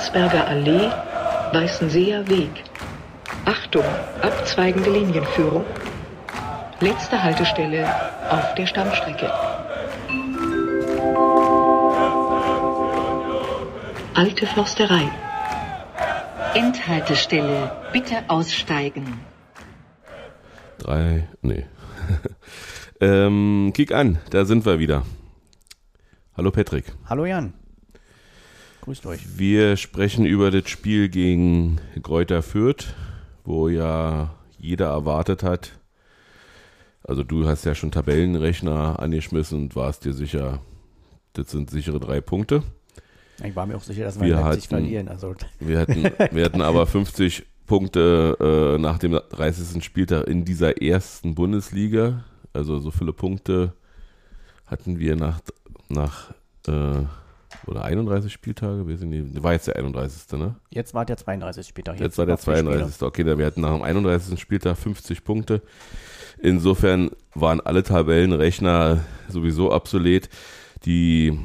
Landsberger 0.00 0.46
Allee, 0.48 0.90
Weißenseer 1.52 2.26
Weg. 2.26 2.64
Achtung, 3.44 3.84
abzweigende 4.22 4.88
Linienführung. 4.88 5.66
Letzte 6.80 7.22
Haltestelle 7.22 7.86
auf 8.30 8.54
der 8.54 8.66
Stammstrecke. 8.66 9.30
Alte 14.14 14.46
Forsterei. 14.46 15.06
Endhaltestelle. 16.54 17.70
Bitte 17.92 18.24
aussteigen. 18.28 19.20
Drei, 20.78 21.28
nee. 21.42 21.66
ähm, 23.02 23.72
kick 23.74 23.92
an, 23.92 24.18
da 24.30 24.46
sind 24.46 24.64
wir 24.64 24.78
wieder. 24.78 25.02
Hallo 26.38 26.50
Patrick. 26.50 26.86
Hallo 27.06 27.26
Jan. 27.26 27.59
Grüßt 28.82 29.06
euch. 29.06 29.38
Wir 29.38 29.76
sprechen 29.76 30.24
über 30.26 30.50
das 30.50 30.68
Spiel 30.68 31.08
gegen 31.08 31.80
Kräuter 32.02 32.42
Fürth, 32.42 32.94
wo 33.44 33.68
ja 33.68 34.34
jeder 34.58 34.86
erwartet 34.88 35.42
hat. 35.42 35.72
Also 37.04 37.22
du 37.24 37.46
hast 37.46 37.64
ja 37.64 37.74
schon 37.74 37.90
Tabellenrechner 37.90 38.98
angeschmissen 39.00 39.58
und 39.62 39.76
warst 39.76 40.04
dir 40.04 40.12
sicher, 40.12 40.60
das 41.34 41.50
sind 41.50 41.70
sichere 41.70 42.00
drei 42.00 42.20
Punkte. 42.20 42.62
Ich 43.44 43.56
war 43.56 43.66
mir 43.66 43.76
auch 43.76 43.82
sicher, 43.82 44.04
dass 44.04 44.20
wir, 44.20 44.26
Wir 44.28 44.34
Leipzig 44.36 44.64
hatten- 44.64 44.68
verlieren. 44.84 45.08
Also 45.08 45.34
Wir 45.58 45.78
hatten, 45.80 46.04
wir 46.30 46.44
hatten 46.44 46.60
aber 46.62 46.86
50 46.86 47.46
Punkte 47.66 48.36
äh, 48.76 48.80
nach 48.80 48.98
dem 48.98 49.12
30. 49.30 49.82
Spieltag 49.84 50.26
in 50.26 50.44
dieser 50.44 50.80
ersten 50.82 51.34
Bundesliga. 51.34 52.24
Also 52.52 52.78
so 52.80 52.90
viele 52.90 53.12
Punkte 53.12 53.74
hatten 54.66 54.98
wir 54.98 55.16
nach, 55.16 55.40
nach 55.88 56.32
äh, 56.66 57.04
oder 57.66 57.84
31 57.84 58.32
Spieltage, 58.32 58.86
weiß 58.86 59.02
ich 59.02 59.06
nicht, 59.06 59.42
war 59.42 59.52
jetzt 59.52 59.66
der 59.66 59.76
31. 59.76 60.38
Ne? 60.38 60.56
jetzt 60.70 60.94
war 60.94 61.04
der 61.04 61.16
32 61.16 61.66
später. 61.66 61.94
Jetzt 61.96 62.18
war 62.18 62.26
der 62.26 62.36
noch 62.36 62.40
vier 62.40 62.56
Spiele. 62.56 62.72
32. 62.72 63.02
Okay, 63.02 63.38
wir 63.38 63.46
hatten 63.46 63.60
nach 63.60 63.72
dem 63.72 63.82
31. 63.82 64.38
Spieltag 64.40 64.76
50 64.76 65.24
Punkte. 65.24 65.62
Insofern 66.38 67.10
waren 67.34 67.60
alle 67.60 67.82
Tabellenrechner 67.82 69.04
sowieso 69.28 69.72
obsolet. 69.72 70.28
Die 70.84 71.38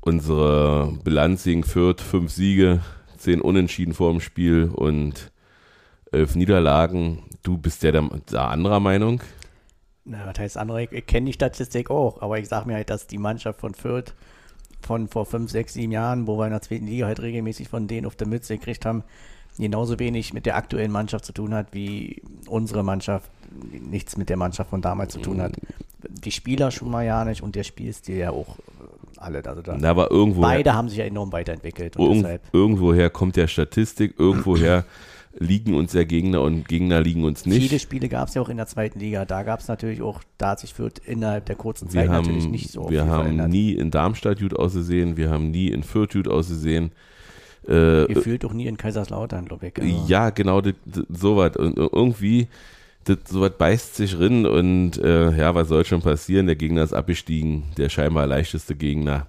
unsere 0.00 0.92
Bilanz 1.04 1.44
gegen 1.44 1.64
Fürth, 1.64 2.00
fünf 2.00 2.32
Siege, 2.32 2.80
zehn 3.16 3.40
Unentschieden 3.40 3.94
vor 3.94 4.10
dem 4.10 4.20
Spiel 4.20 4.70
und 4.72 5.32
elf 6.12 6.34
Niederlagen. 6.34 7.24
Du 7.42 7.58
bist 7.58 7.82
ja 7.82 7.92
der, 7.92 8.08
der 8.30 8.48
anderer 8.48 8.80
Meinung. 8.80 9.22
Na, 10.04 10.26
was 10.26 10.38
heißt 10.38 10.56
andere? 10.56 10.84
Ich, 10.84 10.92
ich 10.92 11.06
kenne 11.06 11.26
die 11.26 11.32
Statistik 11.32 11.90
auch, 11.90 12.22
aber 12.22 12.38
ich 12.38 12.48
sage 12.48 12.66
mir 12.66 12.74
halt, 12.74 12.90
dass 12.90 13.06
die 13.06 13.18
Mannschaft 13.18 13.60
von 13.60 13.74
Fürth 13.74 14.14
von 14.80 15.08
vor 15.08 15.26
fünf, 15.26 15.50
sechs, 15.50 15.74
sieben 15.74 15.92
Jahren, 15.92 16.26
wo 16.26 16.38
wir 16.38 16.46
in 16.46 16.52
der 16.52 16.62
zweiten 16.62 16.86
Liga 16.86 17.06
halt 17.06 17.20
regelmäßig 17.20 17.68
von 17.68 17.86
denen 17.86 18.06
auf 18.06 18.16
der 18.16 18.26
Mütze 18.26 18.56
gekriegt 18.56 18.86
haben, 18.86 19.02
genauso 19.58 19.98
wenig 19.98 20.32
mit 20.32 20.46
der 20.46 20.56
aktuellen 20.56 20.92
Mannschaft 20.92 21.24
zu 21.24 21.32
tun 21.32 21.54
hat, 21.54 21.68
wie 21.72 22.22
unsere 22.46 22.82
Mannschaft 22.82 23.30
nichts 23.72 24.16
mit 24.16 24.28
der 24.28 24.36
Mannschaft 24.36 24.70
von 24.70 24.82
damals 24.82 25.12
zu 25.12 25.20
tun 25.20 25.40
hat. 25.40 25.56
Die 26.02 26.30
Spieler 26.30 26.70
schon 26.70 26.90
mal 26.90 27.04
ja 27.04 27.24
nicht 27.24 27.42
und 27.42 27.54
der 27.54 27.64
Spielstil 27.64 28.16
ja 28.16 28.30
auch 28.30 28.58
äh, 28.58 28.62
alle. 29.16 29.44
Also 29.44 29.62
da, 29.62 29.96
war 29.96 30.10
irgendwo 30.10 30.42
beide 30.42 30.74
haben 30.74 30.88
sich 30.88 30.98
ja 30.98 31.04
enorm 31.04 31.32
weiterentwickelt 31.32 31.96
und 31.96 32.04
Irgend, 32.04 32.24
deshalb 32.24 32.42
irgendwoher 32.52 33.10
kommt 33.10 33.36
der 33.36 33.48
Statistik, 33.48 34.14
irgendwoher 34.18 34.84
liegen 35.38 35.74
uns 35.74 35.92
der 35.92 36.04
Gegner 36.04 36.42
und 36.42 36.68
Gegner 36.68 37.00
liegen 37.00 37.24
uns 37.24 37.46
nicht. 37.46 37.68
Viele 37.68 37.78
Spiele 37.78 38.08
gab 38.08 38.28
es 38.28 38.34
ja 38.34 38.42
auch 38.42 38.48
in 38.48 38.56
der 38.56 38.66
zweiten 38.66 38.98
Liga. 38.98 39.24
Da 39.24 39.42
gab 39.42 39.60
es 39.60 39.68
natürlich 39.68 40.02
auch, 40.02 40.22
da 40.36 40.50
hat 40.50 40.60
sich 40.60 40.74
Fürth 40.74 41.00
innerhalb 41.04 41.46
der 41.46 41.56
kurzen 41.56 41.88
Zeit 41.88 42.08
haben, 42.08 42.26
natürlich 42.26 42.48
nicht 42.48 42.70
so 42.70 42.90
wir 42.90 43.06
haben 43.06 43.22
verändert. 43.22 43.48
nie 43.48 43.72
in 43.72 43.90
Darmstadt 43.90 44.40
gut 44.40 44.54
ausgesehen, 44.54 45.16
wir 45.16 45.30
haben 45.30 45.50
nie 45.50 45.68
in 45.68 45.82
Fürth 45.82 46.12
gut 46.12 46.28
ausgesehen. 46.28 46.92
Äh, 47.66 48.06
Gefühlt 48.06 48.44
auch 48.44 48.52
nie 48.52 48.66
in 48.66 48.76
Kaiserslautern, 48.76 49.44
glaube 49.44 49.68
ich. 49.68 49.80
Also, 49.80 50.04
ja, 50.06 50.30
genau, 50.30 50.62
sowas. 51.08 51.56
Und 51.56 51.76
irgendwie, 51.76 52.48
sowas 53.26 53.52
beißt 53.58 53.96
sich 53.96 54.18
rin 54.18 54.46
und 54.46 54.98
äh, 54.98 55.36
ja, 55.36 55.54
was 55.54 55.68
soll 55.68 55.84
schon 55.84 56.00
passieren? 56.00 56.46
Der 56.46 56.56
Gegner 56.56 56.82
ist 56.82 56.94
abgestiegen, 56.94 57.64
der 57.76 57.88
scheinbar 57.88 58.26
leichteste 58.26 58.74
Gegner. 58.74 59.28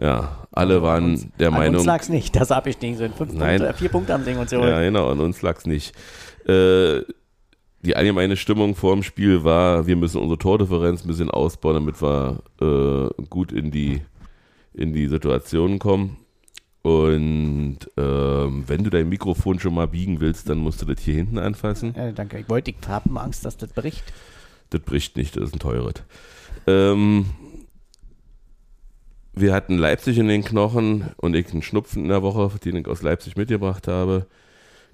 Ja, 0.00 0.46
alle 0.50 0.82
waren 0.82 1.12
uns, 1.12 1.26
der 1.38 1.48
an 1.48 1.54
Meinung. 1.54 1.76
uns 1.76 1.84
lag 1.84 2.00
es 2.00 2.08
nicht, 2.08 2.34
dass 2.34 2.48
sie 2.48 2.56
abgestiegen 2.56 2.96
sind. 2.96 3.14
Fünf 3.14 3.34
Nein. 3.34 3.58
Punkte, 3.58 3.76
vier 3.76 3.88
Punkte 3.90 4.12
haben 4.14 4.24
sie 4.24 4.34
uns 4.34 4.50
geholt. 4.50 4.70
Ja, 4.70 4.80
genau, 4.80 5.10
an 5.10 5.20
uns 5.20 5.42
lag's 5.42 5.66
nicht. 5.66 5.94
Äh, 6.46 7.02
die 7.82 7.96
allgemeine 7.96 8.36
Stimmung 8.36 8.74
vor 8.74 8.94
dem 8.94 9.02
Spiel 9.02 9.44
war, 9.44 9.86
wir 9.86 9.96
müssen 9.96 10.20
unsere 10.20 10.38
Tordifferenz 10.38 11.04
ein 11.04 11.08
bisschen 11.08 11.30
ausbauen, 11.30 11.74
damit 11.74 12.00
wir 12.00 12.42
äh, 12.60 13.22
gut 13.28 13.52
in 13.52 13.70
die, 13.70 14.00
in 14.72 14.92
die 14.92 15.06
Situation 15.08 15.78
kommen. 15.78 16.16
Und 16.82 17.78
ähm, 17.98 18.64
wenn 18.66 18.84
du 18.84 18.90
dein 18.90 19.08
Mikrofon 19.08 19.60
schon 19.60 19.74
mal 19.74 19.86
biegen 19.86 20.20
willst, 20.20 20.48
dann 20.48 20.58
musst 20.58 20.80
du 20.80 20.86
das 20.86 21.00
hier 21.00 21.14
hinten 21.14 21.38
anfassen. 21.38 21.94
Äh, 21.94 22.14
danke. 22.14 22.38
Ich 22.38 22.48
wollte, 22.48 22.70
ich 22.70 22.88
habe 22.88 23.20
Angst, 23.20 23.44
dass 23.44 23.58
das 23.58 23.70
bricht. 23.72 24.02
Das 24.70 24.80
bricht 24.80 25.16
nicht, 25.16 25.36
das 25.36 25.44
ist 25.44 25.56
ein 25.56 25.58
teures. 25.58 25.94
Ähm, 26.66 27.26
wir 29.40 29.54
hatten 29.54 29.78
Leipzig 29.78 30.18
in 30.18 30.28
den 30.28 30.44
Knochen 30.44 31.10
und 31.16 31.34
ich 31.34 31.50
einen 31.52 31.62
Schnupfen 31.62 32.04
in 32.04 32.08
der 32.08 32.22
Woche, 32.22 32.58
den 32.58 32.76
ich 32.76 32.86
aus 32.86 33.02
Leipzig 33.02 33.36
mitgebracht 33.36 33.88
habe. 33.88 34.26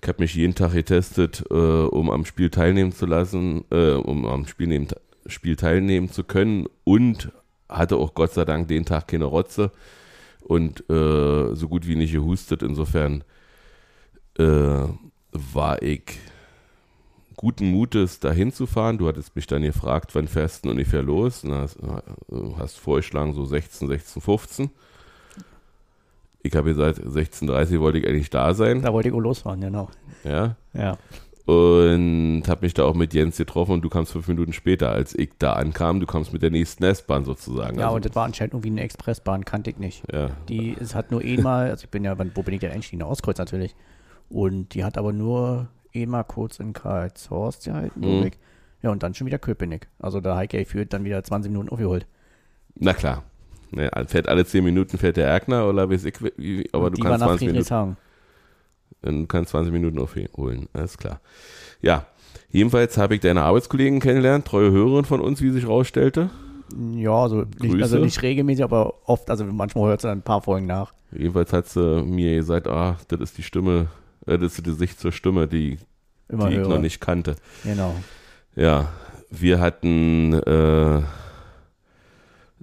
Ich 0.02 0.08
habe 0.08 0.22
mich 0.22 0.34
jeden 0.34 0.54
Tag 0.54 0.72
getestet, 0.72 1.44
äh, 1.50 1.54
um 1.54 2.10
am 2.10 2.24
Spiel 2.24 2.50
teilnehmen 2.50 2.92
zu 2.92 3.06
lassen, 3.06 3.64
äh, 3.70 3.92
um 3.92 4.26
am 4.26 4.46
Spiel, 4.46 4.66
nehmen, 4.68 4.88
Spiel 5.26 5.56
teilnehmen 5.56 6.10
zu 6.10 6.22
können 6.22 6.66
und 6.84 7.32
hatte 7.68 7.96
auch 7.96 8.14
Gott 8.14 8.32
sei 8.32 8.44
Dank 8.44 8.68
den 8.68 8.84
Tag 8.84 9.08
keine 9.08 9.24
Rotze 9.24 9.72
und 10.42 10.88
äh, 10.90 11.54
so 11.54 11.68
gut 11.68 11.86
wie 11.86 11.96
nicht 11.96 12.12
gehustet. 12.12 12.62
Insofern 12.62 13.24
äh, 14.38 14.84
war 15.32 15.82
ich 15.82 16.18
guten 17.36 17.66
Mutes 17.70 18.20
dahin 18.20 18.52
zu 18.52 18.66
fahren. 18.66 18.98
Du 18.98 19.08
hattest 19.08 19.36
mich 19.36 19.46
dann 19.46 19.62
gefragt, 19.62 20.14
wann 20.14 20.28
fährst 20.28 20.64
du 20.64 20.70
ungefähr 20.70 21.02
los? 21.02 21.42
Na, 21.44 21.62
hast, 21.62 21.78
hast 22.58 22.78
vorgeschlagen 22.78 23.34
so 23.34 23.44
16, 23.44 23.88
16, 23.88 24.22
15. 24.22 24.70
Ich 26.42 26.54
habe 26.54 26.70
gesagt, 26.70 27.00
16.30 27.00 27.80
wollte 27.80 27.98
ich 27.98 28.06
eigentlich 28.06 28.30
da 28.30 28.54
sein. 28.54 28.80
Da 28.82 28.92
wollte 28.92 29.08
ich 29.08 29.14
auch 29.14 29.20
losfahren, 29.20 29.60
genau. 29.60 29.88
Ja. 30.24 30.56
Ja. 30.74 30.96
Und 31.44 32.42
habe 32.48 32.66
mich 32.66 32.74
da 32.74 32.84
auch 32.84 32.94
mit 32.94 33.14
Jens 33.14 33.36
getroffen 33.36 33.72
und 33.72 33.82
du 33.82 33.88
kamst 33.88 34.12
fünf 34.12 34.26
Minuten 34.26 34.52
später, 34.52 34.90
als 34.90 35.14
ich 35.16 35.30
da 35.38 35.52
ankam. 35.52 36.00
Du 36.00 36.06
kamst 36.06 36.32
mit 36.32 36.42
der 36.42 36.50
nächsten 36.50 36.82
S-Bahn 36.84 37.24
sozusagen. 37.24 37.78
Ja, 37.78 37.86
Also, 37.86 37.96
und 37.96 38.04
das 38.04 38.14
war 38.16 38.24
anscheinend 38.24 38.54
irgendwie 38.54 38.70
eine 38.70 38.80
Expressbahn, 38.82 39.44
kannte 39.44 39.70
ich 39.70 39.78
nicht. 39.78 40.02
ja. 40.12 40.30
Die 40.48 40.76
es 40.80 40.94
hat 40.94 41.10
nur 41.12 41.20
einmal, 41.20 41.70
also 41.70 41.84
ich 41.84 41.90
bin 41.90 42.04
ja, 42.04 42.16
wo 42.18 42.42
bin 42.42 42.54
ich 42.54 42.60
denn 42.60 42.72
eingestiegen? 42.72 43.00
In 43.00 43.06
Auskreuz 43.06 43.38
natürlich. 43.38 43.74
Und 44.28 44.74
die 44.74 44.82
hat 44.84 44.98
aber 44.98 45.12
nur 45.12 45.68
einmal 46.02 46.24
kurz 46.24 46.58
in 46.58 46.72
Karlshorst 46.72 47.64
gehalten, 47.64 48.00
Mhm. 48.00 48.30
Ja, 48.82 48.90
und 48.90 49.02
dann 49.02 49.14
schon 49.14 49.26
wieder 49.26 49.38
Köpenick. 49.38 49.88
Also 49.98 50.20
da 50.20 50.36
Heike 50.36 50.64
führt 50.64 50.92
dann 50.92 51.04
wieder 51.04 51.22
20 51.24 51.50
Minuten 51.50 51.70
aufgeholt. 51.70 52.06
Na 52.78 52.92
klar. 52.92 53.24
Ne, 53.72 53.90
fährt 54.06 54.28
alle 54.28 54.44
zehn 54.44 54.62
Minuten 54.62 54.96
fährt 54.96 55.16
der 55.16 55.26
Erkner 55.26 55.68
oder 55.68 55.90
weiß 55.90 56.04
ich, 56.04 56.14
wie, 56.36 56.68
aber 56.72 56.90
du 56.90 57.02
kannst 57.02 57.20
nach 57.20 57.26
20 57.36 57.48
Minuten. 57.48 57.96
Du 59.02 59.26
kannst 59.26 59.50
20 59.50 59.72
Minuten 59.72 59.98
aufholen, 59.98 60.68
alles 60.72 60.96
klar. 60.96 61.20
Ja, 61.80 62.06
jedenfalls 62.50 62.96
habe 62.96 63.14
ich 63.16 63.20
deine 63.20 63.42
Arbeitskollegen 63.42 63.98
kennengelernt, 64.00 64.46
treue 64.46 64.70
Hörerin 64.70 65.04
von 65.04 65.20
uns, 65.20 65.42
wie 65.42 65.50
sich 65.50 65.66
rausstellte. 65.66 66.30
Ja, 66.94 67.12
also 67.12 67.44
nicht, 67.60 67.82
also 67.82 67.98
nicht 67.98 68.22
regelmäßig, 68.22 68.64
aber 68.64 68.94
oft, 69.08 69.30
also 69.30 69.44
manchmal 69.44 69.88
hört 69.90 70.00
sie 70.00 70.08
dann 70.08 70.18
ein 70.18 70.22
paar 70.22 70.42
Folgen 70.42 70.66
nach. 70.66 70.92
Jedenfalls 71.12 71.52
hat 71.52 71.66
sie 71.68 72.02
mir 72.02 72.36
gesagt, 72.36 72.66
ah, 72.68 72.96
das 73.08 73.20
ist 73.20 73.38
die 73.38 73.42
Stimme, 73.42 73.88
das 74.26 74.58
ist 74.58 74.66
die 74.66 74.72
Sicht 74.72 75.00
zur 75.00 75.12
Stimme, 75.12 75.46
die, 75.46 75.78
Immer 76.28 76.48
die 76.48 76.54
ich 76.54 76.60
höre. 76.60 76.68
noch 76.68 76.80
nicht 76.80 77.00
kannte. 77.00 77.36
Genau. 77.62 77.94
Ja, 78.54 78.92
wir 79.30 79.60
hatten 79.60 80.32
äh, 80.32 81.02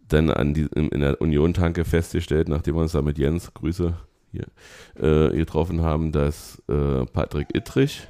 dann 0.08 0.30
an 0.30 0.54
die, 0.54 0.68
in, 0.76 1.00
der 1.00 1.22
Union-Tanke 1.22 1.86
festgestellt, 1.86 2.50
nachdem 2.50 2.76
wir 2.76 2.82
uns 2.82 2.92
da 2.92 3.02
mit 3.02 3.18
Jens, 3.18 3.54
Grüße 3.54 3.94
hier, 4.32 4.48
äh, 4.96 5.36
getroffen 5.36 5.82
haben, 5.82 6.12
dass 6.12 6.62
äh, 6.68 7.06
Patrick 7.06 7.56
Ittrich 7.56 8.08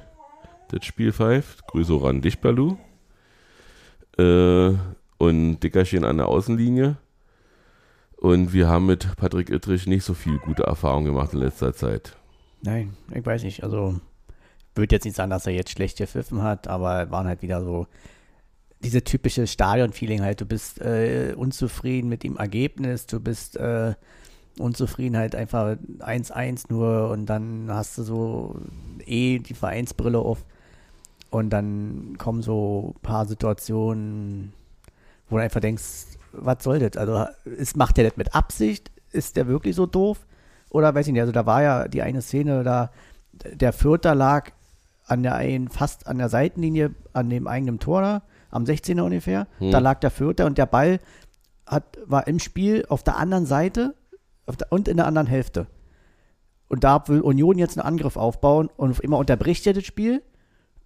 das 0.68 0.84
Spiel 0.84 1.12
pfeift. 1.12 1.66
Grüße 1.68 1.92
auch 1.92 2.04
an 2.04 2.20
dich, 2.20 2.40
Balu. 2.40 2.76
Äh, 4.18 4.72
und 5.18 5.60
Dickerchen 5.60 6.04
an 6.04 6.18
der 6.18 6.28
Außenlinie. 6.28 6.96
Und 8.16 8.52
wir 8.52 8.68
haben 8.68 8.86
mit 8.86 9.16
Patrick 9.16 9.50
Ittrich 9.50 9.86
nicht 9.86 10.04
so 10.04 10.14
viel 10.14 10.38
gute 10.38 10.64
Erfahrungen 10.64 11.06
gemacht 11.06 11.34
in 11.34 11.40
letzter 11.40 11.74
Zeit. 11.74 12.16
Nein, 12.64 12.96
ich 13.14 13.24
weiß 13.24 13.44
nicht. 13.44 13.62
Also, 13.62 14.00
würde 14.74 14.94
jetzt 14.94 15.04
nicht 15.04 15.16
sagen, 15.16 15.30
dass 15.30 15.46
er 15.46 15.52
jetzt 15.52 15.70
schlecht 15.70 15.98
gepfiffen 15.98 16.42
hat, 16.42 16.66
aber 16.66 17.10
waren 17.10 17.26
halt 17.26 17.42
wieder 17.42 17.62
so 17.62 17.86
diese 18.80 19.04
typische 19.04 19.46
Stadion-Feeling 19.46 20.22
halt. 20.22 20.40
Du 20.40 20.46
bist 20.46 20.80
äh, 20.80 21.34
unzufrieden 21.36 22.08
mit 22.08 22.22
dem 22.22 22.36
Ergebnis, 22.36 23.06
du 23.06 23.20
bist 23.20 23.56
äh, 23.56 23.94
unzufrieden 24.58 25.16
halt 25.16 25.34
einfach 25.34 25.76
1-1 26.00 26.66
nur 26.68 27.10
und 27.10 27.26
dann 27.26 27.68
hast 27.70 27.98
du 27.98 28.02
so 28.02 28.60
eh 29.04 29.38
die 29.40 29.54
Vereinsbrille 29.54 30.18
auf 30.18 30.44
und 31.30 31.50
dann 31.50 32.16
kommen 32.18 32.42
so 32.42 32.94
ein 32.96 33.00
paar 33.02 33.26
Situationen, 33.26 34.52
wo 35.28 35.36
du 35.36 35.42
einfach 35.42 35.60
denkst, 35.60 36.18
was 36.32 36.62
soll 36.64 36.78
das? 36.78 36.96
Also, 36.96 37.26
es 37.58 37.76
macht 37.76 37.96
der 37.96 38.08
das 38.08 38.16
mit 38.16 38.34
Absicht? 38.34 38.90
Ist 39.12 39.36
der 39.36 39.46
wirklich 39.46 39.76
so 39.76 39.86
doof? 39.86 40.26
Oder 40.74 40.92
weiß 40.92 41.06
ich 41.06 41.12
nicht, 41.12 41.22
also 41.22 41.32
da 41.32 41.46
war 41.46 41.62
ja 41.62 41.86
die 41.86 42.02
eine 42.02 42.20
Szene, 42.20 42.64
da 42.64 42.90
der 43.32 43.72
Vierter 43.72 44.14
lag 44.16 44.50
an 45.06 45.22
der 45.22 45.36
einen, 45.36 45.68
fast 45.68 46.08
an 46.08 46.18
der 46.18 46.28
Seitenlinie, 46.28 46.94
an 47.12 47.30
dem 47.30 47.46
eigenen 47.46 47.78
Tor 47.78 48.02
da, 48.02 48.22
am 48.50 48.64
16er 48.64 49.02
ungefähr. 49.02 49.46
Hm. 49.58 49.70
Da 49.70 49.78
lag 49.78 50.00
der 50.00 50.10
Vierter 50.10 50.46
und 50.46 50.58
der 50.58 50.66
Ball 50.66 50.98
hat, 51.64 51.98
war 52.06 52.26
im 52.26 52.40
Spiel 52.40 52.84
auf 52.88 53.04
der 53.04 53.16
anderen 53.16 53.46
Seite 53.46 53.94
der, 54.48 54.72
und 54.72 54.88
in 54.88 54.96
der 54.96 55.06
anderen 55.06 55.28
Hälfte. 55.28 55.68
Und 56.66 56.82
da 56.82 57.06
will 57.06 57.20
Union 57.20 57.56
jetzt 57.56 57.78
einen 57.78 57.86
Angriff 57.86 58.16
aufbauen 58.16 58.68
und 58.76 58.98
immer 58.98 59.18
unterbricht 59.18 59.64
er 59.68 59.74
das 59.74 59.84
Spiel 59.84 60.22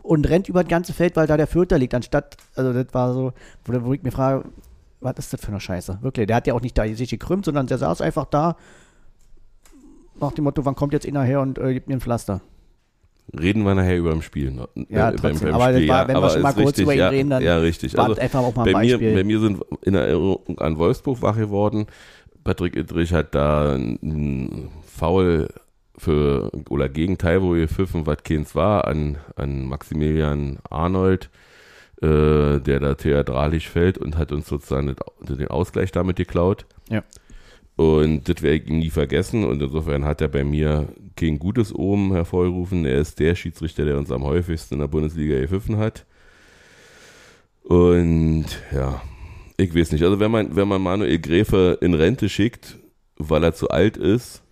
und 0.02 0.28
rennt 0.28 0.50
über 0.50 0.64
das 0.64 0.70
ganze 0.70 0.92
Feld, 0.92 1.16
weil 1.16 1.26
da 1.26 1.38
der 1.38 1.46
Vierter 1.46 1.78
liegt, 1.78 1.94
anstatt, 1.94 2.36
also 2.54 2.74
das 2.74 2.92
war 2.92 3.14
so, 3.14 3.32
wo, 3.64 3.84
wo 3.84 3.94
ich 3.94 4.02
mir 4.02 4.12
frage, 4.12 4.44
was 5.00 5.14
ist 5.16 5.32
das 5.32 5.40
für 5.40 5.48
eine 5.48 5.60
Scheiße? 5.60 6.00
Wirklich, 6.02 6.26
der 6.26 6.36
hat 6.36 6.46
ja 6.46 6.52
auch 6.52 6.60
nicht 6.60 6.76
da 6.76 6.86
sich 6.86 7.08
gekrümmt, 7.08 7.46
sondern 7.46 7.68
der 7.68 7.78
saß 7.78 8.02
einfach 8.02 8.26
da 8.26 8.56
nach 10.20 10.32
dem 10.32 10.44
Motto, 10.44 10.64
wann 10.64 10.74
kommt 10.74 10.92
jetzt 10.92 11.06
einer 11.06 11.22
her 11.22 11.40
und 11.40 11.58
äh, 11.58 11.72
gibt 11.74 11.88
mir 11.88 11.94
ein 11.94 12.00
Pflaster. 12.00 12.40
Reden 13.38 13.62
wir 13.64 13.74
nachher 13.74 13.98
über 13.98 14.10
dem 14.12 14.22
Spiel. 14.22 14.50
noch. 14.50 14.68
Ja, 14.88 15.10
Äh, 15.10 15.16
trotzdem. 15.16 15.52
Aber 15.52 15.70
das 15.72 15.86
war- 15.86 16.08
wenn 16.08 16.16
wir 16.16 16.30
schon 16.30 16.42
mal 16.42 16.54
kurz 16.54 16.78
über 16.78 16.94
ihn 16.94 16.98
ja, 16.98 17.08
reden, 17.10 17.30
dann 17.30 17.42
Ja, 17.42 17.58
richtig. 17.58 17.98
Also, 17.98 18.14
einfach 18.20 18.40
auch 18.40 18.54
mal 18.54 18.66
ein 18.66 18.72
bei, 18.72 18.80
mir, 18.84 18.92
Beispiel. 18.92 19.14
bei 19.14 19.24
mir 19.24 19.40
sind 19.40 19.60
in 19.82 19.94
Erinnerung 19.94 20.58
an 20.58 20.78
Wolfsburg 20.78 21.20
wach 21.20 21.36
geworden. 21.36 21.86
Patrick 22.44 22.74
Idrich 22.76 23.12
hat 23.12 23.34
da 23.34 23.74
einen 23.74 24.70
Foul 24.86 25.48
für 25.98 26.50
oder 26.70 26.88
gegen 26.88 27.18
Taiwo 27.18 27.50
gepfiffen, 27.50 28.06
was 28.06 28.22
keins 28.22 28.54
war, 28.54 28.86
an, 28.86 29.18
an 29.36 29.66
Maximilian 29.66 30.58
Arnold, 30.70 31.28
äh, 32.00 32.60
der 32.60 32.80
da 32.80 32.94
theatralisch 32.94 33.68
fällt 33.68 33.98
und 33.98 34.16
hat 34.16 34.32
uns 34.32 34.46
sozusagen 34.48 34.94
den 35.28 35.48
Ausgleich 35.48 35.92
damit 35.92 36.16
geklaut. 36.16 36.64
Ja. 36.88 37.02
Und 37.78 38.28
das 38.28 38.42
werde 38.42 38.56
ich 38.56 38.68
nie 38.68 38.90
vergessen. 38.90 39.44
Und 39.44 39.62
insofern 39.62 40.04
hat 40.04 40.20
er 40.20 40.26
bei 40.26 40.42
mir 40.42 40.88
kein 41.14 41.38
gutes 41.38 41.72
Omen 41.72 42.12
hervorgerufen. 42.12 42.84
Er 42.84 42.98
ist 42.98 43.20
der 43.20 43.36
Schiedsrichter, 43.36 43.84
der 43.84 43.96
uns 43.96 44.10
am 44.10 44.24
häufigsten 44.24 44.74
in 44.74 44.80
der 44.80 44.88
Bundesliga 44.88 45.38
gepfiffen 45.38 45.76
hat. 45.76 46.04
Und 47.62 48.46
ja, 48.74 49.00
ich 49.56 49.72
weiß 49.72 49.92
nicht. 49.92 50.02
Also 50.02 50.18
wenn 50.18 50.32
man, 50.32 50.56
wenn 50.56 50.66
man 50.66 50.82
Manuel 50.82 51.20
Gräfe 51.20 51.78
in 51.80 51.94
Rente 51.94 52.28
schickt, 52.28 52.78
weil 53.16 53.44
er 53.44 53.54
zu 53.54 53.68
alt 53.68 53.96
ist, 53.96 54.42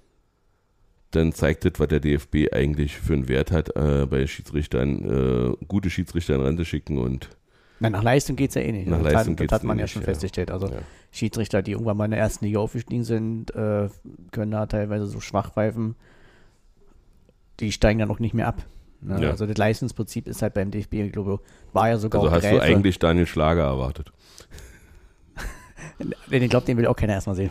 dann 1.10 1.32
zeigt 1.32 1.64
das, 1.64 1.72
was 1.78 1.88
der 1.88 1.98
DFB 1.98 2.52
eigentlich 2.52 2.94
für 2.96 3.14
einen 3.14 3.28
Wert 3.28 3.50
hat, 3.50 3.74
äh, 3.74 4.06
bei 4.08 4.28
Schiedsrichtern, 4.28 5.56
äh, 5.58 5.66
gute 5.66 5.90
Schiedsrichter 5.90 6.36
in 6.36 6.42
Rente 6.42 6.64
schicken 6.64 6.98
und 6.98 7.28
Na, 7.78 7.90
nach 7.90 8.02
Leistung 8.02 8.36
geht 8.36 8.50
es 8.50 8.54
ja 8.54 8.62
eh 8.62 8.72
nicht. 8.72 8.88
Nach 8.88 9.02
das 9.02 9.12
Leistung 9.12 9.32
hat, 9.32 9.38
geht's 9.38 9.50
das 9.50 9.60
hat 9.60 9.64
man 9.64 9.78
ja 9.78 9.86
schon 9.86 10.02
ja. 10.02 10.06
festgestellt. 10.06 10.50
Also 10.50 10.68
Ja. 10.68 10.78
Schiedsrichter, 11.12 11.62
die 11.62 11.72
irgendwann 11.72 11.96
mal 11.96 12.06
in 12.06 12.10
der 12.12 12.20
ersten 12.20 12.44
Liga 12.44 12.58
aufgestiegen 12.58 13.04
sind, 13.04 13.54
äh, 13.54 13.88
können 14.32 14.50
da 14.50 14.66
teilweise 14.66 15.06
so 15.06 15.20
schwach 15.20 15.52
pfeifen, 15.52 15.94
die 17.60 17.72
steigen 17.72 17.98
dann 17.98 18.10
auch 18.10 18.18
nicht 18.18 18.34
mehr 18.34 18.48
ab. 18.48 18.62
Ne? 19.00 19.22
Ja. 19.22 19.30
Also 19.30 19.46
das 19.46 19.56
Leistungsprinzip 19.56 20.26
ist 20.26 20.42
halt 20.42 20.54
beim 20.54 20.70
DFB, 20.70 20.94
ich 20.94 21.12
glaube, 21.12 21.40
war 21.72 21.88
ja 21.88 21.98
sogar 21.98 22.22
also 22.22 22.34
hast 22.34 22.44
du 22.44 22.50
Gräfe. 22.50 22.62
eigentlich 22.62 22.98
Daniel 22.98 23.26
Schlager 23.26 23.64
erwartet. 23.64 24.12
Ich 26.30 26.50
glaube, 26.50 26.66
den 26.66 26.76
will 26.76 26.86
auch 26.86 26.96
keiner 26.96 27.14
erstmal 27.14 27.36
sehen. 27.36 27.50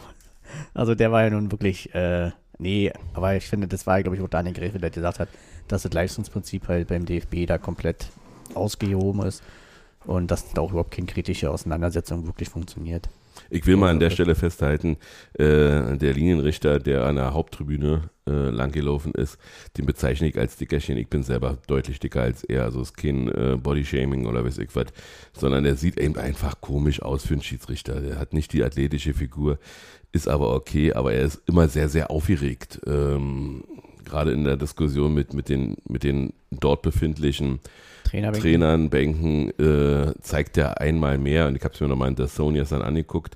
Also 0.76 0.94
der 0.94 1.12
war 1.12 1.24
ja 1.24 1.32
nun 1.32 1.52
wirklich, 1.52 1.96
äh, 1.96 2.30
nee, 2.60 2.92
aber 3.14 3.36
ich 3.36 3.48
finde, 3.48 3.68
das 3.68 3.88
war, 3.88 4.04
glaube 4.04 4.18
ich, 4.18 4.22
auch 4.22 4.28
Daniel 4.28 4.54
Gräfe, 4.54 4.78
der 4.78 4.92
gesagt 4.92 5.20
hat, 5.20 5.30
dass 5.68 5.82
das 5.82 5.94
Leistungsprinzip 5.94 6.68
halt 6.68 6.88
beim 6.90 7.06
DFB 7.06 7.48
da 7.48 7.58
komplett 7.58 8.08
ausgehoben 8.54 9.24
ist 9.24 9.42
und 10.08 10.32
dass 10.32 10.54
da 10.54 10.62
auch 10.62 10.72
überhaupt 10.72 10.92
keine 10.92 11.08
kritische 11.08 11.50
Auseinandersetzung 11.50 12.26
wirklich 12.26 12.50
funktioniert. 12.50 13.10
Ich 13.50 13.66
will 13.68 13.76
mal 13.76 13.90
an 13.90 14.00
der 14.00 14.10
Stelle 14.10 14.36
festhalten, 14.36 14.98
äh, 15.34 15.98
der 15.98 16.14
Linienrichter, 16.14 16.80
der 16.80 17.06
an 17.06 17.16
der 17.18 17.34
Haupttribüne 17.34 18.10
äh, 18.28 18.32
langgelaufen 18.32 19.14
ist, 19.14 19.38
den 19.78 19.86
bezeichne 19.86 20.28
ich 20.28 20.38
als 20.38 20.58
Dickerchen. 20.58 20.98
Ich 20.98 21.10
bin 21.10 21.24
selber 21.24 21.58
deutlich 21.68 22.00
dicker 22.00 22.22
als 22.22 22.44
er. 22.44 22.64
Also 22.64 22.82
es 22.82 22.90
ist 22.90 22.98
kein 22.98 23.28
äh, 23.28 23.58
Bodyshaming 23.62 24.26
oder 24.26 24.44
weiß 24.44 24.58
ich 24.60 24.76
was, 24.76 24.88
sondern 25.34 25.64
der 25.64 25.76
sieht 25.76 26.00
eben 26.00 26.18
einfach 26.18 26.62
komisch 26.62 27.02
aus 27.02 27.26
für 27.26 27.34
einen 27.34 27.44
Schiedsrichter. 27.44 28.02
Der 28.02 28.18
hat 28.18 28.34
nicht 28.34 28.54
die 28.54 28.64
athletische 28.64 29.14
Figur, 29.14 29.60
ist 30.12 30.28
aber 30.28 30.56
okay, 30.56 30.94
aber 30.94 31.14
er 31.14 31.26
ist 31.26 31.42
immer 31.46 31.68
sehr, 31.68 31.90
sehr 31.90 32.10
aufgeregt. 32.10 32.80
Ähm, 32.88 33.64
Gerade 34.06 34.32
in 34.32 34.44
der 34.44 34.56
Diskussion 34.56 35.14
mit, 35.14 35.34
mit, 35.34 35.50
den, 35.50 35.78
mit 35.88 36.04
den 36.04 36.34
dort 36.52 36.84
befindlichen 36.84 37.54
Trainer 37.54 37.60
Trainern, 38.06 38.90
Bänken 38.90 39.50
äh, 39.60 40.14
zeigt 40.22 40.58
er 40.58 40.80
einmal 40.80 41.18
mehr, 41.18 41.48
und 41.48 41.56
ich 41.56 41.64
habe 41.64 41.74
es 41.74 41.82
mir 41.82 41.88
nochmal 41.88 42.10
in 42.10 42.16
der 42.16 42.28
Sony 42.28 42.64
dann 42.64 42.82
angeguckt. 42.82 43.36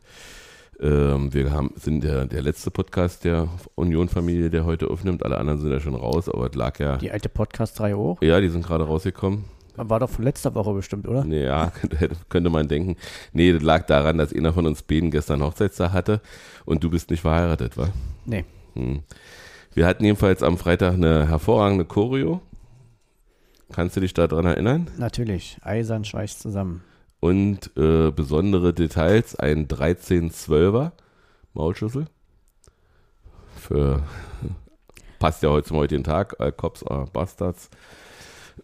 Ähm, 0.79 1.33
wir 1.33 1.51
haben, 1.51 1.71
sind 1.75 2.03
der, 2.03 2.25
der 2.25 2.41
letzte 2.41 2.71
Podcast 2.71 3.25
der 3.25 3.49
Union-Familie, 3.75 4.49
der 4.49 4.65
heute 4.65 4.89
aufnimmt. 4.89 5.25
Alle 5.25 5.37
anderen 5.37 5.59
sind 5.59 5.71
ja 5.71 5.79
schon 5.79 5.95
raus, 5.95 6.29
aber 6.29 6.47
es 6.47 6.55
lag 6.55 6.79
ja. 6.79 6.97
Die 6.97 7.11
alte 7.11 7.27
Podcast-Reihe 7.27 7.97
hoch. 7.97 8.21
ja, 8.21 8.39
die 8.39 8.49
sind 8.49 8.65
gerade 8.65 8.85
rausgekommen. 8.85 9.43
War 9.75 9.99
doch 9.99 10.09
von 10.09 10.25
letzter 10.25 10.55
Woche 10.55 10.73
bestimmt, 10.73 11.07
oder? 11.07 11.23
Nee, 11.23 11.43
ja, 11.43 11.71
könnte, 11.81 12.09
könnte 12.29 12.49
man 12.49 12.67
denken. 12.67 12.95
Nee, 13.33 13.53
das 13.53 13.61
lag 13.61 13.85
daran, 13.85 14.17
dass 14.17 14.33
einer 14.33 14.53
von 14.53 14.65
uns 14.65 14.81
beiden 14.81 15.11
gestern 15.11 15.41
Hochzeitstag 15.41 15.91
hatte 15.93 16.21
und 16.65 16.83
du 16.83 16.89
bist 16.89 17.09
nicht 17.09 17.21
verheiratet, 17.21 17.77
wa? 17.77 17.89
Nee. 18.25 18.45
Hm. 18.75 19.01
Wir 19.73 19.85
hatten 19.85 20.03
jedenfalls 20.03 20.43
am 20.43 20.57
Freitag 20.57 20.93
eine 20.93 21.27
hervorragende 21.27 21.85
Choreo. 21.85 22.41
Kannst 23.71 23.95
du 23.95 24.01
dich 24.01 24.13
daran 24.13 24.45
erinnern? 24.45 24.89
Natürlich. 24.97 25.57
Eisern 25.61 26.03
schweißt 26.05 26.39
zusammen. 26.41 26.83
und 27.19 27.75
äh, 27.77 28.11
besondere 28.11 28.73
Details, 28.73 29.35
ein 29.35 29.67
1312er 29.67 30.91
Maulschlüssel. 31.53 32.05
Für 33.55 34.03
passt 35.19 35.43
ja 35.43 35.49
heute 35.49 35.67
zum 35.67 35.77
heutigen 35.77 36.03
Tag, 36.03 36.39
all 36.39 36.51
Cops 36.53 36.83
are 36.83 37.05
Bastards. 37.11 37.69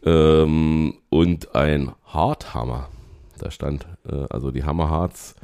Ähm, 0.03 0.95
und 1.09 1.53
ein 1.55 1.91
Harthammer. 2.05 2.89
Da 3.39 3.51
stand, 3.51 3.85
äh, 4.07 4.25
also 4.29 4.51
die 4.51 4.63
Hammerharts 4.63 5.35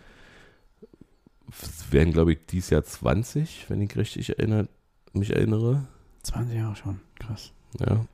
werden, 1.90 2.14
glaube 2.14 2.34
ich, 2.34 2.46
dieses 2.50 2.70
Jahr 2.70 2.84
20, 2.84 3.66
wenn 3.70 3.82
ich 3.82 3.96
richtig 3.98 4.30
erinnere, 4.30 4.70
mich 5.14 5.36
erinnere. 5.36 5.86
20 6.24 6.56
Jahre 6.58 6.76
schon. 6.78 7.02
Krass. 7.20 7.52
Ja. 7.80 8.06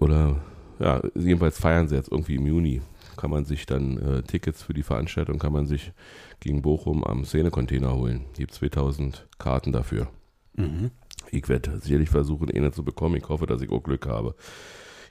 Oder, 0.00 0.36
ja, 0.80 1.00
jedenfalls 1.14 1.58
feiern 1.60 1.88
sie 1.88 1.94
jetzt 1.94 2.10
irgendwie 2.10 2.34
im 2.34 2.46
Juni. 2.46 2.82
Kann 3.16 3.30
man 3.30 3.44
sich 3.44 3.66
dann 3.66 3.98
äh, 3.98 4.22
Tickets 4.22 4.62
für 4.62 4.74
die 4.74 4.82
Veranstaltung, 4.82 5.38
kann 5.38 5.52
man 5.52 5.66
sich 5.66 5.92
gegen 6.40 6.62
Bochum 6.62 7.04
am 7.04 7.24
Szenecontainer 7.24 7.94
holen. 7.94 8.24
Gibt 8.34 8.52
2000 8.52 9.26
Karten 9.38 9.72
dafür. 9.72 10.08
Mhm. 10.56 10.90
Ich 11.30 11.48
werde 11.48 11.78
sicherlich 11.78 12.10
versuchen, 12.10 12.50
eine 12.50 12.72
zu 12.72 12.82
bekommen. 12.82 13.16
Ich 13.16 13.28
hoffe, 13.28 13.46
dass 13.46 13.62
ich 13.62 13.70
auch 13.70 13.82
Glück 13.82 14.06
habe. 14.06 14.34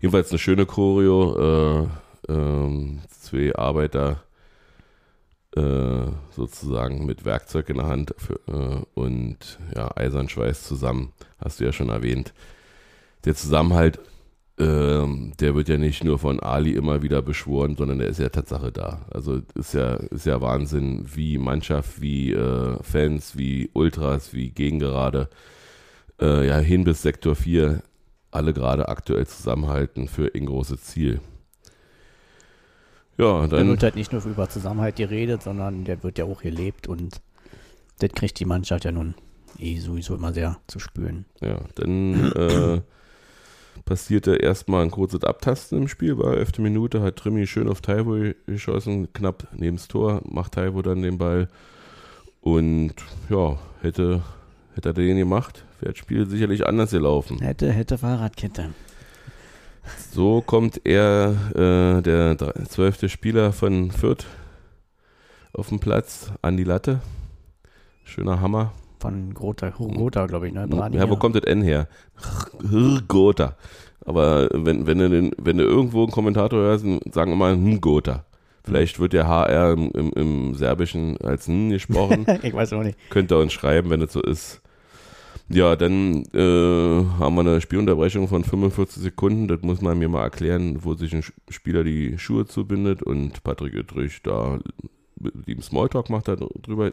Jedenfalls 0.01 0.31
eine 0.31 0.39
schöne 0.39 0.65
Choreo. 0.65 1.85
Äh, 1.85 1.87
ähm, 2.27 3.01
zwei 3.09 3.55
Arbeiter 3.55 4.23
äh, 5.55 6.05
sozusagen 6.31 7.05
mit 7.05 7.25
Werkzeug 7.25 7.69
in 7.69 7.77
der 7.77 7.87
Hand 7.87 8.13
für, 8.17 8.39
äh, 8.47 8.99
und 8.99 9.59
ja, 9.75 9.89
Eisernschweiß 9.95 10.63
zusammen, 10.63 11.13
hast 11.39 11.59
du 11.59 11.65
ja 11.65 11.71
schon 11.71 11.89
erwähnt. 11.89 12.33
Der 13.25 13.35
Zusammenhalt, 13.35 13.99
ähm, 14.59 15.31
der 15.39 15.55
wird 15.55 15.69
ja 15.69 15.77
nicht 15.77 16.03
nur 16.03 16.19
von 16.19 16.39
Ali 16.41 16.73
immer 16.73 17.01
wieder 17.01 17.21
beschworen, 17.21 17.75
sondern 17.77 17.99
der 17.99 18.09
ist 18.09 18.19
ja 18.19 18.29
Tatsache 18.29 18.71
da. 18.71 19.05
Also 19.09 19.41
ist 19.55 19.73
ja, 19.73 19.95
ist 19.95 20.25
ja 20.25 20.41
Wahnsinn, 20.41 21.05
wie 21.15 21.37
Mannschaft, 21.37 22.01
wie 22.01 22.33
äh, 22.33 22.77
Fans, 22.83 23.37
wie 23.37 23.69
Ultras, 23.73 24.33
wie 24.33 24.49
Gegengerade, 24.49 25.29
äh, 26.19 26.45
ja, 26.45 26.57
hin 26.57 26.83
bis 26.83 27.01
Sektor 27.01 27.35
4 27.35 27.81
alle 28.31 28.53
gerade 28.53 28.89
aktuell 28.89 29.25
zusammenhalten 29.25 30.07
für 30.07 30.31
ein 30.35 30.45
großes 30.45 30.83
Ziel. 30.83 31.21
Ja, 33.17 33.47
Da 33.47 33.57
dann 33.57 33.67
wird 33.69 33.83
halt 33.83 33.95
nicht 33.95 34.11
nur 34.11 34.23
über 34.25 34.49
Zusammenhalt 34.49 34.97
geredet, 34.97 35.41
sondern 35.41 35.83
der 35.83 36.03
wird 36.03 36.17
ja 36.17 36.25
auch 36.25 36.41
gelebt 36.41 36.87
und 36.87 37.21
das 37.99 38.11
kriegt 38.11 38.39
die 38.39 38.45
Mannschaft 38.45 38.85
ja 38.85 38.91
nun 38.91 39.15
eh 39.57 39.77
sowieso 39.77 40.15
immer 40.15 40.33
sehr 40.33 40.57
zu 40.67 40.79
spüren. 40.79 41.25
Ja, 41.41 41.59
dann 41.75 42.31
äh, 42.33 42.81
passierte 43.85 44.35
erstmal 44.35 44.83
ein 44.83 44.91
kurzes 44.91 45.23
Abtasten 45.23 45.79
im 45.79 45.87
Spiel, 45.87 46.17
war 46.17 46.37
11. 46.37 46.59
Minute, 46.59 47.01
hat 47.01 47.17
Trimi 47.17 47.47
schön 47.47 47.69
auf 47.69 47.81
Taiwo 47.81 48.33
geschossen, 48.45 49.11
knapp 49.13 49.47
neben 49.55 49.77
das 49.77 49.87
Tor, 49.87 50.21
macht 50.25 50.53
Taiwo 50.53 50.81
dann 50.81 51.01
den 51.01 51.17
Ball 51.17 51.47
und 52.41 52.93
ja, 53.29 53.57
hätte, 53.81 54.21
hätte 54.75 54.89
er 54.89 54.93
den 54.93 55.17
gemacht, 55.17 55.65
wäre 55.79 55.93
das 55.93 55.99
Spiel 55.99 56.27
sicherlich 56.27 56.65
anders 56.65 56.91
gelaufen. 56.91 57.39
Hätte, 57.39 57.71
hätte 57.71 57.97
Fahrradkette. 57.97 58.69
So 60.11 60.41
kommt 60.41 60.81
er, 60.85 61.35
äh, 61.55 62.01
der 62.01 62.37
zwölfte 62.67 63.09
Spieler 63.09 63.51
von 63.51 63.91
Fürth, 63.91 64.25
auf 65.53 65.69
den 65.69 65.79
Platz, 65.79 66.31
an 66.41 66.57
die 66.57 66.63
Latte. 66.63 67.01
Schöner 68.03 68.39
Hammer. 68.39 68.71
Von 68.99 69.33
Grota, 69.33 69.69
Grota 69.69 70.25
glaube 70.25 70.47
ich, 70.47 70.53
ne? 70.53 70.67
Ja, 70.91 71.09
wo 71.09 71.15
kommt 71.15 71.35
das 71.35 71.43
N 71.43 71.61
her? 71.61 71.87
Gotha. 73.07 73.55
Aber 74.05 74.49
wenn, 74.51 74.87
wenn, 74.87 74.97
du 74.97 75.09
den, 75.09 75.31
wenn 75.37 75.57
du 75.57 75.63
irgendwo 75.63 76.03
einen 76.03 76.11
Kommentator 76.11 76.59
hörst, 76.59 76.85
sagen 77.11 77.31
immer 77.31 77.51
hm, 77.51 77.79
Gotha. 77.79 78.25
Vielleicht 78.63 78.99
wird 78.99 79.13
der 79.13 79.27
HR 79.27 79.73
im, 79.73 79.91
im, 79.91 80.11
im 80.13 80.55
Serbischen 80.55 81.17
als 81.21 81.47
N 81.47 81.69
gesprochen. 81.69 82.25
ich 82.43 82.53
weiß 82.53 82.73
auch 82.73 82.83
nicht. 82.83 82.97
Könnt 83.09 83.31
ihr 83.31 83.37
uns 83.37 83.53
schreiben, 83.53 83.89
wenn 83.89 84.01
es 84.01 84.13
so 84.13 84.21
ist. 84.21 84.61
Ja, 85.47 85.75
dann 85.75 86.25
äh, 86.33 87.05
haben 87.19 87.35
wir 87.35 87.41
eine 87.41 87.61
Spielunterbrechung 87.61 88.27
von 88.27 88.43
45 88.43 89.01
Sekunden. 89.01 89.47
Das 89.47 89.61
muss 89.61 89.81
man 89.81 89.97
mir 89.97 90.07
mal 90.09 90.23
erklären, 90.23 90.83
wo 90.83 90.93
sich 90.93 91.15
ein 91.15 91.23
Spieler 91.49 91.83
die 91.83 92.19
Schuhe 92.19 92.45
zubindet 92.45 93.01
und 93.01 93.43
Patrick 93.43 93.73
Ittrich 93.73 94.21
da 94.21 94.59
mit 95.19 95.47
ihm 95.47 95.61
Smalltalk 95.61 96.09
macht 96.09 96.27
darüber. 96.27 96.91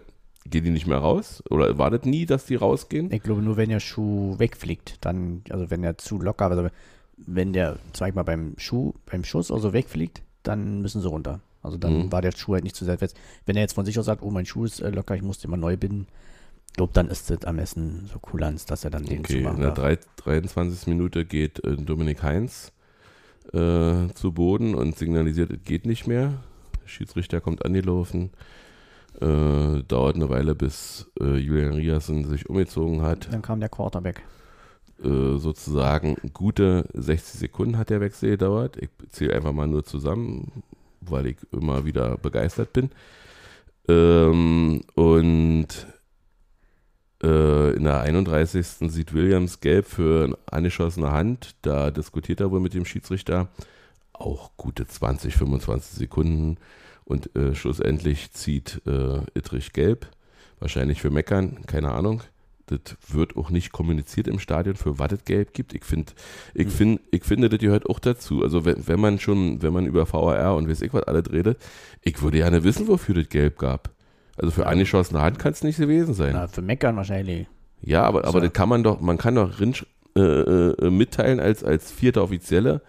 Geht 0.51 0.65
die 0.65 0.71
nicht 0.71 0.87
mehr 0.87 0.99
raus? 0.99 1.43
Oder 1.51 1.79
wartet 1.79 2.07
nie, 2.07 2.27
dass 2.27 2.47
die 2.47 2.57
rausgehen? 2.57 3.13
Ich 3.13 3.23
glaube, 3.23 3.43
nur 3.43 3.57
wenn 3.57 3.69
der 3.69 3.81
Schuh 3.81 4.39
wegfliegt, 4.39 4.99
dann, 5.01 5.43
also 5.51 5.71
wenn 5.71 5.83
er 5.85 5.99
zu 5.99 6.21
locker, 6.21 6.51
also 6.51 6.69
wenn 7.17 7.53
der, 7.53 7.79
sag 7.93 8.11
ich 8.11 8.15
mal, 8.15 8.23
beim 8.23 8.55
Schuh, 8.59 8.95
beim 9.07 9.25
Schuss 9.25 9.51
also 9.51 9.73
wegfliegt, 9.73 10.23
dann 10.43 10.83
müssen 10.83 11.01
sie 11.01 11.09
runter. 11.09 11.41
Also 11.63 11.79
dann 11.79 12.07
mhm. 12.07 12.13
war 12.13 12.23
der 12.23 12.33
Schuh 12.33 12.55
halt 12.55 12.65
nicht 12.65 12.77
zu 12.77 12.85
sehr 12.85 12.99
fest. 12.99 13.17
Wenn 13.45 13.57
er 13.57 13.63
jetzt 13.63 13.75
von 13.75 13.85
sich 13.85 13.99
aus 13.99 14.07
sagt, 14.07 14.23
oh, 14.23 14.31
mein 14.31 14.47
Schuh 14.47 14.65
ist 14.65 14.81
äh, 14.81 14.91
locker, 14.91 15.17
ich 15.17 15.23
muss 15.23 15.39
den 15.39 15.51
mal 15.51 15.57
neu 15.57 15.77
binden, 15.77 16.07
glaube, 16.77 16.93
dann 16.93 17.09
ist 17.09 17.31
das 17.31 17.45
am 17.45 17.57
besten 17.57 18.09
so 18.13 18.19
Kulanz, 18.19 18.67
dass 18.67 18.85
er 18.85 18.91
dann 18.91 19.05
den 19.05 19.21
okay, 19.21 19.39
zumachen 19.39 19.57
in 19.57 19.63
der 19.63 19.73
darf. 19.73 19.99
23. 20.17 20.87
Minute 20.87 21.25
geht 21.25 21.65
äh, 21.65 21.77
Dominik 21.77 22.23
Heinz 22.23 22.73
äh, 23.53 24.09
zu 24.15 24.33
Boden 24.33 24.75
und 24.75 24.97
signalisiert, 24.97 25.51
es 25.51 25.65
geht 25.65 25.87
nicht 25.87 26.07
mehr. 26.07 26.35
Der 26.83 26.89
Schiedsrichter 26.89 27.41
kommt 27.41 27.65
angelaufen. 27.65 28.31
Äh, 29.21 29.83
dauert 29.85 30.17
eine 30.17 30.29
Weile, 30.29 30.55
bis 30.55 31.11
äh, 31.21 31.37
Julian 31.37 31.73
Riasen 31.73 32.27
sich 32.27 32.51
umgezogen 32.51 33.03
hat. 33.03 33.33
Dann 33.33 33.43
kam 33.43 33.61
der 33.61 33.71
Quarterback. 33.71 34.23
Äh, 35.03 35.39
sozusagen 35.39 36.17
gute 36.33 36.87
60 36.93 37.41
Sekunden 37.41 37.79
hat 37.79 37.91
der 37.91 38.01
Wechsel 38.01 38.31
gedauert. 38.31 38.77
Ich 38.77 38.91
zähle 39.11 39.35
einfach 39.35 39.53
mal 39.53 39.67
nur 39.67 39.85
zusammen, 39.85 40.63
weil 41.01 41.27
ich 41.27 41.37
immer 41.51 41.85
wieder 41.85 42.19
begeistert 42.19 42.73
bin. 42.73 42.91
Ähm, 43.89 44.83
und 44.95 45.87
äh, 47.23 47.71
in 47.75 47.85
der 47.85 48.01
31. 48.01 48.67
sieht 48.67 49.15
Williams 49.15 49.61
gelb 49.61 49.87
für 49.87 50.25
eine 50.25 50.39
angeschossene 50.47 51.13
Hand. 51.13 51.57
Da 51.63 51.91
diskutiert 51.91 52.41
er 52.41 52.51
wohl 52.51 52.61
mit 52.61 52.75
dem 52.75 52.85
Schiedsrichter. 52.85 53.49
Auch 54.19 54.51
gute 54.57 54.87
20, 54.87 55.35
25 55.35 55.99
Sekunden. 55.99 56.57
Und 57.05 57.35
äh, 57.37 57.55
schlussendlich 57.55 58.33
zieht 58.33 58.83
äh, 58.87 59.21
Ittrich 59.35 59.73
gelb. 59.73 60.09
Wahrscheinlich 60.59 61.01
für 61.01 61.11
Meckern, 61.11 61.65
keine 61.67 61.93
Ahnung. 61.93 62.23
Das 62.67 62.81
wird 63.09 63.37
auch 63.37 63.51
nicht 63.51 63.71
kommuniziert 63.71 64.27
im 64.27 64.41
Stadion, 64.41 64.75
für 64.75 64.99
was 64.99 65.13
es 65.13 65.25
gelb 65.25 65.53
gibt. 65.55 65.73
Ich, 65.73 65.85
find, 65.85 66.15
ich, 66.53 66.67
mhm. 66.67 66.71
find, 66.71 67.01
ich 67.13 67.23
finde, 67.23 67.49
das 67.49 67.61
gehört 67.61 67.89
auch 67.89 68.01
dazu. 68.01 68.43
Also 68.43 68.65
wenn, 68.65 68.89
wenn 68.89 68.99
man 68.99 69.21
schon, 69.21 69.63
wenn 69.63 69.73
man 69.73 69.87
über 69.87 70.13
VAR 70.13 70.57
und 70.57 70.69
weiß 70.69 70.83
ich 70.83 70.93
was 70.93 71.05
alles 71.05 71.31
redet, 71.31 71.59
ich 72.03 72.21
würde 72.23 72.39
gerne 72.39 72.65
wissen, 72.65 72.89
wofür 72.89 73.15
das 73.15 73.29
gelb 73.29 73.59
gab. 73.59 73.91
Also 74.37 74.51
für 74.51 74.67
angeschossene 74.67 75.23
Hand 75.23 75.39
kann 75.39 75.53
es 75.53 75.63
nicht 75.63 75.79
gewesen 75.79 76.15
sein. 76.15 76.33
Na, 76.33 76.49
für 76.49 76.63
Meckern 76.63 76.97
wahrscheinlich. 76.97 77.47
Ja, 77.83 78.03
aber, 78.03 78.25
aber 78.25 78.41
das 78.41 78.53
kann 78.53 78.69
man 78.69 78.83
doch, 78.83 79.01
man 79.01 79.17
kann 79.17 79.37
doch 79.37 79.61
Rinsch, 79.61 79.87
äh, 80.17 80.21
äh, 80.21 80.91
mitteilen 80.91 81.41
als, 81.41 81.63
als 81.63 81.93
vierter 81.93 82.23
Offizielle. 82.23 82.83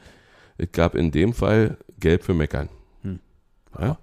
Es 0.57 0.71
gab 0.71 0.95
in 0.95 1.11
dem 1.11 1.33
Fall 1.33 1.77
Gelb 1.99 2.23
für 2.23 2.33
Meckern. 2.33 2.69
Hm. 3.03 3.19
Ja? 3.79 3.97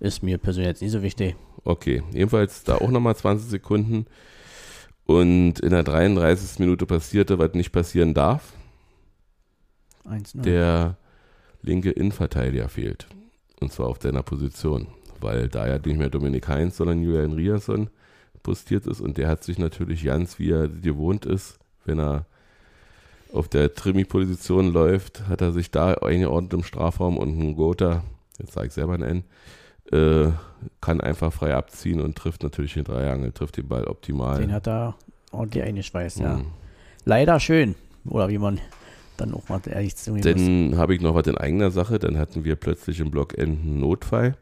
Ist 0.00 0.22
mir 0.22 0.38
persönlich 0.38 0.68
jetzt 0.68 0.82
nicht 0.82 0.92
so 0.92 1.02
wichtig. 1.02 1.36
Okay, 1.64 2.02
jedenfalls 2.12 2.64
da 2.64 2.76
auch 2.76 2.90
nochmal 2.90 3.16
20 3.16 3.48
Sekunden. 3.48 4.06
Und 5.06 5.60
in 5.60 5.70
der 5.70 5.82
33. 5.82 6.58
Minute 6.58 6.86
passierte, 6.86 7.38
was 7.38 7.54
nicht 7.54 7.72
passieren 7.72 8.14
darf. 8.14 8.52
1 10.04 10.32
Der 10.34 10.96
linke 11.62 11.90
Innenverteidiger 11.90 12.68
fehlt. 12.68 13.06
Und 13.60 13.72
zwar 13.72 13.86
auf 13.86 13.98
seiner 14.00 14.22
Position 14.22 14.88
weil 15.24 15.48
da 15.48 15.66
ja 15.66 15.78
nicht 15.78 15.98
mehr 15.98 16.10
Dominik 16.10 16.46
Heinz, 16.48 16.76
sondern 16.76 17.02
Julian 17.02 17.32
Riasson 17.32 17.90
postiert 18.42 18.86
ist 18.86 19.00
und 19.00 19.16
der 19.16 19.28
hat 19.28 19.42
sich 19.42 19.58
natürlich 19.58 20.04
ganz, 20.04 20.38
wie 20.38 20.50
er 20.50 20.68
gewohnt 20.68 21.26
ist, 21.26 21.58
wenn 21.84 21.98
er 21.98 22.26
auf 23.34 23.48
der 23.48 23.74
Trimi-Position 23.74 24.72
läuft, 24.72 25.28
hat 25.28 25.40
er 25.40 25.52
sich 25.52 25.70
da 25.70 25.94
eingeordnet 25.94 26.52
im 26.54 26.62
Strafraum 26.62 27.18
und 27.18 27.38
ein 27.38 27.56
Gotha, 27.56 28.04
jetzt 28.38 28.52
sage 28.52 28.68
ich 28.68 28.72
selber 28.72 28.94
ein 28.94 29.02
N, 29.02 29.24
äh, 29.92 30.30
kann 30.80 31.00
einfach 31.00 31.32
frei 31.32 31.54
abziehen 31.54 32.00
und 32.00 32.16
trifft 32.16 32.42
natürlich 32.44 32.74
den 32.74 32.84
Dreiangel, 32.84 33.32
trifft 33.32 33.56
den 33.56 33.66
Ball 33.66 33.84
optimal. 33.84 34.40
Den 34.40 34.52
hat 34.52 34.68
er 34.68 34.94
ordentlich 35.32 35.64
eingeschweißt, 35.64 36.20
mhm. 36.20 36.24
ja. 36.24 36.40
Leider 37.04 37.40
schön, 37.40 37.74
oder 38.06 38.28
wie 38.28 38.38
man 38.38 38.60
dann 39.16 39.34
auch 39.34 39.48
mal 39.48 39.60
ehrlich 39.66 39.96
zu 39.96 40.14
Dann 40.14 40.76
habe 40.76 40.94
ich 40.94 41.00
noch 41.00 41.14
was 41.14 41.26
in 41.26 41.36
eigener 41.36 41.70
Sache, 41.70 41.98
dann 41.98 42.18
hatten 42.18 42.44
wir 42.44 42.56
plötzlich 42.56 43.00
im 43.00 43.10
Blockend 43.10 43.40
einen 43.40 43.80
Notfall 43.80 44.36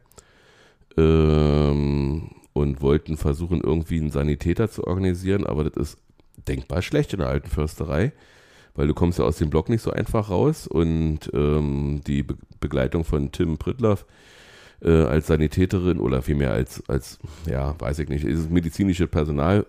ähm, 0.99 2.31
und 2.53 2.83
wollten 2.83 3.17
versuchen, 3.17 3.63
irgendwie 3.63 4.01
einen 4.01 4.11
Sanitäter 4.11 4.71
zu 4.71 4.87
organisieren, 4.87 5.47
aber 5.47 5.65
das 5.65 5.77
ist 5.77 5.99
denkbar 6.47 6.83
schlecht 6.83 7.15
in 7.15 7.21
der 7.21 7.29
alten 7.29 7.49
Försterei, 7.49 8.13
weil 8.75 8.87
du 8.87 8.95
kommst 8.95 9.19
ja 9.19 9.25
aus 9.25 9.39
dem 9.39 9.51
Block 9.51 9.69
nicht 9.69 9.83
so 9.83 9.91
einfach 9.91 10.31
raus 10.31 10.67
und 10.67 11.31
ähm, 11.33 12.01
die 12.07 12.23
Be 12.23 12.37
Begleitung 12.61 13.05
von 13.05 13.33
Tim 13.33 13.59
Prittloff 13.59 14.07
äh, 14.83 15.03
als 15.03 15.27
Sanitäterin 15.27 15.99
oder 15.99 16.23
vielmehr 16.23 16.53
als, 16.53 16.89
als, 16.89 17.19
ja, 17.45 17.75
weiß 17.81 17.99
ich 17.99 18.09
nicht, 18.09 18.25
ist 18.25 18.53
medizinische 18.53 19.09
Personal 19.09 19.67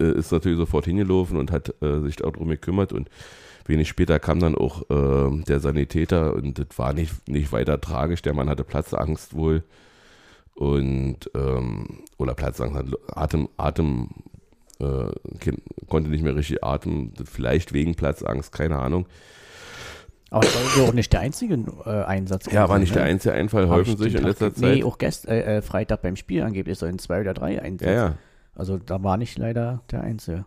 äh, 0.00 0.18
ist 0.18 0.32
natürlich 0.32 0.58
sofort 0.58 0.86
hingelaufen 0.86 1.36
und 1.36 1.52
hat 1.52 1.74
äh, 1.82 2.00
sich 2.00 2.16
darum 2.16 2.48
gekümmert 2.48 2.92
und 2.92 3.08
wenig 3.66 3.88
später 3.88 4.18
kam 4.18 4.40
dann 4.40 4.56
auch 4.56 4.82
äh, 4.90 5.42
der 5.44 5.60
Sanitäter 5.60 6.34
und 6.34 6.58
das 6.58 6.66
war 6.76 6.92
nicht, 6.92 7.28
nicht 7.28 7.52
weiter 7.52 7.80
tragisch. 7.80 8.22
Der 8.22 8.34
Mann 8.34 8.48
hatte 8.48 8.64
Platzangst 8.64 9.34
wohl 9.34 9.62
und 10.54 11.30
ähm, 11.34 12.00
oder 12.18 12.34
Platzangst 12.34 12.96
Atem, 13.08 13.48
Atem 13.56 14.08
äh, 14.82 15.52
konnte 15.88 16.10
nicht 16.10 16.22
mehr 16.22 16.36
richtig 16.36 16.62
atmen, 16.64 17.12
vielleicht 17.24 17.72
wegen 17.72 17.94
Platzangst, 17.94 18.52
keine 18.52 18.78
Ahnung. 18.78 19.06
Aber 20.30 20.46
das 20.46 20.78
war 20.78 20.88
auch 20.88 20.94
nicht 20.94 21.12
der 21.12 21.20
einzige 21.20 21.54
äh, 21.84 22.04
Einsatz. 22.04 22.50
Ja, 22.50 22.68
war 22.68 22.78
nicht 22.78 22.94
ne? 22.94 23.02
der 23.02 23.04
einzige 23.04 23.34
Einfall, 23.34 23.68
häufen 23.68 23.98
sich 23.98 24.14
in 24.14 24.24
letzter 24.24 24.54
Zeit. 24.54 24.76
Nee, 24.76 24.82
auch 24.82 24.96
gest, 24.96 25.28
äh, 25.28 25.58
äh, 25.58 25.62
Freitag 25.62 26.00
beim 26.00 26.16
Spiel 26.16 26.42
angeblich 26.42 26.78
so 26.78 26.86
in 26.86 26.98
zwei 26.98 27.20
oder 27.20 27.34
drei 27.34 27.60
Einsätze. 27.60 27.92
Ja, 27.92 28.06
ja. 28.08 28.14
Also 28.54 28.78
da 28.78 29.02
war 29.02 29.18
nicht 29.18 29.38
leider 29.38 29.82
der 29.90 30.02
Einzige. 30.02 30.46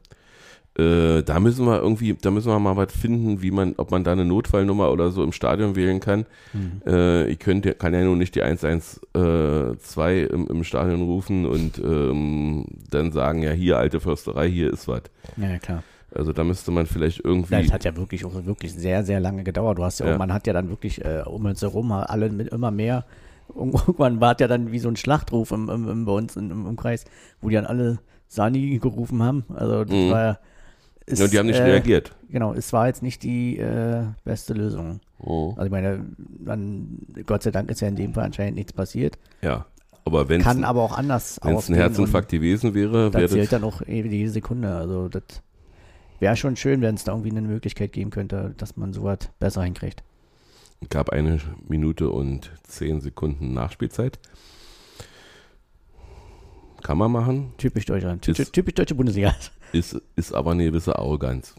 Äh, 0.77 1.23
da 1.23 1.39
müssen 1.39 1.65
wir 1.65 1.81
irgendwie, 1.81 2.15
da 2.19 2.31
müssen 2.31 2.49
wir 2.49 2.59
mal 2.59 2.75
was 2.75 2.91
finden, 2.91 3.41
wie 3.41 3.51
man, 3.51 3.75
ob 3.77 3.91
man 3.91 4.03
da 4.03 4.11
eine 4.11 4.25
Notfallnummer 4.25 4.91
oder 4.91 5.09
so 5.11 5.23
im 5.23 5.31
Stadion 5.31 5.75
wählen 5.75 6.01
kann. 6.01 6.25
Mhm. 6.51 6.81
Äh, 6.85 7.27
ich 7.27 7.39
könnte, 7.39 7.75
kann 7.75 7.93
ja 7.93 8.03
nun 8.03 8.17
nicht 8.17 8.35
die 8.35 8.43
112 8.43 8.97
äh, 9.15 10.23
im, 10.25 10.47
im 10.47 10.63
Stadion 10.65 11.01
rufen 11.01 11.45
und 11.45 11.79
ähm, 11.79 12.65
dann 12.89 13.13
sagen, 13.13 13.41
ja, 13.41 13.51
hier 13.51 13.77
alte 13.77 14.01
Försterei, 14.01 14.49
hier 14.49 14.73
ist 14.73 14.87
was. 14.89 15.03
Ja, 15.37 15.57
klar. 15.59 15.83
Also 16.13 16.33
da 16.33 16.43
müsste 16.43 16.71
man 16.71 16.85
vielleicht 16.85 17.23
irgendwie. 17.23 17.53
Ja, 17.53 17.61
das 17.61 17.71
hat 17.71 17.83
ja 17.85 17.95
wirklich 17.95 18.25
auch 18.25 18.33
wirklich 18.45 18.73
sehr, 18.73 19.03
sehr 19.03 19.19
lange 19.19 19.43
gedauert. 19.43 19.77
Du 19.77 19.83
hast 19.83 19.99
ja, 19.99 20.07
ja. 20.07 20.17
Man 20.17 20.33
hat 20.33 20.47
ja 20.47 20.53
dann 20.53 20.69
wirklich 20.69 21.03
äh, 21.03 21.23
um 21.25 21.45
uns 21.45 21.61
herum 21.61 21.91
alle 21.91 22.29
mit 22.29 22.49
immer 22.49 22.71
mehr. 22.71 23.05
Irgendwann 23.55 24.19
war 24.21 24.33
es 24.33 24.39
ja 24.39 24.47
dann 24.47 24.71
wie 24.71 24.79
so 24.79 24.89
ein 24.89 24.95
Schlachtruf 24.95 25.51
im, 25.51 25.69
im, 25.69 25.87
im 25.87 26.05
bei 26.05 26.11
uns 26.13 26.35
im, 26.35 26.67
im, 26.67 26.75
Kreis, 26.75 27.05
wo 27.41 27.49
die 27.49 27.55
dann 27.55 27.65
alle 27.65 27.99
Sani 28.27 28.79
gerufen 28.79 29.21
haben. 29.21 29.45
Also 29.53 29.83
das 29.83 29.95
mhm. 29.95 30.09
war 30.09 30.21
ja 30.21 30.39
ist, 31.05 31.19
ja, 31.19 31.27
die 31.27 31.37
haben 31.37 31.47
nicht 31.47 31.59
äh, 31.59 31.63
reagiert. 31.63 32.15
Genau, 32.29 32.53
es 32.53 32.73
war 32.73 32.87
jetzt 32.87 33.03
nicht 33.03 33.23
die 33.23 33.57
äh, 33.57 34.05
beste 34.23 34.53
Lösung. 34.53 35.01
Oh. 35.19 35.51
Also 35.51 35.65
ich 35.65 35.71
meine, 35.71 36.05
dann, 36.17 36.99
Gott 37.25 37.43
sei 37.43 37.51
Dank 37.51 37.69
ist 37.69 37.81
ja 37.81 37.87
in 37.87 37.95
dem 37.95 38.13
Fall 38.13 38.25
anscheinend 38.25 38.55
nichts 38.55 38.73
passiert. 38.73 39.17
Ja, 39.41 39.65
aber 40.05 40.29
wenn 40.29 40.41
kann 40.41 40.63
aber 40.63 40.81
auch 40.81 40.97
anders 40.97 41.39
Wenn 41.43 41.55
es 41.55 41.69
ein 41.69 41.75
Herzinfarkt 41.75 42.29
gewesen 42.29 42.73
wäre, 42.73 43.13
wäre 43.13 43.23
das 43.23 43.31
zählt 43.31 43.51
dann 43.51 43.63
auch 43.63 43.81
jede 43.87 44.29
Sekunde. 44.29 44.75
Also 44.75 45.09
das 45.09 45.23
wäre 46.19 46.35
schon 46.35 46.55
schön, 46.55 46.81
wenn 46.81 46.95
es 46.95 47.03
da 47.03 47.11
irgendwie 47.11 47.31
eine 47.31 47.41
Möglichkeit 47.41 47.91
geben 47.91 48.11
könnte, 48.11 48.53
dass 48.57 48.77
man 48.77 48.93
sowas 48.93 49.19
besser 49.39 49.63
hinkriegt. 49.63 50.03
Gab 50.89 51.09
eine 51.09 51.39
Minute 51.67 52.09
und 52.09 52.51
zehn 52.63 53.01
Sekunden 53.01 53.53
Nachspielzeit. 53.53 54.19
Kann 56.83 56.99
man 56.99 57.11
machen. 57.11 57.53
Typisch 57.57 57.85
Deutschland. 57.85 58.27
Ist, 58.27 58.53
typisch 58.53 58.75
deutsche 58.75 58.93
Bundesliga. 58.93 59.33
Ist, 59.71 60.01
ist 60.15 60.33
aber 60.33 60.51
eine 60.51 60.65
gewisse 60.65 60.97
Arroganz. 60.97 61.55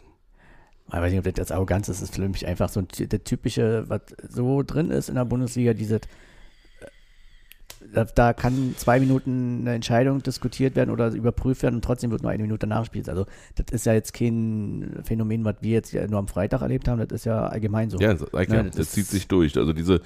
Ich 0.88 0.94
weiß 0.94 1.10
nicht, 1.10 1.18
ob 1.18 1.24
das 1.24 1.34
jetzt 1.36 1.52
Arroganz 1.52 1.88
ist. 1.88 2.00
Das 2.00 2.10
ist 2.10 2.16
für 2.16 2.28
mich 2.28 2.46
einfach 2.46 2.68
so 2.68 2.82
der 2.82 3.24
typische, 3.24 3.84
was 3.88 4.02
so 4.28 4.62
drin 4.62 4.90
ist 4.90 5.08
in 5.08 5.16
der 5.16 5.24
Bundesliga, 5.24 5.74
diese 5.74 5.96
äh, 5.96 8.06
da 8.14 8.32
kann 8.32 8.74
zwei 8.76 9.00
Minuten 9.00 9.62
eine 9.62 9.74
Entscheidung 9.74 10.22
diskutiert 10.22 10.76
werden 10.76 10.90
oder 10.90 11.10
überprüft 11.10 11.62
werden 11.62 11.76
und 11.76 11.84
trotzdem 11.84 12.12
wird 12.12 12.22
nur 12.22 12.30
eine 12.30 12.42
Minute 12.42 12.68
nachgespielt. 12.68 13.08
Also 13.08 13.26
das 13.56 13.66
ist 13.72 13.86
ja 13.86 13.94
jetzt 13.94 14.12
kein 14.12 15.00
Phänomen, 15.02 15.44
was 15.44 15.56
wir 15.60 15.72
jetzt 15.72 15.92
nur 15.92 16.18
am 16.18 16.28
Freitag 16.28 16.62
erlebt 16.62 16.86
haben, 16.86 17.00
das 17.00 17.12
ist 17.12 17.24
ja 17.24 17.46
allgemein 17.46 17.90
so. 17.90 17.98
Ja, 17.98 18.16
sag 18.16 18.48
ja, 18.48 18.62
das, 18.62 18.76
das 18.76 18.90
zieht 18.92 19.06
sich 19.06 19.26
durch. 19.26 19.56
Also 19.56 19.72
diese, 19.72 20.00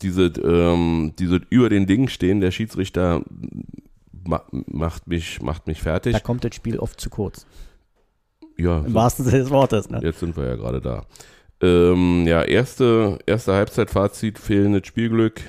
diese, 0.00 0.26
ähm, 0.42 1.12
diese 1.18 1.42
über 1.50 1.68
den 1.68 1.86
Dingen 1.86 2.08
stehen, 2.08 2.40
der 2.40 2.50
Schiedsrichter 2.50 3.22
macht, 4.24 5.06
mich, 5.06 5.40
macht 5.42 5.66
mich 5.66 5.82
fertig. 5.82 6.12
Da 6.12 6.20
kommt 6.20 6.44
das 6.44 6.54
Spiel 6.54 6.78
oft 6.78 7.00
zu 7.00 7.10
kurz. 7.10 7.46
Ja. 8.56 8.78
Im 8.78 8.88
so, 8.88 8.94
wahrsten 8.94 9.24
Sinne 9.24 9.38
des 9.38 9.50
Wortes. 9.50 9.90
Ne? 9.90 10.00
Jetzt 10.02 10.20
sind 10.20 10.36
wir 10.36 10.44
ja 10.44 10.56
gerade 10.56 10.80
da. 10.80 11.04
Ähm, 11.60 12.26
ja, 12.26 12.42
erste, 12.42 13.18
erste 13.26 13.54
Halbzeitfazit, 13.54 14.38
fehlendes 14.38 14.86
Spielglück, 14.86 15.40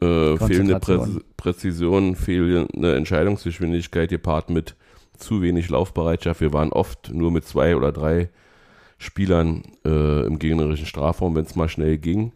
äh, 0.00 0.36
fehlende 0.38 0.80
Prä 0.80 0.98
Präzision, 1.36 2.16
fehlende 2.16 2.96
Entscheidungsgeschwindigkeit 2.96 4.08
gepaart 4.08 4.48
mit 4.48 4.76
zu 5.18 5.42
wenig 5.42 5.68
Laufbereitschaft. 5.68 6.40
Wir 6.40 6.54
waren 6.54 6.72
oft 6.72 7.12
nur 7.12 7.30
mit 7.30 7.44
zwei 7.44 7.76
oder 7.76 7.92
drei 7.92 8.30
Spielern 8.96 9.62
äh, 9.84 10.26
im 10.26 10.38
gegnerischen 10.38 10.86
Strafraum, 10.86 11.36
wenn 11.36 11.44
es 11.44 11.56
mal 11.56 11.68
schnell 11.68 11.98
ging. 11.98 12.32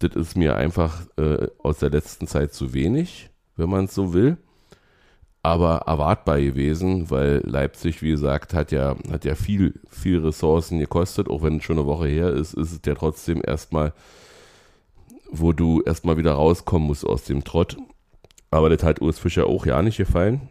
Das 0.00 0.16
ist 0.16 0.36
mir 0.36 0.56
einfach 0.56 1.02
äh, 1.16 1.46
aus 1.62 1.78
der 1.78 1.90
letzten 1.90 2.26
Zeit 2.26 2.52
zu 2.52 2.74
wenig, 2.74 3.30
wenn 3.56 3.70
man 3.70 3.84
es 3.84 3.94
so 3.94 4.12
will. 4.12 4.36
Aber 5.44 5.82
erwartbar 5.86 6.40
gewesen, 6.40 7.10
weil 7.10 7.42
Leipzig, 7.44 8.00
wie 8.00 8.12
gesagt, 8.12 8.54
hat 8.54 8.72
ja, 8.72 8.96
hat 9.12 9.26
ja 9.26 9.34
viel, 9.34 9.74
viel 9.90 10.24
Ressourcen 10.24 10.78
gekostet. 10.78 11.28
Auch 11.28 11.42
wenn 11.42 11.58
es 11.58 11.64
schon 11.64 11.78
eine 11.78 11.86
Woche 11.86 12.08
her 12.08 12.30
ist, 12.30 12.54
ist 12.54 12.72
es 12.72 12.80
ja 12.86 12.94
trotzdem 12.94 13.42
erstmal, 13.46 13.92
wo 15.30 15.52
du 15.52 15.82
erstmal 15.82 16.16
wieder 16.16 16.32
rauskommen 16.32 16.88
musst 16.88 17.04
aus 17.04 17.24
dem 17.24 17.44
Trott. 17.44 17.76
Aber 18.50 18.70
das 18.70 18.82
hat 18.82 19.02
Urs 19.02 19.18
Fischer 19.18 19.46
auch 19.46 19.66
ja 19.66 19.82
nicht 19.82 19.98
gefallen. 19.98 20.48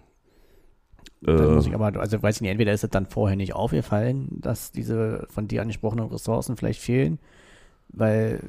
Dann 1.22 1.56
muss 1.56 1.66
ich 1.66 1.74
aber, 1.74 2.00
also 2.00 2.22
weiß 2.22 2.36
ich 2.36 2.42
nicht, 2.42 2.52
entweder 2.52 2.74
ist 2.74 2.84
es 2.84 2.90
dann 2.92 3.08
vorher 3.08 3.36
nicht 3.36 3.56
aufgefallen, 3.56 4.28
dass 4.42 4.72
diese 4.72 5.26
von 5.28 5.48
dir 5.48 5.64
angesprochenen 5.64 6.06
Ressourcen 6.08 6.56
vielleicht 6.56 6.82
fehlen, 6.82 7.18
weil 7.90 8.42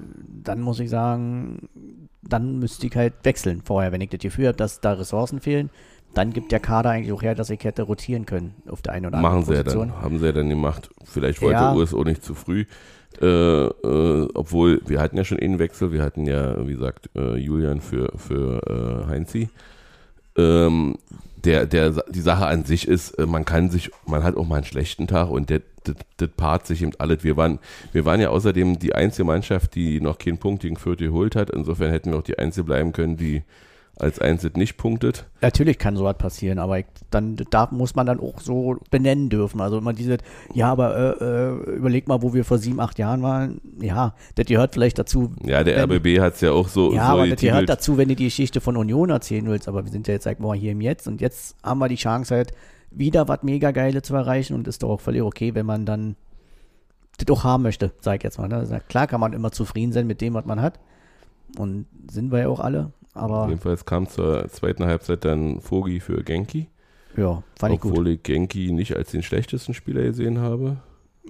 dann 0.43 0.61
muss 0.61 0.79
ich 0.79 0.91
sagen, 0.91 1.71
dann 2.21 2.59
müsste 2.59 2.87
ich 2.87 2.97
halt 2.97 3.15
wechseln 3.23 3.63
vorher, 3.65 3.93
wenn 3.93 4.03
ich 4.03 4.11
das 4.11 4.21
Gefühl 4.21 4.49
habe, 4.49 4.57
dass 4.57 4.81
da 4.81 4.93
Ressourcen 4.93 5.41
fehlen. 5.41 5.71
Dann 6.15 6.33
gibt 6.33 6.53
der 6.53 6.61
Kader 6.61 6.91
eigentlich 6.91 7.13
auch 7.13 7.23
her, 7.23 7.35
dass 7.35 7.51
ich 7.51 7.63
hätte 7.65 7.83
rotieren 7.83 8.25
können 8.25 8.55
auf 8.69 8.83
der 8.83 8.93
einen 8.95 9.07
oder 9.07 9.19
anderen 9.19 9.35
Machen 9.35 9.47
sie 9.47 9.55
ja 9.55 9.63
Position. 9.63 9.89
dann, 9.89 10.03
haben 10.03 10.19
sie 10.19 10.27
ja 10.27 10.33
dann 10.33 10.49
gemacht. 10.49 10.91
Vielleicht 11.05 11.43
wollte 11.43 11.55
Ja. 11.61 11.73
Auch 11.73 12.05
nicht 12.05 12.25
zu 12.25 12.35
früh. 12.35 12.65
Äh, 13.21 13.27
äh, 13.27 14.29
obwohl, 14.35 14.81
wir 14.87 15.01
hatten 15.01 15.17
ja 15.17 15.25
schon 15.25 15.39
einen 15.39 15.59
Wechsel, 15.59 15.93
wir 15.93 16.03
hatten 16.03 16.27
ja, 16.27 16.67
wie 16.67 16.73
gesagt, 16.73 17.11
äh, 17.15 17.37
Julian 17.37 17.81
für, 17.81 18.13
für 18.17 19.05
äh, 19.07 19.09
Heinzi. 19.09 19.51
Ähm, 20.37 20.97
der, 21.45 21.67
der, 21.67 21.91
die 22.09 22.21
Sache 22.21 22.47
an 22.47 22.65
sich 22.65 22.89
ist, 22.89 23.11
äh, 23.13 23.27
man 23.27 23.45
kann 23.45 23.71
sich, 23.71 23.91
man 24.07 24.25
hat 24.25 24.37
auch 24.37 24.47
mal 24.47 24.57
einen 24.57 24.65
schlechten 24.65 25.07
Tag 25.07 25.31
und 25.31 25.51
das 25.51 26.29
paart 26.37 26.67
sich 26.67 26.83
eben 26.83 26.93
alles. 26.99 27.23
Wir 27.23 27.37
waren, 27.37 27.59
wir 27.93 28.05
waren 28.05 28.21
ja 28.21 28.31
außerdem 28.31 28.79
die 28.79 28.95
einzige 28.95 29.25
Mannschaft, 29.25 29.75
die 29.75 30.01
noch 30.01 30.19
keinen 30.19 30.39
Punkt 30.39 30.63
gegen 30.63 30.77
Fürth 30.77 30.99
geholt 30.99 31.37
hat. 31.37 31.51
Insofern 31.51 31.91
hätten 31.91 32.11
wir 32.11 32.19
auch 32.19 32.23
die 32.23 32.39
einzige 32.39 32.65
bleiben 32.65 32.93
können, 32.93 33.17
die 33.17 33.43
als 33.97 34.19
Einzige 34.19 34.59
nicht 34.59 34.77
punktet. 34.77 35.27
Natürlich 35.41 35.79
kann 35.79 35.97
sowas 35.97 36.19
passieren, 36.19 36.59
aber 36.59 36.81
ich, 36.81 36.87
dann 37.11 37.37
da 37.51 37.69
muss 37.71 37.95
man 37.95 38.07
dann 38.07 38.19
auch 38.19 38.41
so 38.41 38.77
benennen 38.91 39.29
dürfen. 39.29 39.61
Also 39.61 39.79
immer 39.79 39.93
diese, 39.93 40.19
ja, 40.53 40.71
aber 40.73 41.21
äh, 41.21 41.25
äh, 41.25 41.77
überleg 41.77 42.09
mal, 42.09 42.21
wo 42.23 42.35
wir 42.35 42.45
vor 42.45 42.59
sieben, 42.59 42.81
acht 42.81 42.99
Jahren 42.99 43.23
waren. 43.23 43.61
Ja, 43.81 44.15
das 44.35 44.47
gehört 44.47 44.75
vielleicht 44.75 44.99
dazu. 44.99 45.33
Ja, 45.45 45.63
der 45.63 45.77
wenn- 45.77 45.97
RBB 45.97 46.21
hat 46.21 46.35
es 46.35 46.41
ja 46.41 46.51
auch 46.51 46.69
so, 46.69 46.93
Ja, 46.93 47.07
so 47.07 47.13
aber 47.13 47.29
das 47.29 47.41
gehört 47.41 47.69
dazu, 47.69 47.97
wenn 47.97 48.09
du 48.09 48.17
die 48.17 48.25
Geschichte 48.25 48.61
von 48.61 48.77
Union 48.77 49.11
erzählen 49.11 49.47
willst. 49.47 49.69
Aber 49.69 49.85
wir 49.85 49.93
sind 49.93 50.09
ja 50.09 50.15
jetzt, 50.15 50.25
sag 50.25 50.41
mal, 50.41 50.57
hier 50.57 50.73
im 50.73 50.81
Jetzt 50.81 51.07
und 51.07 51.21
jetzt 51.21 51.57
haben 51.63 51.79
wir 51.79 51.89
die 51.89 51.95
Chance 51.97 52.35
halt, 52.35 52.53
wieder 52.91 53.29
was 53.29 53.43
mega 53.43 53.71
Geile 53.71 54.03
zu 54.03 54.15
erreichen 54.15 54.55
und 54.55 54.69
ist 54.69 54.83
doch 54.83 54.91
auch 54.91 55.01
völlig 55.01 55.23
okay, 55.23 55.55
wenn 55.55 55.67
man 55.67 55.85
dann 55.85 56.17
das 57.19 57.29
auch 57.37 57.45
haben 57.45 57.63
möchte, 57.63 57.93
sag 58.01 58.17
ich 58.17 58.23
jetzt 58.25 58.39
mal. 58.39 58.49
Ne? 58.49 58.81
Klar 58.89 59.07
kann 59.07 59.21
man 59.21 59.33
immer 59.33 59.53
zufrieden 59.53 59.93
sein 59.93 60.07
mit 60.07 60.21
dem, 60.21 60.35
was 60.35 60.45
man 60.47 60.61
hat. 60.61 60.79
Und 61.59 61.87
sind 62.11 62.33
wir 62.33 62.41
ja 62.41 62.49
auch 62.49 62.61
alle. 62.61 62.93
Aber 63.15 63.47
Jedenfalls 63.49 63.85
kam 63.85 64.09
zur 64.09 64.49
zweiten 64.49 64.85
Halbzeit 64.85 65.25
dann 65.25 65.61
Vogi 65.63 66.01
für 66.01 66.23
Genki. 66.25 66.69
ja, 67.17 67.43
fand 67.59 67.75
ich 67.75 67.81
gut. 67.81 67.93
Obwohl 67.93 68.09
ich 68.09 68.23
Genki 68.23 68.73
nicht 68.73 68.97
als 68.97 69.11
den 69.13 69.23
schlechtesten 69.23 69.73
Spieler 69.75 70.03
gesehen 70.03 70.41
habe. 70.41 70.79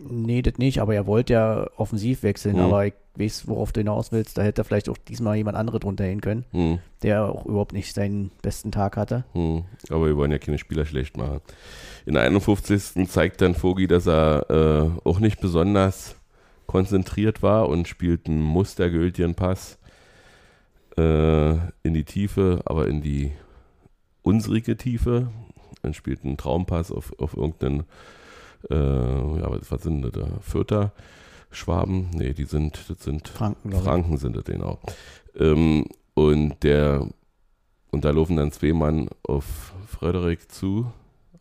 Nee, 0.08 0.42
das 0.42 0.58
nicht, 0.58 0.80
aber 0.80 0.94
er 0.94 1.06
wollte 1.06 1.34
ja 1.34 1.66
offensiv 1.76 2.22
wechseln, 2.24 2.56
Mhm. 2.56 2.62
aber 2.62 2.86
ich 2.86 2.94
weiß, 3.16 3.46
worauf 3.46 3.70
du 3.70 3.78
hinaus 3.80 4.10
willst. 4.10 4.36
Da 4.36 4.42
hätte 4.42 4.64
vielleicht 4.64 4.88
auch 4.88 4.96
diesmal 4.98 5.36
jemand 5.36 5.56
andere 5.56 5.78
drunter 5.78 6.02
hin 6.04 6.20
können, 6.20 6.44
Hm, 6.50 6.78
der 7.02 7.26
auch 7.26 7.46
überhaupt 7.46 7.72
nicht 7.74 7.94
seinen 7.94 8.32
besten 8.42 8.72
Tag 8.72 8.96
hatte. 8.96 9.24
hm. 9.34 9.62
Aber 9.90 10.06
wir 10.06 10.16
wollen 10.16 10.32
ja 10.32 10.38
keine 10.38 10.58
Spieler 10.58 10.84
schlecht 10.84 11.16
machen. 11.16 11.40
In 12.06 12.14
der 12.14 12.24
51. 12.24 13.06
zeigt 13.09 13.40
dann 13.40 13.54
Vogi, 13.62 13.87
dass 13.87 14.06
er 14.09 14.50
äh, 14.50 15.09
auch 15.09 15.20
nicht 15.20 15.40
besonders 15.40 16.16
konzentriert 16.66 17.42
war 17.42 17.68
und 17.68 17.87
spielt 17.87 18.26
einen 18.26 18.40
mustergültigen 18.42 19.35
Pass 19.37 19.78
äh, 20.96 21.52
in 21.83 21.94
die 21.94 22.04
Tiefe, 22.04 22.61
aber 22.64 22.88
in 22.88 23.00
die 23.00 23.33
unsrige 24.22 24.76
Tiefe. 24.76 25.28
Dann 25.83 25.94
spielt 25.94 26.24
einen 26.24 26.37
Traumpass 26.37 26.90
auf, 26.90 27.12
auf 27.18 27.37
irgendeinen, 27.37 27.85
äh, 28.70 28.74
ja, 28.74 29.50
was 29.68 29.83
sind 29.83 30.02
das 30.02 30.12
da? 30.12 30.26
Vierter 30.40 30.92
Schwaben? 31.50 32.09
Nee, 32.14 32.33
die 32.33 32.44
sind, 32.44 32.78
das 32.88 33.04
sind 33.04 33.28
Franken. 33.28 33.70
Franken 33.72 34.16
sind 34.16 34.35
das 34.37 34.44
genau. 34.44 34.78
Ähm, 35.38 35.85
und 36.14 36.62
der, 36.62 37.07
und 37.90 38.04
da 38.04 38.11
laufen 38.12 38.37
dann 38.37 38.50
zwei 38.50 38.72
Mann 38.72 39.09
auf 39.24 39.74
Frederik 39.87 40.50
zu, 40.50 40.90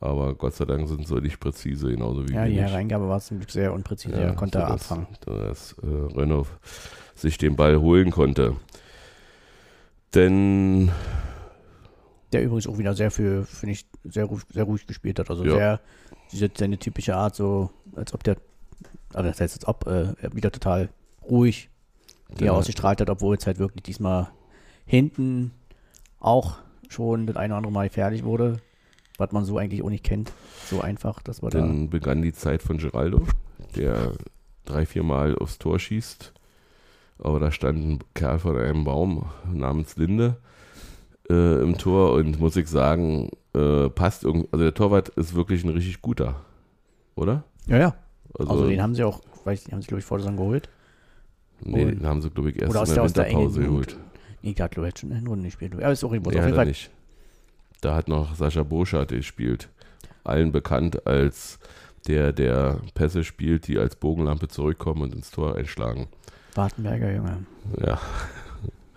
aber 0.01 0.35
Gott 0.35 0.55
sei 0.55 0.65
Dank 0.65 0.87
sind 0.89 1.07
sie 1.07 1.21
nicht 1.21 1.39
präzise, 1.39 1.89
genauso 1.91 2.27
wie 2.27 2.33
Ja, 2.33 2.45
die. 2.45 2.55
Hereingabe 2.59 3.07
war 3.07 3.21
zum 3.21 3.37
Glück 3.37 3.51
sehr 3.51 3.73
unpräzise, 3.73 4.15
er 4.15 4.33
konnte 4.33 4.59
sodass- 4.59 4.91
abfangen. 4.91 5.07
Dass 5.25 5.73
äh, 5.83 5.85
Renault 6.19 6.47
sich 7.15 7.37
den 7.37 7.55
Ball 7.55 7.79
holen 7.79 8.11
konnte. 8.11 8.57
Denn, 10.15 10.91
Der 12.31 12.43
übrigens 12.43 12.67
auch 12.67 12.77
wieder 12.77 12.93
sehr 12.95 13.11
für, 13.11 13.45
finde 13.45 13.73
ich, 13.73 13.85
sehr, 14.03 14.25
ruhig- 14.25 14.45
sehr 14.51 14.63
ruhig 14.63 14.87
gespielt 14.87 15.19
hat. 15.19 15.29
Also 15.29 15.43
Ja. 15.45 15.53
sehr, 15.53 15.79
diese, 16.31 16.49
seine 16.57 16.77
typische 16.79 17.15
Art, 17.15 17.35
so 17.35 17.69
als 17.95 18.13
ob 18.13 18.23
der, 18.23 18.37
also 19.13 19.29
das 19.29 19.39
heißt, 19.39 19.55
als 19.55 19.67
ob 19.67 19.85
äh, 19.87 20.13
er 20.21 20.33
wieder 20.35 20.51
total 20.51 20.89
ruhig 21.29 21.69
die 22.39 22.45
er 22.45 22.53
ausgestrahlt 22.55 22.99
hat, 22.99 23.09
obwohl 23.11 23.35
es 23.37 23.45
halt 23.45 23.59
wirklich 23.59 23.83
diesmal 23.83 24.31
hinten 24.87 25.51
auch 26.19 26.57
schon 26.89 27.27
das 27.27 27.35
eine 27.35 27.53
oder 27.53 27.57
andere 27.57 27.71
Mal 27.73 27.89
fertig 27.89 28.23
wurde, 28.23 28.57
was 29.19 29.31
man 29.31 29.45
so 29.45 29.59
eigentlich 29.59 29.83
auch 29.83 29.89
nicht 29.91 30.03
kennt. 30.03 30.31
So 30.67 30.81
einfach, 30.81 31.21
dass 31.21 31.41
da. 31.41 31.49
dann 31.49 31.91
begann 31.91 32.23
die 32.23 32.33
Zeit 32.33 32.63
von 32.63 32.77
Geraldo, 32.79 33.21
der 33.75 34.13
drei, 34.65 34.87
vier 34.87 35.03
Mal 35.03 35.35
aufs 35.37 35.59
Tor 35.59 35.77
schießt. 35.77 36.33
Aber 37.19 37.39
da 37.39 37.51
stand 37.51 37.77
ein 37.79 37.99
Kerl 38.13 38.39
von 38.39 38.57
einem 38.57 38.83
Baum 38.83 39.25
namens 39.51 39.95
Linde 39.97 40.37
äh, 41.29 41.61
im 41.61 41.77
Tor 41.77 42.13
und 42.13 42.39
muss 42.39 42.55
ich 42.55 42.67
sagen, 42.67 43.29
äh, 43.53 43.89
passt 43.89 44.23
irgendwie. 44.23 44.47
Also 44.51 44.63
der 44.63 44.73
Torwart 44.73 45.09
ist 45.09 45.33
wirklich 45.33 45.63
ein 45.63 45.69
richtig 45.69 46.01
guter, 46.01 46.41
oder? 47.15 47.43
Ja, 47.67 47.77
ja. 47.77 47.95
Also, 48.37 48.51
Also, 48.51 48.67
den 48.67 48.81
haben 48.81 48.95
sie 48.95 49.03
auch, 49.03 49.21
weiß 49.45 49.65
nicht, 49.65 49.73
haben 49.73 49.81
sie, 49.81 49.87
glaube 49.87 49.99
ich, 49.99 50.05
vor 50.05 50.17
der 50.17 50.23
Saison 50.23 50.37
geholt. 50.37 50.69
nee, 51.61 51.85
den 51.85 52.05
haben 52.05 52.21
sie, 52.21 52.29
glaube 52.29 52.49
ich, 52.49 52.61
erst 52.61 52.71
Oder 52.71 52.79
in 52.81 52.85
der, 52.87 52.93
der 52.95 53.03
aus 53.03 53.13
der 53.13 53.25
Winterpause 53.25 53.59
engen 53.59 53.69
geholt. 53.69 53.97
Nee, 54.41 54.53
der 54.53 54.65
hat, 54.65 54.71
glaube 54.71 54.89
ich, 54.89 54.99
schon 54.99 55.11
in 55.11 55.27
Runden 55.27 55.45
gespielt. 55.45 55.73
Ja, 55.79 55.91
ist 55.91 56.03
auch 56.03 56.11
irgendwo. 56.11 56.31
Nee, 56.31 56.39
auf 56.39 56.45
jeden 56.45 56.55
Fall. 56.55 56.65
nicht. 56.65 56.89
Da 57.79 57.95
hat 57.95 58.07
noch 58.07 58.35
Sascha 58.35 58.63
Burschardt 58.63 59.11
gespielt. 59.11 59.69
Allen 60.23 60.51
bekannt 60.51 61.05
als 61.05 61.59
der, 62.07 62.33
der 62.33 62.79
Pässe 62.93 63.23
spielt, 63.23 63.67
die 63.67 63.77
als 63.77 63.95
Bogenlampe 63.95 64.47
zurückkommen 64.47 65.03
und 65.03 65.15
ins 65.15 65.31
Tor 65.31 65.55
einschlagen. 65.55 66.07
Wartenberger, 66.57 67.11
Junge. 67.13 67.45
Ja, 67.79 67.99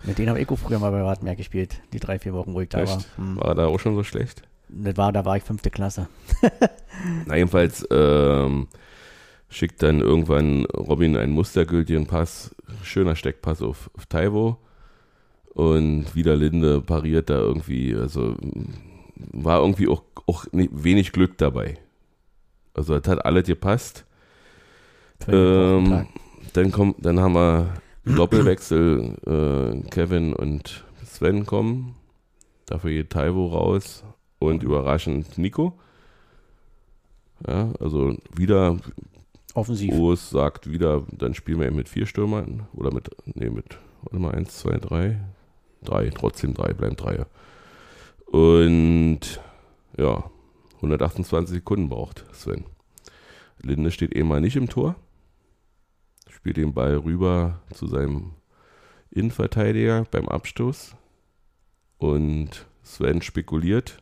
Mit 0.03 0.17
denen 0.17 0.29
habe 0.29 0.39
ich 0.39 0.49
auch 0.49 0.57
früher 0.57 0.79
mal 0.79 0.91
bei 0.91 1.03
Wartenberg 1.03 1.37
gespielt. 1.37 1.81
Die 1.93 1.99
drei, 1.99 2.19
vier 2.19 2.33
Wochen, 2.33 2.53
wo 2.53 2.61
ich 2.61 2.69
da 2.69 2.79
war. 2.79 2.83
echt? 2.97 3.17
Hm. 3.17 3.37
War 3.37 3.55
da 3.55 3.65
auch 3.67 3.79
schon 3.79 3.95
so 3.95 4.03
schlecht? 4.03 4.43
Das 4.69 4.97
war, 4.97 5.11
da 5.13 5.23
war 5.25 5.37
ich 5.37 5.43
fünfte 5.43 5.69
Klasse. 5.69 6.07
Na, 7.25 7.35
jedenfalls 7.35 7.87
ähm, 7.89 8.67
schickt 9.49 9.81
dann 9.81 10.01
irgendwann 10.01 10.65
Robin 10.65 11.15
einen 11.15 11.31
mustergültigen 11.33 12.05
Pass, 12.05 12.53
schöner 12.83 13.15
Steckpass 13.15 13.61
auf, 13.61 13.89
auf 13.95 14.05
Taiwo. 14.07 14.57
Und 15.53 16.13
wieder 16.15 16.35
Linde 16.35 16.81
pariert 16.81 17.29
da 17.29 17.35
irgendwie, 17.39 17.95
also 17.95 18.35
war 19.15 19.61
irgendwie 19.61 19.87
auch, 19.87 20.03
auch 20.27 20.45
ni- 20.51 20.69
wenig 20.71 21.11
Glück 21.13 21.37
dabei. 21.37 21.77
Also 22.75 22.99
das 22.99 23.09
hat 23.11 23.25
alles 23.25 23.47
gepasst. 23.47 24.05
Ähm. 25.27 26.05
Dann 26.53 26.71
kommt, 26.71 27.05
dann 27.05 27.19
haben 27.19 27.33
wir 27.33 27.73
Doppelwechsel, 28.05 29.15
äh, 29.25 29.89
Kevin 29.89 30.33
und 30.33 30.85
Sven 31.05 31.45
kommen. 31.45 31.95
Dafür 32.65 32.91
geht 32.91 33.09
Taiwo 33.11 33.47
raus 33.47 34.03
und 34.39 34.63
überraschend 34.63 35.37
Nico. 35.37 35.73
Ja, 37.47 37.71
also 37.79 38.15
wieder, 38.35 38.77
Offensiv. 39.53 39.91
Urs 39.93 40.29
sagt 40.29 40.69
wieder, 40.71 41.03
dann 41.11 41.33
spielen 41.33 41.59
wir 41.59 41.67
eben 41.67 41.75
mit 41.75 41.89
vier 41.89 42.05
Stürmern 42.05 42.67
oder 42.73 42.93
mit, 42.93 43.09
nee, 43.25 43.49
mit, 43.49 43.77
warte 44.03 44.19
mal, 44.19 44.35
eins, 44.35 44.59
zwei, 44.59 44.77
drei, 44.77 45.19
drei, 45.83 46.09
trotzdem 46.09 46.53
drei, 46.53 46.73
bleiben 46.73 46.95
drei. 46.95 47.25
Und 48.27 49.41
ja, 49.97 50.29
128 50.75 51.55
Sekunden 51.55 51.89
braucht 51.89 52.25
Sven. 52.33 52.65
Linde 53.63 53.89
steht 53.89 54.15
eh 54.15 54.23
mal 54.23 54.41
nicht 54.41 54.55
im 54.55 54.69
Tor, 54.69 54.95
spielt 56.47 56.55
den 56.55 56.73
Ball 56.73 56.95
rüber 56.95 57.59
zu 57.73 57.87
seinem 57.87 58.31
Innenverteidiger 59.11 60.05
beim 60.11 60.29
Abstoß 60.29 60.95
und 61.97 62.65
Sven 62.83 63.21
spekuliert, 63.21 64.01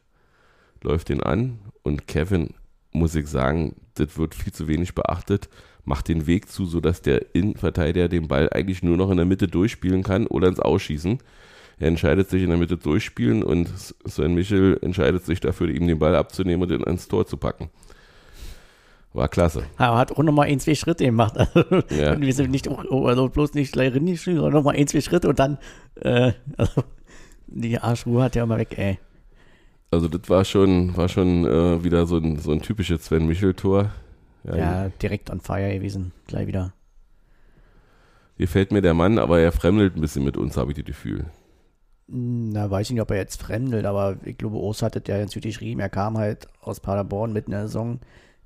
läuft 0.84 1.10
den 1.10 1.24
an 1.24 1.58
und 1.82 2.08
Kevin, 2.08 2.54
muss 2.92 3.16
ich 3.16 3.26
sagen, 3.26 3.78
das 3.96 4.20
wird 4.20 4.36
viel 4.36 4.54
zu 4.54 4.68
wenig 4.68 4.94
beachtet, 4.94 5.50
macht 5.86 6.08
den 6.08 6.28
Weg 6.28 6.48
zu, 6.48 6.68
sodass 6.68 7.02
der 7.02 7.34
Innenverteidiger 7.34 8.10
den 8.10 8.28
Ball 8.28 8.48
eigentlich 8.52 8.84
nur 8.84 8.96
noch 8.96 9.10
in 9.10 9.18
der 9.18 9.26
Mitte 9.26 9.48
durchspielen 9.48 10.04
kann 10.04 10.28
oder 10.28 10.48
ins 10.48 10.60
Ausschießen. 10.60 11.18
Er 11.80 11.88
entscheidet 11.88 12.30
sich 12.30 12.44
in 12.44 12.50
der 12.50 12.60
Mitte 12.60 12.78
durchspielen 12.78 13.42
und 13.42 13.70
Sven 14.06 14.36
Michel 14.36 14.78
entscheidet 14.84 15.26
sich 15.26 15.40
dafür, 15.40 15.70
ihm 15.70 15.88
den 15.88 15.98
Ball 15.98 16.16
abzunehmen 16.16 16.70
und 16.70 16.80
ihn 16.80 16.84
ins 16.84 17.08
Tor 17.08 17.26
zu 17.26 17.38
packen. 17.38 17.72
War 19.16 19.30
klasse. 19.30 19.64
Aber 19.78 19.98
hat 19.98 20.12
auch 20.12 20.24
nochmal 20.24 20.48
ein, 20.48 20.60
zwei 20.60 20.76
Schritte 20.76 21.06
gemacht. 21.06 21.36
Also, 21.56 21.84
Ja. 21.90 22.20
Wir 22.20 22.34
sind 22.34 22.52
nicht, 22.52 22.68
also 22.68 23.30
bloß 23.30 23.54
nicht 23.54 23.72
gleich 23.72 23.94
hingeschrieben, 23.94 24.42
sondern 24.42 24.60
nochmal 24.60 24.76
ein, 24.76 24.88
zwei 24.88 25.00
Schritte 25.00 25.30
und 25.30 25.40
dann, 25.40 25.58
äh, 26.02 26.34
also, 26.58 26.84
die 27.48 27.80
Arschruhe 27.80 28.24
hat 28.24 28.36
ja 28.36 28.44
immer 28.44 28.58
weg, 28.58 28.78
ey. 28.78 29.00
Also 29.90 30.10
das 30.10 30.30
war 30.30 30.44
schon, 30.44 30.98
war 30.98 31.08
schon 31.08 31.46
äh, 31.46 31.82
wieder 31.84 32.06
so 32.06 32.18
ein, 32.18 32.40
so 32.40 32.52
ein 32.52 32.62
typisches 32.62 33.06
Sven 33.06 33.26
Michel-Tor. 33.26 33.92
Ja, 34.44 34.90
direkt 35.02 35.32
on 35.32 35.40
fire 35.40 35.74
gewesen, 35.74 36.12
gleich 36.28 36.46
wieder. 36.48 36.74
Hier 38.38 38.50
fällt 38.50 38.72
mir 38.72 38.82
der 38.82 38.94
Mann, 38.94 39.18
aber 39.18 39.40
er 39.40 39.54
fremdelt 39.54 39.96
ein 39.96 40.02
bisschen 40.02 40.26
mit 40.26 40.36
uns, 40.36 40.58
habe 40.58 40.72
ich 40.72 40.78
das 40.78 40.86
Gefühl. 40.86 41.26
Na, 42.08 42.70
weiß 42.70 42.88
ich 42.88 42.92
nicht, 42.92 43.02
ob 43.02 43.10
er 43.12 43.18
jetzt 43.18 43.42
fremdelt, 43.42 43.86
aber 43.86 44.18
ich 44.26 44.38
glaube, 44.38 44.58
Urs 44.58 44.82
hat 44.82 44.98
es 44.98 45.04
ja 45.08 45.18
ganz 45.18 45.34
gut 45.34 45.44
geschrieben. 45.44 45.80
Er 45.80 45.90
kam 45.90 46.18
halt 46.18 46.48
aus 46.62 46.82
Paderborn 46.82 47.32
mitten 47.34 47.52
in 47.52 47.58
der 47.58 47.68
Saison. 47.68 48.00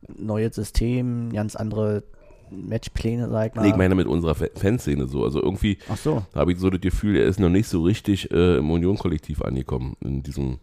Neues 0.07 0.55
System, 0.55 1.31
ganz 1.33 1.55
andere 1.55 2.03
Matchpläne, 2.51 3.29
sag 3.29 3.49
ich 3.49 3.55
mal. 3.55 3.61
Nee, 3.63 3.69
ich 3.69 3.75
meine 3.75 3.95
mit 3.95 4.07
unserer 4.07 4.33
Fa- 4.35 4.47
Fanszene 4.55 5.07
so. 5.07 5.23
Also 5.23 5.41
irgendwie 5.41 5.77
so. 6.03 6.25
habe 6.33 6.51
ich 6.51 6.59
so 6.59 6.69
das 6.69 6.81
Gefühl, 6.81 7.15
er 7.17 7.25
ist 7.25 7.39
noch 7.39 7.49
nicht 7.49 7.67
so 7.67 7.83
richtig 7.83 8.31
äh, 8.31 8.57
im 8.57 8.71
Union-Kollektiv 8.71 9.41
angekommen. 9.41 9.95
In 10.01 10.23
diesem, 10.23 10.59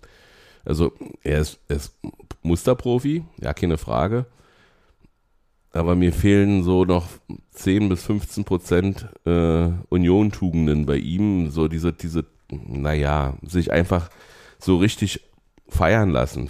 also 0.64 0.92
er 1.22 1.40
ist, 1.40 1.58
er 1.68 1.76
ist 1.76 1.94
Musterprofi, 2.42 3.24
ja, 3.40 3.52
keine 3.54 3.78
Frage. 3.78 4.26
Aber 5.72 5.94
mir 5.94 6.12
fehlen 6.12 6.62
so 6.64 6.84
noch 6.84 7.06
10 7.52 7.88
bis 7.90 8.02
15 8.04 8.44
Prozent 8.44 9.06
äh, 9.26 9.68
Union-Tugenden 9.90 10.86
bei 10.86 10.96
ihm. 10.96 11.50
So 11.50 11.68
diese, 11.68 11.92
diese, 11.92 12.24
naja, 12.50 13.34
sich 13.42 13.70
einfach 13.72 14.10
so 14.58 14.78
richtig 14.78 15.20
feiern 15.68 16.10
lassen. 16.10 16.48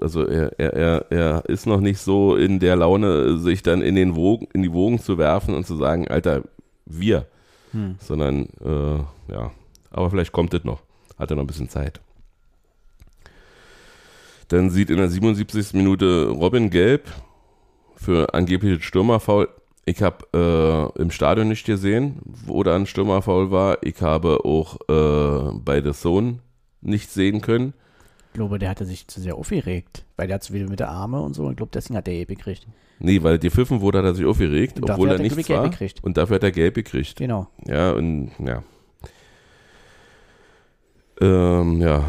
Also 0.00 0.26
er, 0.26 0.58
er, 0.58 1.06
er, 1.10 1.44
ist 1.46 1.66
noch 1.66 1.80
nicht 1.80 1.98
so 1.98 2.34
in 2.36 2.60
der 2.60 2.76
Laune, 2.76 3.38
sich 3.38 3.62
dann 3.62 3.82
in 3.82 3.94
den 3.94 4.16
Wogen, 4.16 4.48
in 4.54 4.62
die 4.62 4.72
Wogen 4.72 4.98
zu 4.98 5.18
werfen 5.18 5.54
und 5.54 5.66
zu 5.66 5.76
sagen, 5.76 6.08
Alter, 6.08 6.42
wir 6.86 7.26
Hm. 7.74 7.96
sondern 7.98 8.46
äh, 8.64 9.32
ja, 9.32 9.50
aber 9.90 10.08
vielleicht 10.08 10.32
kommt 10.32 10.54
es 10.54 10.62
noch. 10.62 10.80
Hat 11.18 11.30
er 11.30 11.36
noch 11.36 11.42
ein 11.42 11.48
bisschen 11.48 11.68
Zeit. 11.68 12.00
Dann 14.48 14.70
sieht 14.70 14.90
in 14.90 14.98
der 14.98 15.08
77. 15.08 15.74
Minute 15.74 16.28
Robin 16.28 16.70
Gelb 16.70 17.08
für 17.96 18.32
angebliches 18.32 18.84
Stürmerfoul. 18.84 19.48
Ich 19.86 20.02
habe 20.02 20.92
äh, 20.96 21.00
im 21.00 21.10
Stadion 21.10 21.48
nicht 21.48 21.66
gesehen, 21.66 22.20
wo 22.24 22.62
da 22.62 22.76
ein 22.76 22.86
Stürmerfoul 22.86 23.50
war. 23.50 23.78
Ich 23.82 24.00
habe 24.00 24.44
auch 24.44 24.76
äh, 24.88 25.58
bei 25.58 25.82
The 25.82 25.92
Zone 25.92 26.38
nicht 26.80 27.10
sehen 27.10 27.40
können. 27.40 27.74
Ich 28.34 28.36
glaube, 28.36 28.58
der 28.58 28.68
hatte 28.68 28.84
sich 28.84 29.06
zu 29.06 29.20
sehr 29.20 29.36
aufgeregt, 29.36 30.04
weil 30.16 30.26
der 30.26 30.34
hat 30.34 30.42
so 30.42 30.52
wieder 30.52 30.68
mit 30.68 30.80
der 30.80 30.88
Arme 30.88 31.20
und 31.20 31.34
so. 31.34 31.44
Und 31.44 31.52
ich 31.52 31.56
glaube, 31.56 31.70
deswegen 31.72 31.96
hat 31.96 32.08
der 32.08 32.14
Gelb 32.14 32.30
gekriegt. 32.30 32.66
Nee, 32.98 33.22
weil 33.22 33.38
die 33.38 33.48
Pfiffen 33.48 33.80
wurde, 33.80 33.98
hat 33.98 34.06
er 34.06 34.14
sich 34.16 34.26
aufgeregt, 34.26 34.80
Und 34.80 34.88
dafür 34.88 34.94
obwohl 34.94 35.08
hat 35.10 35.20
er 35.20 35.24
er, 35.24 35.36
nichts 35.36 35.48
war. 35.50 35.70
gekriegt. 35.70 36.02
Und 36.02 36.16
dafür 36.16 36.34
hat 36.34 36.42
er 36.42 36.50
gelb 36.50 36.74
gekriegt. 36.74 37.14
Genau. 37.14 37.46
Ja, 37.64 37.92
und 37.92 38.32
ja. 38.44 38.64
Ähm, 41.20 41.80
ja. 41.80 42.04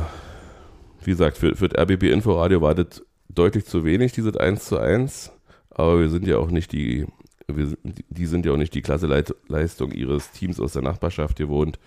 Wie 1.03 1.11
gesagt, 1.11 1.37
für, 1.37 1.55
für 1.55 1.69
das 1.69 1.79
RBB 1.83 2.05
Inforadio 2.05 2.59
war 2.59 2.73
das 2.73 3.03
deutlich 3.29 3.65
zu 3.65 3.85
wenig, 3.85 4.13
dieses 4.13 4.35
1 4.35 4.65
zu 4.65 4.79
1. 4.79 5.31
Aber 5.69 5.99
wir 5.99 6.09
sind 6.09 6.25
ja 6.25 6.39
auch 6.39 6.49
nicht 6.49 6.71
die, 6.71 7.05
wir, 7.47 7.77
die 7.83 8.25
sind 8.25 8.47
ja 8.47 8.51
auch 8.51 8.57
nicht 8.57 8.73
die 8.73 8.81
Klasseleistung 8.81 9.91
ihres 9.91 10.31
Teams 10.31 10.59
aus 10.59 10.73
der 10.73 10.81
Nachbarschaft 10.81 11.37
gewohnt. 11.37 11.77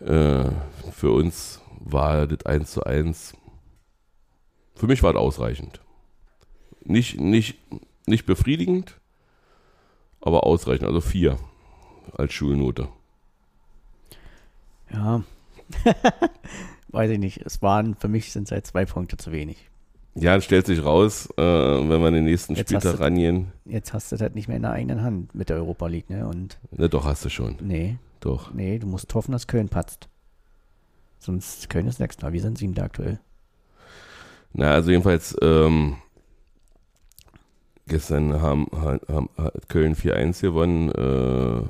Äh, 0.00 0.50
für 0.92 1.12
uns 1.12 1.62
war 1.80 2.26
das 2.26 2.44
1 2.44 2.70
zu 2.70 2.84
1. 2.84 3.32
Für 4.74 4.86
mich 4.86 5.02
war 5.02 5.10
es 5.12 5.16
ausreichend. 5.16 5.80
Nicht, 6.84 7.18
nicht, 7.20 7.58
nicht 8.06 8.26
befriedigend, 8.26 9.00
aber 10.20 10.44
ausreichend. 10.44 10.86
Also 10.86 11.00
vier 11.00 11.38
als 12.16 12.32
Schulnote. 12.32 12.88
Ja. 14.92 15.22
Weiß 16.88 17.10
ich 17.10 17.18
nicht. 17.18 17.38
Es 17.44 17.62
waren, 17.62 17.94
für 17.94 18.08
mich 18.08 18.32
sind 18.32 18.44
es 18.44 18.52
halt 18.52 18.66
zwei 18.66 18.84
Punkte 18.84 19.16
zu 19.16 19.32
wenig. 19.32 19.68
Ja, 20.14 20.36
es 20.36 20.44
stellt 20.44 20.66
sich 20.66 20.84
raus, 20.84 21.28
äh, 21.36 21.42
wenn 21.42 22.00
wir 22.00 22.10
den 22.12 22.24
nächsten 22.24 22.54
Jetzt 22.54 22.68
Spieltag 22.68 23.00
rangehen. 23.00 23.50
Jetzt 23.64 23.92
hast 23.92 24.12
du 24.12 24.14
das 24.16 24.20
halt 24.22 24.36
nicht 24.36 24.46
mehr 24.46 24.56
in 24.56 24.62
der 24.62 24.70
eigenen 24.70 25.02
Hand 25.02 25.34
mit 25.34 25.48
der 25.48 25.56
Europa 25.56 25.88
League, 25.88 26.08
ne? 26.08 26.28
Und 26.28 26.58
Ne, 26.70 26.88
doch, 26.88 27.04
hast 27.04 27.24
du 27.24 27.30
schon. 27.30 27.56
nee, 27.60 27.96
Doch. 28.20 28.54
nee, 28.54 28.78
du 28.78 28.86
musst 28.86 29.12
hoffen, 29.14 29.32
dass 29.32 29.48
Köln 29.48 29.68
patzt. 29.68 30.08
Sonst 31.18 31.68
Köln 31.68 31.88
ist 31.88 31.96
Sechster. 31.98 32.32
Wir 32.32 32.42
sind 32.42 32.58
siebter 32.58 32.84
aktuell. 32.84 33.18
Na, 34.54 34.70
also 34.72 34.90
jedenfalls, 34.90 35.36
ähm, 35.42 35.96
gestern 37.88 38.40
haben, 38.40 38.68
haben, 38.72 39.28
hat 39.36 39.68
Köln 39.68 39.94
4-1 39.96 40.40
gewonnen. 40.40 40.90
Äh, 40.92 41.66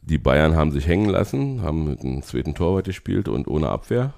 die 0.00 0.18
Bayern 0.18 0.56
haben 0.56 0.70
sich 0.70 0.86
hängen 0.86 1.10
lassen, 1.10 1.60
haben 1.62 1.84
mit 1.90 2.00
einem 2.00 2.22
zweiten 2.22 2.54
Torwart 2.54 2.86
gespielt 2.86 3.28
und 3.28 3.46
ohne 3.48 3.68
Abwehr. 3.68 4.14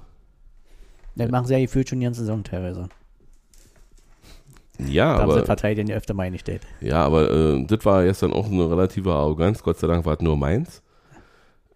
Das 1.16 1.30
machen 1.30 1.46
sie 1.46 1.54
ja 1.54 1.60
gefühlt 1.60 1.88
schon 1.88 1.98
die 2.00 2.04
ganze 2.04 2.20
Saison 2.20 2.44
teilweise. 2.44 2.88
Ja, 4.78 5.14
Da 5.16 5.22
haben 5.22 5.30
sie 5.30 5.36
aber, 5.38 5.46
Verteidiger 5.46 5.88
ja 5.88 5.96
öfter 5.96 6.14
mal 6.14 6.24
eingestellt. 6.24 6.62
ja, 6.80 7.04
aber 7.04 7.30
äh, 7.30 7.64
das 7.66 7.84
war 7.84 8.04
gestern 8.04 8.32
auch 8.32 8.46
eine 8.46 8.70
relative 8.70 9.12
Arroganz. 9.12 9.62
Gott 9.62 9.78
sei 9.78 9.86
Dank 9.88 10.06
war 10.06 10.14
es 10.14 10.20
nur 10.20 10.36
meins. 10.36 10.82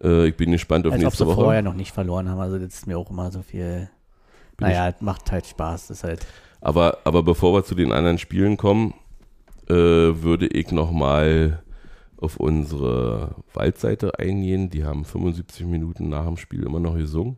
Äh, 0.01 0.27
ich 0.27 0.37
bin 0.37 0.51
gespannt 0.51 0.87
auf 0.87 0.93
Als 0.93 1.01
ob 1.01 1.05
nächste 1.05 1.23
sie 1.23 1.27
Woche. 1.27 1.41
vorher 1.43 1.61
noch 1.61 1.75
nicht 1.75 1.91
verloren 1.91 2.29
haben. 2.29 2.39
Also 2.39 2.57
das 2.57 2.73
ist 2.73 2.87
mir 2.87 2.97
auch 2.97 3.09
immer 3.11 3.31
so 3.31 3.41
viel. 3.41 3.89
Naja, 4.59 4.89
es 4.89 5.01
macht 5.01 5.31
halt 5.31 5.45
Spaß. 5.45 5.89
Ist 5.89 6.03
halt. 6.03 6.25
Aber, 6.61 6.99
aber 7.03 7.23
bevor 7.23 7.53
wir 7.53 7.63
zu 7.63 7.75
den 7.75 7.91
anderen 7.91 8.17
Spielen 8.17 8.57
kommen, 8.57 8.93
äh, 9.67 9.73
würde 9.73 10.47
ich 10.47 10.71
nochmal 10.71 11.63
auf 12.17 12.37
unsere 12.37 13.35
Waldseite 13.53 14.17
eingehen. 14.19 14.69
Die 14.69 14.83
haben 14.83 15.05
75 15.05 15.65
Minuten 15.65 16.09
nach 16.09 16.25
dem 16.25 16.37
Spiel 16.37 16.63
immer 16.63 16.79
noch 16.79 16.95
gesungen 16.95 17.37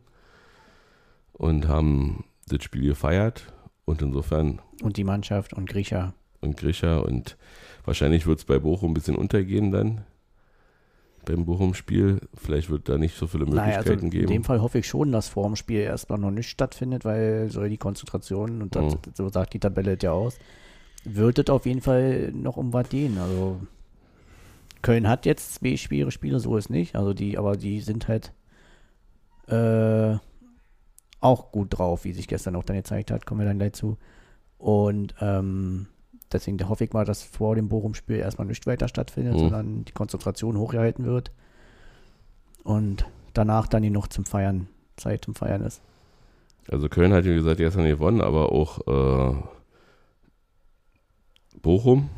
und 1.32 1.68
haben 1.68 2.24
das 2.46 2.62
Spiel 2.62 2.82
gefeiert. 2.86 3.52
Und 3.84 4.02
insofern, 4.02 4.60
Und 4.82 4.96
die 4.98 5.04
Mannschaft 5.04 5.54
und 5.54 5.68
Griecher. 5.68 6.12
und 6.40 6.56
Grisha, 6.58 6.98
und 6.98 7.36
wahrscheinlich 7.84 8.26
wird 8.26 8.38
es 8.38 8.44
bei 8.44 8.58
Bochum 8.58 8.90
ein 8.90 8.94
bisschen 8.94 9.16
untergehen 9.16 9.70
dann. 9.72 10.02
Beim 11.24 11.44
Bochum-Spiel. 11.44 12.20
Vielleicht 12.34 12.70
wird 12.70 12.88
da 12.88 12.96
nicht 12.98 13.16
so 13.16 13.26
viele 13.26 13.44
Naja, 13.44 13.54
Möglichkeiten 13.66 13.90
also 13.90 14.04
in 14.04 14.10
geben. 14.10 14.26
dem 14.28 14.44
Fall 14.44 14.60
hoffe 14.62 14.78
ich 14.78 14.86
schon, 14.88 15.12
dass 15.12 15.28
vor 15.28 15.46
dem 15.46 15.56
Spiel 15.56 15.80
erstmal 15.80 16.18
noch 16.18 16.30
nicht 16.30 16.48
stattfindet, 16.48 17.04
weil 17.04 17.50
soll 17.50 17.68
die 17.68 17.76
Konzentration, 17.76 18.62
und 18.62 18.74
das, 18.74 18.94
Mhm. 18.94 18.98
so 19.14 19.28
sagt 19.28 19.52
die 19.54 19.58
Tabelle 19.60 19.96
ja 20.00 20.12
aus, 20.12 20.38
wird 21.04 21.38
es 21.38 21.50
auf 21.50 21.66
jeden 21.66 21.80
Fall 21.82 22.32
noch 22.32 22.56
um 22.56 22.72
was 22.72 22.88
gehen. 22.88 23.18
Also 23.18 23.60
Köln 24.82 25.08
hat 25.08 25.26
jetzt 25.26 25.54
zwei 25.54 25.76
schwere 25.76 26.10
Spiele, 26.10 26.40
so 26.40 26.56
ist 26.56 26.70
nicht. 26.70 26.96
Also 26.96 27.12
die, 27.14 27.36
aber 27.36 27.56
die 27.56 27.80
sind 27.80 28.08
halt 28.08 28.32
äh, 29.48 30.16
auch 31.20 31.50
gut 31.52 31.76
drauf, 31.78 32.04
wie 32.04 32.12
sich 32.12 32.28
gestern 32.28 32.54
auch 32.56 32.64
dann 32.64 32.76
gezeigt 32.76 33.10
hat, 33.10 33.26
kommen 33.26 33.40
wir 33.40 33.46
dann 33.46 33.58
gleich 33.58 33.72
zu. 33.72 33.96
Und 34.58 35.14
ähm, 35.20 35.86
deswegen 36.32 36.68
hoffe 36.68 36.84
ich 36.84 36.92
mal, 36.92 37.04
dass 37.04 37.22
vor 37.22 37.54
dem 37.54 37.68
Bochum-Spiel 37.68 38.16
erstmal 38.16 38.46
nicht 38.46 38.66
weiter 38.66 38.88
stattfindet, 38.88 39.34
Mhm. 39.34 39.38
sondern 39.38 39.84
die 39.84 39.92
Konzentration 39.92 40.56
hochgehalten 40.58 41.04
wird. 41.04 41.30
Und 42.64 43.06
danach 43.34 43.66
dann 43.66 43.82
die 43.82 43.90
noch 43.90 44.08
zum 44.08 44.24
Feiern, 44.24 44.68
Zeit 44.96 45.24
zum 45.24 45.34
Feiern 45.34 45.62
ist. 45.62 45.80
Also 46.70 46.88
Köln 46.88 47.12
hat, 47.12 47.24
wie 47.24 47.34
gesagt, 47.34 47.58
gestern 47.58 47.84
gewonnen, 47.86 48.20
aber 48.20 48.52
auch 48.52 48.80
äh, 48.86 49.36
Bochum 51.62 52.10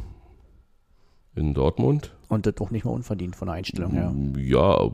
in 1.36 1.54
Dortmund. 1.54 2.14
Und 2.28 2.46
das 2.46 2.54
auch 2.60 2.70
nicht 2.70 2.84
mal 2.84 2.90
unverdient 2.92 3.36
von 3.36 3.46
der 3.46 3.54
Einstellung 3.56 3.92
her. 3.92 4.12
Ja. 4.36 4.90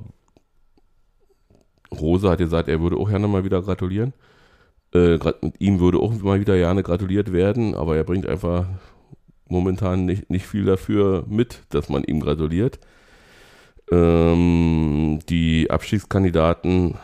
Rose 1.99 2.29
hat 2.29 2.39
gesagt, 2.39 2.69
er 2.69 2.81
würde 2.81 2.97
auch 2.97 3.09
gerne 3.09 3.29
mal 3.29 3.45
wieder 3.45 3.63
gratulieren. 3.63 4.13
Äh, 4.95 5.19
ihm 5.59 5.81
würde 5.81 5.99
auch 5.99 6.13
mal 6.23 6.41
wieder 6.41 6.57
gerne 6.57 6.83
gratuliert 6.83 7.33
werden, 7.33 7.75
aber 7.75 7.97
er 7.97 8.05
bringt 8.05 8.27
einfach 8.27 8.67
momentan 9.49 10.05
nicht, 10.07 10.31
nicht 10.31 10.47
viel 10.47 10.65
dafür 10.65 11.25
mit, 11.29 11.63
dass 11.71 11.89
man 11.89 12.05
ihm 12.05 12.21
gratuliert. 12.21 12.79
Ähm, 13.91 15.21
die 15.29 15.71
Abstiegskandidaten 15.71 16.95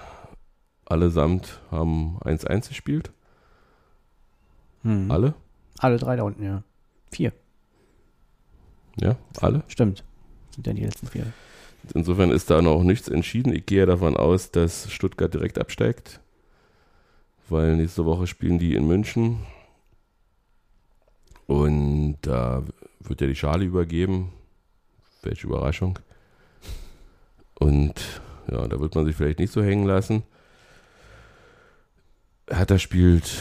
allesamt 0.85 1.61
haben 1.71 2.19
1-1 2.25 2.69
gespielt. 2.69 3.13
Hm. 4.83 5.11
Alle? 5.11 5.35
Alle 5.79 5.97
drei 5.97 6.17
da 6.17 6.25
unten, 6.25 6.43
ja. 6.45 6.63
Vier, 7.11 7.33
Ja, 9.01 9.17
alle. 9.41 9.63
stimmt. 9.69 10.03
Sind 10.55 10.67
ja 10.67 10.73
die 10.73 10.85
letzten 10.85 11.07
vier. 11.07 11.27
Insofern 11.95 12.31
ist 12.31 12.51
da 12.51 12.63
noch 12.63 12.83
nichts 12.83 13.09
entschieden. 13.09 13.53
Ich 13.55 13.67
gehe 13.67 13.87
davon 13.87 14.17
aus, 14.17 14.51
dass 14.51 14.91
Stuttgart 14.91 15.33
direkt 15.33 15.59
absteigt, 15.59 16.21
weil 17.49 17.77
nächste 17.77 18.05
Woche 18.05 18.27
spielen 18.27 18.59
die 18.59 18.75
in 18.75 18.87
München. 18.87 19.41
Und 21.53 22.17
da 22.23 22.63
wird 23.01 23.21
ja 23.21 23.27
die 23.27 23.35
Schale 23.35 23.67
übergeben. 23.67 24.33
Welche 25.23 25.47
Überraschung. 25.47 25.99
Und 27.59 27.93
ja, 28.51 28.67
da 28.67 28.81
wird 28.81 28.95
man 28.95 29.05
sich 29.05 29.15
vielleicht 29.15 29.39
nicht 29.39 29.53
so 29.53 29.63
hängen 29.63 29.87
lassen. 29.87 30.23
Hertha 32.49 32.79
spielt 32.79 33.39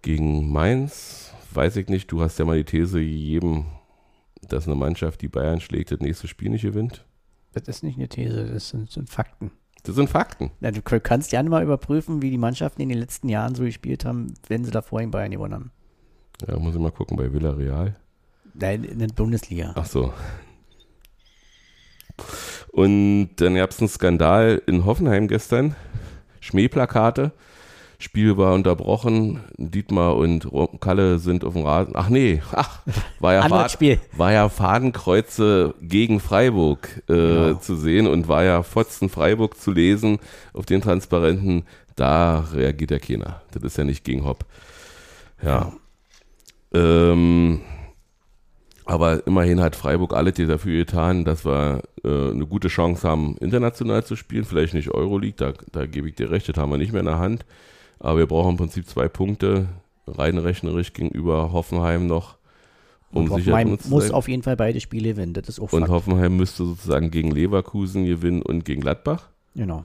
gegen 0.00 0.50
Mainz. 0.50 1.34
Weiß 1.52 1.76
ich 1.76 1.88
nicht. 1.88 2.10
Du 2.10 2.22
hast 2.22 2.38
ja 2.38 2.46
mal 2.46 2.56
die 2.56 2.64
These 2.64 3.00
gegeben, 3.00 3.66
dass 4.48 4.66
eine 4.66 4.74
Mannschaft, 4.74 5.20
die 5.20 5.28
Bayern 5.28 5.60
schlägt, 5.60 5.90
das 5.90 6.00
nächste 6.00 6.28
Spiel 6.28 6.48
nicht 6.48 6.62
gewinnt. 6.62 7.04
Das 7.52 7.68
ist 7.68 7.82
nicht 7.82 7.98
eine 7.98 8.08
These, 8.08 8.46
das 8.46 8.70
sind, 8.70 8.90
sind 8.90 9.10
Fakten. 9.10 9.50
Das 9.82 9.94
sind 9.94 10.08
Fakten. 10.08 10.52
Na, 10.60 10.70
du 10.70 10.80
kannst 10.80 11.30
gerne 11.30 11.50
mal 11.50 11.62
überprüfen, 11.62 12.22
wie 12.22 12.30
die 12.30 12.38
Mannschaften 12.38 12.80
in 12.80 12.88
den 12.88 12.98
letzten 12.98 13.28
Jahren 13.28 13.54
so 13.54 13.64
gespielt 13.64 14.06
haben, 14.06 14.32
wenn 14.48 14.64
sie 14.64 14.70
davor 14.70 15.02
in 15.02 15.10
Bayern 15.10 15.32
gewonnen 15.32 15.54
haben. 15.54 15.70
Ja, 16.48 16.58
muss 16.58 16.74
ich 16.74 16.80
mal 16.80 16.90
gucken 16.90 17.16
bei 17.16 17.32
Villarreal. 17.32 17.96
Nein, 18.54 18.84
in 18.84 18.98
der 18.98 19.06
Bundesliga. 19.08 19.72
Ach 19.76 19.86
so. 19.86 20.12
Und 22.72 23.30
dann 23.36 23.54
gab 23.54 23.70
es 23.70 23.78
einen 23.80 23.88
Skandal 23.88 24.62
in 24.66 24.84
Hoffenheim 24.84 25.28
gestern. 25.28 25.74
Schmähplakate. 26.40 27.32
Spiel 27.98 28.36
war 28.36 28.54
unterbrochen. 28.54 29.40
Dietmar 29.56 30.16
und 30.16 30.48
Kalle 30.80 31.18
sind 31.20 31.44
auf 31.44 31.52
dem 31.52 31.62
Rasen. 31.64 31.92
Ach 31.94 32.08
nee, 32.08 32.42
ach, 32.52 32.80
war 33.20 33.34
ja, 33.34 33.48
Fad- 33.48 33.78
war 34.16 34.32
ja 34.32 34.48
Fadenkreuze 34.48 35.74
gegen 35.80 36.18
Freiburg 36.18 36.88
äh, 37.08 37.12
Genau. 37.12 37.54
zu 37.54 37.76
sehen 37.76 38.08
und 38.08 38.26
war 38.26 38.42
ja 38.42 38.62
Fotzen 38.64 39.08
Freiburg 39.08 39.56
zu 39.56 39.70
lesen 39.70 40.18
auf 40.52 40.66
den 40.66 40.80
Transparenten. 40.80 41.64
Da 41.94 42.40
reagiert 42.52 42.90
ja 42.90 42.98
keiner. 42.98 43.42
Das 43.52 43.62
ist 43.62 43.78
ja 43.78 43.84
nicht 43.84 44.02
gegen 44.02 44.24
Hopp. 44.24 44.46
Ja. 45.42 45.72
Ähm, 46.74 47.60
aber 48.84 49.26
immerhin 49.26 49.60
hat 49.60 49.76
Freiburg 49.76 50.14
alles 50.14 50.36
hier 50.36 50.48
dafür 50.48 50.84
getan, 50.84 51.24
dass 51.24 51.44
wir 51.44 51.82
äh, 52.04 52.30
eine 52.30 52.46
gute 52.46 52.68
Chance 52.68 53.08
haben, 53.08 53.36
international 53.38 54.04
zu 54.04 54.16
spielen. 54.16 54.44
Vielleicht 54.44 54.74
nicht 54.74 54.90
Euroleague, 54.90 55.36
da, 55.36 55.52
da 55.70 55.86
gebe 55.86 56.08
ich 56.08 56.16
dir 56.16 56.30
recht, 56.30 56.48
das 56.48 56.56
haben 56.56 56.70
wir 56.70 56.78
nicht 56.78 56.92
mehr 56.92 57.00
in 57.00 57.06
der 57.06 57.18
Hand. 57.18 57.44
Aber 58.00 58.18
wir 58.18 58.26
brauchen 58.26 58.52
im 58.52 58.56
Prinzip 58.56 58.86
zwei 58.88 59.08
Punkte, 59.08 59.68
rein 60.06 60.36
rechnerisch 60.38 60.92
gegenüber 60.92 61.52
Hoffenheim 61.52 62.06
noch, 62.06 62.36
um 63.12 63.30
Und 63.30 63.36
sicher 63.36 63.52
Hoffenheim 63.52 63.78
muss 63.88 64.10
auf 64.10 64.26
jeden 64.28 64.42
Fall 64.42 64.56
beide 64.56 64.80
Spiele 64.80 65.10
gewinnen. 65.10 65.34
Das 65.34 65.48
ist 65.48 65.60
auch 65.60 65.72
Und 65.72 65.80
Fakt. 65.82 65.92
Hoffenheim 65.92 66.36
müsste 66.36 66.64
sozusagen 66.64 67.10
gegen 67.10 67.30
Leverkusen 67.30 68.04
gewinnen 68.04 68.42
und 68.42 68.64
gegen 68.64 68.80
Gladbach. 68.80 69.28
Genau. 69.54 69.84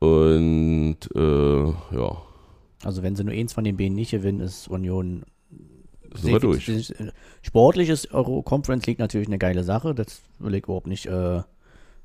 Und 0.00 0.98
äh, 1.14 1.64
ja, 1.64 2.16
Also 2.84 3.02
wenn 3.02 3.16
sie 3.16 3.24
nur 3.24 3.32
eins 3.32 3.54
von 3.54 3.64
den 3.64 3.78
beiden 3.78 3.94
nicht 3.94 4.10
gewinnen, 4.10 4.40
ist 4.40 4.68
Union 4.68 5.24
sind 6.14 6.32
wir 6.32 6.40
durch. 6.40 6.92
Sportlich 7.42 7.88
ist 7.88 8.12
Euro 8.12 8.42
Conference 8.42 8.86
League 8.86 8.98
natürlich 8.98 9.28
eine 9.28 9.38
geile 9.38 9.64
Sache. 9.64 9.94
Das 9.94 10.22
will 10.38 10.54
ich 10.54 10.64
überhaupt 10.64 10.86
nicht. 10.86 11.06
Äh, 11.06 11.42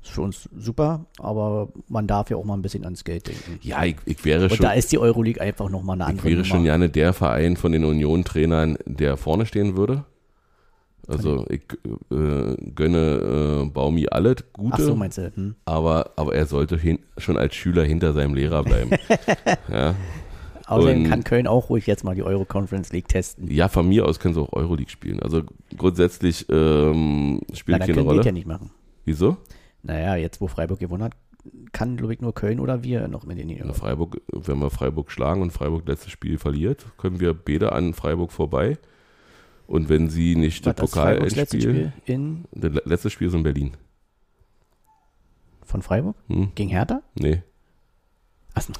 ist 0.02 0.12
für 0.12 0.22
uns 0.22 0.48
super, 0.56 1.04
aber 1.18 1.68
man 1.88 2.06
darf 2.06 2.30
ja 2.30 2.36
auch 2.38 2.44
mal 2.44 2.54
ein 2.54 2.62
bisschen 2.62 2.84
ans 2.84 3.04
Geld 3.04 3.28
denken. 3.28 3.58
Ja, 3.62 3.84
ich, 3.84 3.96
ich 4.06 4.24
wäre 4.24 4.44
Und 4.44 4.50
schon, 4.54 4.64
da 4.64 4.72
ist 4.72 4.90
die 4.92 4.98
Euroleague 4.98 5.40
einfach 5.42 5.68
nochmal 5.68 5.96
eine 5.96 6.04
ich 6.04 6.08
andere 6.08 6.24
wäre 6.24 6.36
Nummer. 6.36 6.44
schon 6.46 6.64
gerne 6.64 6.88
der 6.88 7.12
Verein 7.12 7.56
von 7.56 7.72
den 7.72 7.84
Union-Trainern, 7.84 8.78
der 8.86 9.18
vorne 9.18 9.44
stehen 9.44 9.76
würde. 9.76 10.04
Also 11.06 11.44
ich 11.48 11.62
äh, 12.12 12.56
gönne 12.74 13.64
äh, 13.64 13.68
Baumi 13.68 14.06
alles 14.08 14.36
Gute, 14.52 14.76
Ach 14.76 14.80
so, 14.80 14.94
meinst 14.94 15.18
du? 15.18 15.32
Hm? 15.34 15.56
aber, 15.64 16.12
aber 16.16 16.34
er 16.34 16.46
sollte 16.46 16.76
hin, 16.78 17.00
schon 17.18 17.36
als 17.36 17.54
Schüler 17.54 17.84
hinter 17.84 18.12
seinem 18.12 18.34
Lehrer 18.34 18.62
bleiben. 18.62 18.90
ja. 19.72 19.94
Außerdem 20.70 21.04
kann 21.08 21.24
Köln 21.24 21.46
auch 21.46 21.68
ruhig 21.70 21.86
jetzt 21.86 22.04
mal 22.04 22.14
die 22.14 22.22
Euro 22.22 22.44
Conference 22.44 22.92
League 22.92 23.08
testen. 23.08 23.50
ja, 23.50 23.68
von 23.68 23.88
mir 23.88 24.06
aus 24.06 24.18
können 24.20 24.34
sie 24.34 24.40
auch 24.40 24.52
Euroleague 24.52 24.90
spielen. 24.90 25.20
Also 25.20 25.42
grundsätzlich 25.76 26.46
ähm, 26.48 27.40
Na, 27.48 27.54
spielt 27.56 27.74
dann 27.74 27.80
keine 27.80 27.92
können 27.94 28.04
die 28.04 28.08
Rolle. 28.08 28.16
das 28.18 28.26
ja 28.26 28.32
nicht 28.32 28.46
machen. 28.46 28.70
Wieso? 29.04 29.36
Naja, 29.82 30.16
jetzt 30.16 30.40
wo 30.40 30.46
Freiburg 30.46 30.78
gewonnen 30.78 31.02
hat, 31.04 31.14
kann, 31.72 31.96
glaube 31.96 32.12
ich, 32.12 32.20
nur 32.20 32.34
Köln 32.34 32.60
oder 32.60 32.82
wir 32.84 33.08
noch 33.08 33.24
mit 33.24 33.38
in 33.38 33.48
die 33.48 33.60
Na, 33.64 33.72
Freiburg, 33.72 34.20
wenn 34.30 34.58
wir 34.58 34.70
Freiburg 34.70 35.10
schlagen 35.10 35.40
und 35.42 35.52
Freiburg 35.52 35.88
letztes 35.88 36.12
Spiel 36.12 36.36
verliert, 36.38 36.84
können 36.98 37.18
wir 37.18 37.32
beide 37.34 37.72
an 37.72 37.94
Freiburg 37.94 38.30
vorbei. 38.30 38.76
Und 39.66 39.88
wenn 39.88 40.10
sie 40.10 40.36
nicht 40.36 40.66
das 40.66 40.74
Was, 40.78 40.90
das 40.90 40.94
letztes 41.36 41.60
Pokal-Endspiel, 41.60 41.60
Spiel 41.60 41.92
in, 42.14 42.44
das 42.52 42.72
le- 42.72 42.82
letzte 42.84 43.08
Spiel 43.10 43.28
ist 43.28 43.34
in 43.34 43.42
Berlin. 43.42 43.70
von 45.64 45.80
Freiburg? 45.82 46.16
Hm? 46.28 46.50
Gegen 46.54 46.70
Hertha? 46.70 47.02
Nee, 47.18 47.42
Achso. 48.52 48.72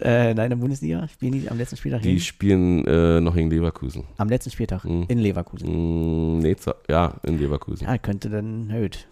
Äh, 0.00 0.34
nein, 0.34 0.44
in 0.46 0.50
der 0.50 0.56
Bundesliga 0.56 1.06
spielen 1.08 1.32
die 1.32 1.50
am 1.50 1.56
letzten 1.58 1.76
Spieltag 1.76 2.02
die 2.02 2.10
hin? 2.10 2.20
spielen 2.20 2.86
äh, 2.86 3.20
noch 3.20 3.34
gegen 3.34 3.50
Leverkusen. 3.50 4.04
Am 4.18 4.28
letzten 4.28 4.50
Spieltag 4.50 4.84
Hm. 4.84 5.04
in 5.08 5.18
Leverkusen. 5.18 5.68
Hm, 5.68 6.38
nee, 6.38 6.56
ja, 6.88 7.14
in 7.22 7.38
Leverkusen. 7.38 7.86
Ja, 7.86 7.98
könnte 7.98 8.28
dann 8.30 8.68
gut. 8.68 9.08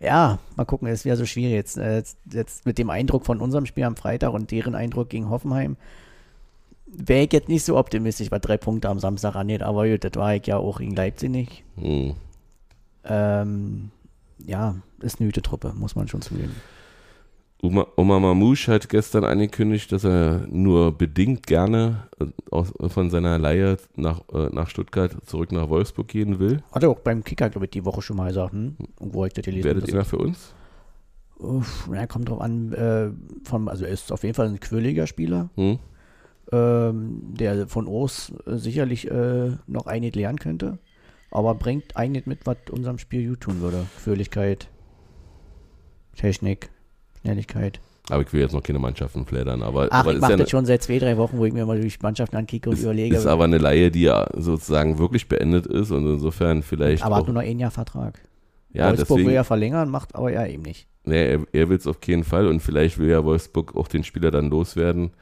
Ja, 0.00 0.38
mal 0.56 0.64
gucken, 0.64 0.88
es 0.88 1.04
wäre 1.04 1.16
so 1.16 1.24
schwierig 1.24 1.52
jetzt, 1.54 1.78
äh, 1.78 1.96
jetzt. 1.96 2.18
Jetzt 2.32 2.66
mit 2.66 2.78
dem 2.78 2.90
Eindruck 2.90 3.24
von 3.24 3.40
unserem 3.40 3.64
Spiel 3.66 3.84
am 3.84 3.96
Freitag 3.96 4.32
und 4.34 4.50
deren 4.50 4.74
Eindruck 4.74 5.08
gegen 5.08 5.30
Hoffenheim 5.30 5.76
wäre 6.86 7.24
ich 7.24 7.32
jetzt 7.32 7.48
nicht 7.48 7.64
so 7.64 7.76
optimistisch, 7.76 8.30
was 8.30 8.40
drei 8.40 8.56
Punkte 8.56 8.88
am 8.88 8.98
Samstag 8.98 9.34
angeht, 9.34 9.62
aber 9.62 9.88
gut, 9.88 10.04
das 10.04 10.12
war 10.16 10.34
ich 10.36 10.46
ja 10.46 10.58
auch 10.58 10.78
gegen 10.78 10.94
Leipzig 10.94 11.30
nicht. 11.30 11.64
Hm. 11.76 12.14
Ähm, 13.04 13.90
ja, 14.46 14.76
ist 15.00 15.20
eine 15.20 15.28
gute 15.28 15.42
Truppe, 15.42 15.72
muss 15.76 15.94
man 15.96 16.06
schon 16.08 16.22
zugeben. 16.22 16.54
Oma, 17.64 17.86
Oma 17.96 18.20
Mamouche 18.20 18.70
hat 18.72 18.90
gestern 18.90 19.24
angekündigt, 19.24 19.90
dass 19.90 20.04
er 20.04 20.46
nur 20.50 20.92
bedingt 20.92 21.46
gerne 21.46 22.08
äh, 22.20 22.26
aus, 22.50 22.74
von 22.88 23.08
seiner 23.08 23.38
Leihe 23.38 23.78
nach, 23.96 24.20
äh, 24.34 24.48
nach 24.52 24.68
Stuttgart 24.68 25.16
zurück 25.24 25.50
nach 25.50 25.70
Wolfsburg 25.70 26.08
gehen 26.08 26.38
will. 26.38 26.62
Hat 26.72 26.82
er 26.82 26.90
auch 26.90 27.00
beim 27.00 27.24
Kicker, 27.24 27.48
glaube 27.48 27.64
ich, 27.64 27.70
die 27.70 27.86
Woche 27.86 28.02
schon 28.02 28.18
mal 28.18 28.28
gesagt, 28.28 28.52
hm? 28.52 28.76
Und 29.00 29.14
wo 29.14 29.22
hab 29.22 29.28
ich 29.28 29.32
das 29.32 29.44
gelesen? 29.46 29.64
Werdet 29.64 29.88
ihr 29.88 30.04
für 30.04 30.18
uns? 30.18 30.52
Uff, 31.38 31.88
na, 31.90 32.06
kommt 32.06 32.28
drauf 32.28 32.42
an, 32.42 32.72
äh, 32.74 33.10
von, 33.48 33.68
also 33.68 33.86
er 33.86 33.92
ist 33.92 34.12
auf 34.12 34.22
jeden 34.24 34.34
Fall 34.34 34.48
ein 34.48 34.60
quirliger 34.60 35.06
Spieler, 35.06 35.48
Hm? 35.56 35.78
ähm, 36.52 37.34
der 37.34 37.66
von 37.66 37.86
O's 37.86 38.30
äh, 38.46 38.56
sicherlich 38.56 39.10
äh, 39.10 39.52
noch 39.66 39.86
einiges 39.86 40.16
lernen 40.16 40.38
könnte, 40.38 40.78
aber 41.30 41.54
bringt 41.54 41.96
einiges 41.96 42.26
mit, 42.26 42.46
was 42.46 42.58
unserem 42.70 42.98
Spiel 42.98 43.26
gut 43.30 43.40
tun 43.40 43.60
würde. 43.60 43.86
Quirligkeit, 44.02 44.68
Technik, 46.14 46.70
Schnelligkeit. 47.24 47.80
Aber 48.10 48.22
ich 48.22 48.30
will 48.34 48.40
jetzt 48.42 48.52
noch 48.52 48.62
keine 48.62 48.78
Mannschaften 48.78 49.24
flattern. 49.24 49.62
Aber, 49.62 49.88
Ach, 49.90 50.00
aber 50.00 50.12
ich 50.12 50.20
mache 50.20 50.32
ja 50.32 50.36
das 50.36 50.44
eine, 50.46 50.50
schon 50.50 50.66
seit 50.66 50.82
zwei, 50.82 50.98
drei 50.98 51.16
Wochen, 51.16 51.38
wo 51.38 51.46
ich 51.46 51.54
mir 51.54 51.64
mal 51.64 51.80
durch 51.80 52.00
Mannschaften 52.02 52.36
ankicke 52.36 52.68
und 52.68 52.76
ist, 52.76 52.82
überlege, 52.82 53.16
ist 53.16 53.26
aber 53.26 53.44
eine 53.44 53.56
Leihe, 53.56 53.90
die 53.90 54.02
ja 54.02 54.26
sozusagen 54.34 54.98
wirklich 54.98 55.26
beendet 55.26 55.66
ist 55.66 55.90
und 55.90 56.06
insofern 56.06 56.62
vielleicht 56.62 57.02
aber 57.02 57.16
hat 57.16 57.26
nur 57.26 57.34
noch 57.34 57.40
ein 57.40 57.58
Jahr 57.58 57.70
Vertrag. 57.70 58.20
ja, 58.72 58.88
Wolfsburg 58.88 59.08
deswegen, 59.08 59.28
will 59.28 59.34
ja 59.34 59.44
verlängern, 59.44 59.88
macht 59.88 60.14
aber 60.14 60.30
ja 60.30 60.46
eben 60.46 60.62
nicht. 60.64 60.86
nee, 61.04 61.32
er, 61.32 61.40
er 61.52 61.68
will 61.70 61.78
es 61.78 61.86
auf 61.86 62.00
keinen 62.00 62.24
Fall 62.24 62.46
und 62.46 62.60
vielleicht 62.60 62.98
will 62.98 63.08
ja 63.08 63.24
Wolfsburg 63.24 63.74
auch 63.74 63.88
den 63.88 64.04
Spieler 64.04 64.30
dann 64.30 64.50
loswerden 64.50 65.12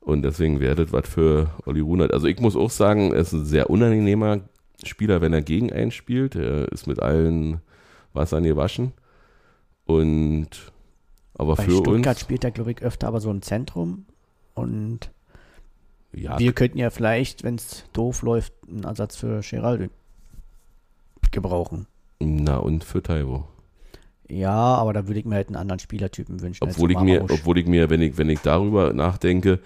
und 0.00 0.22
deswegen 0.22 0.60
werdet 0.60 0.92
was 0.94 1.06
für 1.06 1.50
Olli 1.66 1.80
Runert. 1.80 2.14
Also 2.14 2.26
ich 2.26 2.40
muss 2.40 2.56
auch 2.56 2.70
sagen, 2.70 3.12
er 3.12 3.20
ist 3.20 3.34
ein 3.34 3.44
sehr 3.44 3.68
unangenehmer 3.68 4.40
Spieler, 4.82 5.20
wenn 5.20 5.34
er 5.34 5.42
gegen 5.42 5.72
einen 5.72 5.90
spielt. 5.90 6.36
Er 6.36 6.70
ist 6.72 6.86
mit 6.86 7.00
allen 7.00 7.60
Wassern 8.14 8.44
gewaschen 8.44 8.92
und 9.86 10.48
aber 11.36 11.56
Bei 11.56 11.64
für 11.64 11.78
Stuttgart 11.78 12.16
uns, 12.16 12.20
spielt 12.20 12.44
er, 12.44 12.50
glaube 12.50 12.72
ich, 12.72 12.82
öfter 12.82 13.08
aber 13.08 13.20
so 13.20 13.30
ein 13.30 13.42
Zentrum 13.42 14.06
und 14.54 15.10
ja, 16.12 16.38
Wir 16.38 16.52
könnten 16.52 16.78
ja 16.78 16.90
vielleicht, 16.90 17.42
wenn 17.42 17.56
es 17.56 17.84
doof 17.92 18.22
läuft, 18.22 18.52
einen 18.68 18.84
Ersatz 18.84 19.16
für 19.16 19.40
Geraldo 19.40 19.86
gebrauchen. 21.32 21.86
na 22.20 22.58
und 22.58 22.84
für 22.84 23.02
Taiwo. 23.02 23.44
Ja, 24.28 24.52
aber 24.52 24.92
da 24.92 25.06
würde 25.06 25.20
ich 25.20 25.26
mir 25.26 25.34
halt 25.34 25.48
einen 25.48 25.56
anderen 25.56 25.80
Spielertypen 25.80 26.40
wünschen. 26.40 26.64
Obwohl 26.64 26.92
ich 26.92 26.98
mir, 27.00 27.22
obwohl 27.24 27.58
ich 27.58 27.66
mir, 27.66 27.90
wenn 27.90 28.00
ich, 28.00 28.16
wenn 28.16 28.30
ich 28.30 28.40
darüber 28.40 28.92
nachdenke, 28.92 29.60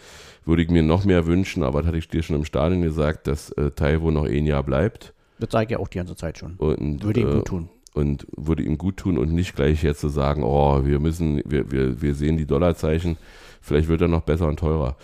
würde 0.45 0.63
ich 0.63 0.71
mir 0.71 0.83
noch 0.83 1.05
mehr 1.05 1.27
wünschen, 1.27 1.63
aber 1.63 1.81
das 1.81 1.89
hatte 1.89 1.99
ich 1.99 2.09
dir 2.09 2.23
schon 2.23 2.37
im 2.37 2.45
Stadion 2.45 2.83
gesagt, 2.83 3.27
dass 3.27 3.51
äh, 3.53 3.71
Taiwo 3.71 4.11
noch 4.11 4.25
ein 4.25 4.47
Jahr 4.47 4.63
bleibt 4.65 5.15
Das 5.39 5.51
sage 5.53 5.67
ich 5.67 5.71
ja 5.73 5.79
auch 5.79 5.89
die 5.89 5.99
ganze 5.99 6.17
Zeit 6.17 6.39
schon. 6.39 6.55
und, 6.55 7.05
Würde 7.05 7.21
ihm 7.21 7.29
äh, 7.29 7.35
gut 7.35 7.45
tun. 7.45 7.69
Und 7.95 8.27
würde 8.37 8.63
ihm 8.63 8.79
gut 8.79 8.99
tun 8.99 9.19
und 9.19 9.33
nicht 9.33 9.57
gleich 9.57 9.83
jetzt 9.83 10.01
zu 10.01 10.09
sagen, 10.09 10.43
oh, 10.43 10.85
wir 10.85 11.01
müssen, 11.01 11.43
wir, 11.45 11.71
wir, 11.71 12.01
wir 12.01 12.15
sehen 12.15 12.37
die 12.37 12.47
Dollarzeichen, 12.47 13.17
vielleicht 13.61 13.89
wird 13.89 14.03
er 14.03 14.09
noch 14.09 14.23
besser 14.23 14.47
und 14.47 14.59
teurer. 14.59 14.97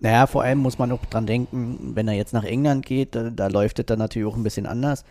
Naja, 0.00 0.26
vor 0.26 0.42
allem 0.42 0.58
muss 0.58 0.78
man 0.78 0.92
auch 0.92 1.04
dran 1.06 1.26
denken, 1.26 1.92
wenn 1.94 2.08
er 2.08 2.14
jetzt 2.14 2.34
nach 2.34 2.44
England 2.44 2.84
geht, 2.84 3.14
da, 3.14 3.30
da 3.30 3.46
läuft 3.46 3.78
es 3.78 3.86
dann 3.86 3.98
natürlich 3.98 4.28
auch 4.28 4.36
ein 4.36 4.42
bisschen 4.42 4.66
anders. 4.66 5.04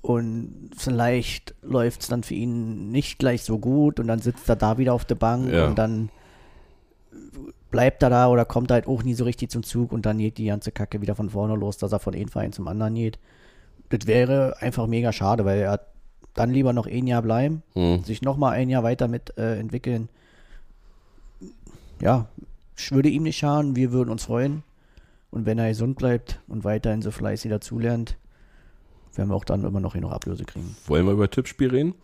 Und 0.00 0.70
vielleicht 0.76 1.54
läuft 1.62 2.00
es 2.02 2.08
dann 2.08 2.24
für 2.24 2.34
ihn 2.34 2.90
nicht 2.90 3.20
gleich 3.20 3.44
so 3.44 3.58
gut 3.58 4.00
und 4.00 4.08
dann 4.08 4.18
sitzt 4.18 4.48
er 4.48 4.56
da 4.56 4.76
wieder 4.78 4.94
auf 4.94 5.04
der 5.04 5.14
Bank 5.14 5.52
Ja. 5.52 5.66
und 5.68 5.78
dann 5.78 6.08
bleibt 7.70 8.02
er 8.02 8.10
da 8.10 8.28
oder 8.28 8.44
kommt 8.44 8.70
halt 8.72 8.88
auch 8.88 9.04
nie 9.04 9.14
so 9.14 9.22
richtig 9.24 9.50
zum 9.50 9.62
Zug 9.62 9.92
und 9.92 10.04
dann 10.04 10.18
geht 10.18 10.38
die 10.38 10.46
ganze 10.46 10.72
Kacke 10.72 11.00
wieder 11.00 11.14
von 11.14 11.30
vorne 11.30 11.54
los, 11.54 11.78
dass 11.78 11.92
er 11.92 12.00
von 12.00 12.14
einem 12.14 12.28
Verein 12.28 12.52
zum 12.52 12.66
anderen 12.66 12.94
geht. 12.94 13.18
Das 13.90 14.06
wäre 14.08 14.56
einfach 14.60 14.86
mega 14.88 15.12
schade, 15.12 15.44
weil 15.44 15.60
er 15.60 15.80
dann 16.34 16.50
lieber 16.50 16.72
noch 16.72 16.86
ein 16.86 17.06
Jahr 17.06 17.22
bleiben, 17.22 17.62
Hm. 17.74 18.02
sich 18.04 18.22
nochmal 18.22 18.52
ein 18.54 18.68
Jahr 18.70 18.82
weiter 18.82 19.08
mit 19.08 19.36
äh, 19.38 19.58
entwickeln. 19.58 20.08
Ja, 22.00 22.26
ich 22.76 22.90
würde 22.90 23.08
ihm 23.08 23.22
nicht 23.24 23.38
schaden, 23.38 23.76
wir 23.76 23.92
würden 23.92 24.10
uns 24.10 24.24
freuen. 24.24 24.62
Und 25.30 25.46
wenn 25.46 25.58
er 25.58 25.68
gesund 25.68 25.96
bleibt 25.96 26.40
und 26.48 26.64
weiterhin 26.64 27.00
so 27.00 27.10
fleißig 27.10 27.50
dazulernt, 27.50 28.16
werden 29.14 29.30
wir 29.30 29.34
auch 29.34 29.44
dann 29.44 29.64
immer 29.64 29.80
noch 29.80 29.92
hier 29.92 30.02
noch 30.02 30.12
Ablöse 30.12 30.44
kriegen. 30.44 30.76
Wollen 30.86 31.06
wir 31.06 31.12
über 31.12 31.30
Tippspiel 31.30 31.70
reden? 31.70 31.94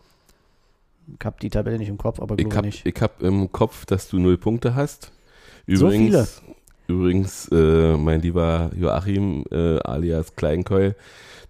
Ich 1.19 1.25
habe 1.25 1.37
die 1.41 1.49
Tabelle 1.49 1.77
nicht 1.79 1.89
im 1.89 1.97
Kopf, 1.97 2.19
aber 2.19 2.35
Ich 2.35 2.45
glaube 2.45 2.55
habe 2.57 2.67
nicht. 2.67 2.85
ich 2.85 3.01
hab 3.01 3.21
im 3.21 3.51
Kopf, 3.51 3.85
dass 3.85 4.07
du 4.09 4.19
null 4.19 4.37
Punkte 4.37 4.75
hast. 4.75 5.11
So 5.67 5.89
viele. 5.89 6.27
Übrigens, 6.89 7.47
äh, 7.51 7.97
mein 7.97 8.23
lieber 8.23 8.71
Joachim 8.75 9.45
äh, 9.51 9.77
alias 9.81 10.35
Kleinkeul, 10.35 10.95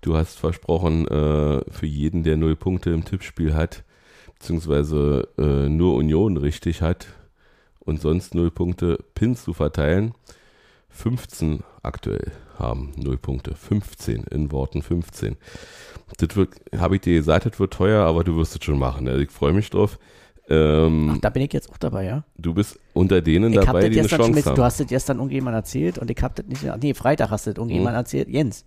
du 0.01 0.17
hast 0.17 0.37
versprochen, 0.37 1.07
äh, 1.07 1.61
für 1.71 1.85
jeden, 1.85 2.23
der 2.23 2.35
null 2.35 2.57
Punkte 2.57 2.89
im 2.89 3.05
Tippspiel 3.05 3.53
hat, 3.53 3.85
beziehungsweise 4.37 5.29
äh, 5.37 5.69
nur 5.69 5.95
Union 5.95 6.35
richtig 6.35 6.81
hat 6.81 7.07
und 7.79 8.01
sonst 8.01 8.35
null 8.35 8.51
Punkte 8.51 8.99
Pins 9.15 9.45
zu 9.45 9.53
verteilen. 9.53 10.13
15 10.89 11.63
aktuell 11.83 12.33
haben 12.57 12.91
null 12.97 13.17
Punkte. 13.17 13.55
15 13.55 14.25
in 14.25 14.51
Worten 14.51 14.81
15. 14.81 15.37
Das 16.17 16.35
habe 16.77 16.95
ich 16.95 17.01
dir 17.01 17.13
gesagt, 17.13 17.45
das 17.45 17.61
wird 17.61 17.71
teuer, 17.71 18.05
aber 18.05 18.25
du 18.25 18.35
wirst 18.35 18.57
es 18.57 18.65
schon 18.65 18.77
machen. 18.77 19.07
Also 19.07 19.21
ich 19.21 19.31
freue 19.31 19.53
mich 19.53 19.69
drauf. 19.69 19.99
Ähm, 20.51 21.11
Ach, 21.13 21.17
da 21.21 21.29
bin 21.29 21.43
ich 21.43 21.53
jetzt 21.53 21.69
auch 21.71 21.77
dabei, 21.77 22.05
ja. 22.05 22.23
Du 22.37 22.53
bist 22.53 22.79
unter 22.93 23.21
denen 23.21 23.53
Ich 23.53 23.59
dabei, 23.59 23.87
die 23.89 23.99
eine 23.99 24.07
Chance 24.07 24.31
mit, 24.31 24.45
haben. 24.45 24.55
du 24.55 24.63
hast 24.63 24.79
das 24.79 24.87
gestern 24.87 25.17
irgendjemand 25.17 25.55
erzählt 25.55 25.99
und 25.99 26.09
ich 26.09 26.17
hab 26.23 26.35
das 26.35 26.45
nicht, 26.47 26.63
nee, 26.81 26.93
Freitag 26.95 27.29
hast 27.29 27.45
du 27.45 27.51
das 27.51 27.57
irgendjemand 27.57 27.93
Mhm. 27.93 27.97
erzählt, 27.99 28.29
Jens, 28.29 28.65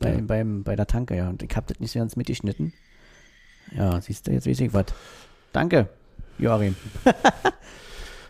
bei, 0.00 0.14
Ja. 0.14 0.20
beim, 0.22 0.64
bei 0.64 0.74
der 0.74 0.86
Tanke, 0.86 1.16
ja, 1.16 1.28
und 1.28 1.42
ich 1.42 1.54
hab 1.56 1.66
das 1.68 1.78
nicht 1.78 1.92
so 1.92 1.98
ganz 2.00 2.16
mitgeschnitten. 2.16 2.72
Ja, 3.76 4.00
siehst 4.00 4.26
du, 4.26 4.32
jetzt 4.32 4.48
weiß 4.48 4.58
ich 4.60 4.74
was. 4.74 4.86
Danke, 5.52 5.88
Joachim. 6.38 6.74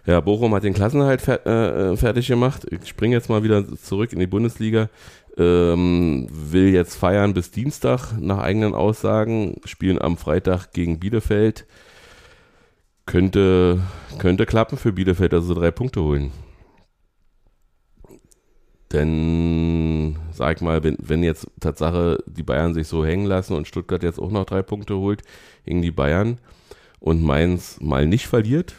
Ja, 0.06 0.18
Bochum 0.20 0.54
hat 0.54 0.64
den 0.64 0.72
Klassenhalt 0.72 1.20
fer 1.20 1.46
äh, 1.46 1.96
fertig 1.96 2.26
gemacht. 2.26 2.66
Ich 2.70 2.88
springe 2.88 3.14
jetzt 3.14 3.28
mal 3.28 3.42
wieder 3.44 3.64
zurück 3.76 4.12
in 4.14 4.18
die 4.18 4.26
Bundesliga. 4.26 4.88
Ähm, 5.36 6.26
will 6.30 6.70
jetzt 6.72 6.96
feiern 6.96 7.34
bis 7.34 7.50
Dienstag 7.50 8.12
nach 8.18 8.38
eigenen 8.38 8.74
Aussagen. 8.74 9.60
Spielen 9.66 10.00
am 10.00 10.16
Freitag 10.16 10.72
gegen 10.72 10.98
Bielefeld. 10.98 11.66
Könnte, 13.10 13.80
könnte 14.18 14.46
klappen 14.46 14.78
für 14.78 14.92
Bielefeld, 14.92 15.32
sie 15.32 15.54
drei 15.54 15.70
Punkte 15.70 16.02
holen. 16.02 16.30
Denn, 18.92 20.16
sag 20.32 20.62
mal, 20.62 20.82
wenn, 20.82 20.96
wenn 21.00 21.22
jetzt 21.22 21.46
Tatsache 21.60 22.22
die 22.26 22.42
Bayern 22.42 22.74
sich 22.74 22.88
so 22.88 23.04
hängen 23.04 23.26
lassen 23.26 23.54
und 23.54 23.68
Stuttgart 23.68 24.02
jetzt 24.02 24.20
auch 24.20 24.30
noch 24.30 24.44
drei 24.44 24.62
Punkte 24.62 24.96
holt 24.96 25.22
gegen 25.64 25.82
die 25.82 25.90
Bayern 25.90 26.38
und 26.98 27.22
Mainz 27.22 27.80
mal 27.80 28.06
nicht 28.06 28.26
verliert, 28.26 28.74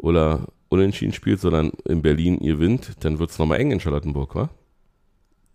oder 0.00 0.48
unentschieden 0.68 1.12
spielt, 1.12 1.40
sondern 1.40 1.70
in 1.84 2.02
Berlin 2.02 2.38
ihr 2.38 2.54
gewinnt, 2.54 3.04
dann 3.04 3.18
wird 3.18 3.30
es 3.30 3.38
nochmal 3.38 3.60
eng 3.60 3.70
in 3.70 3.80
Charlottenburg, 3.80 4.34
wa? 4.34 4.50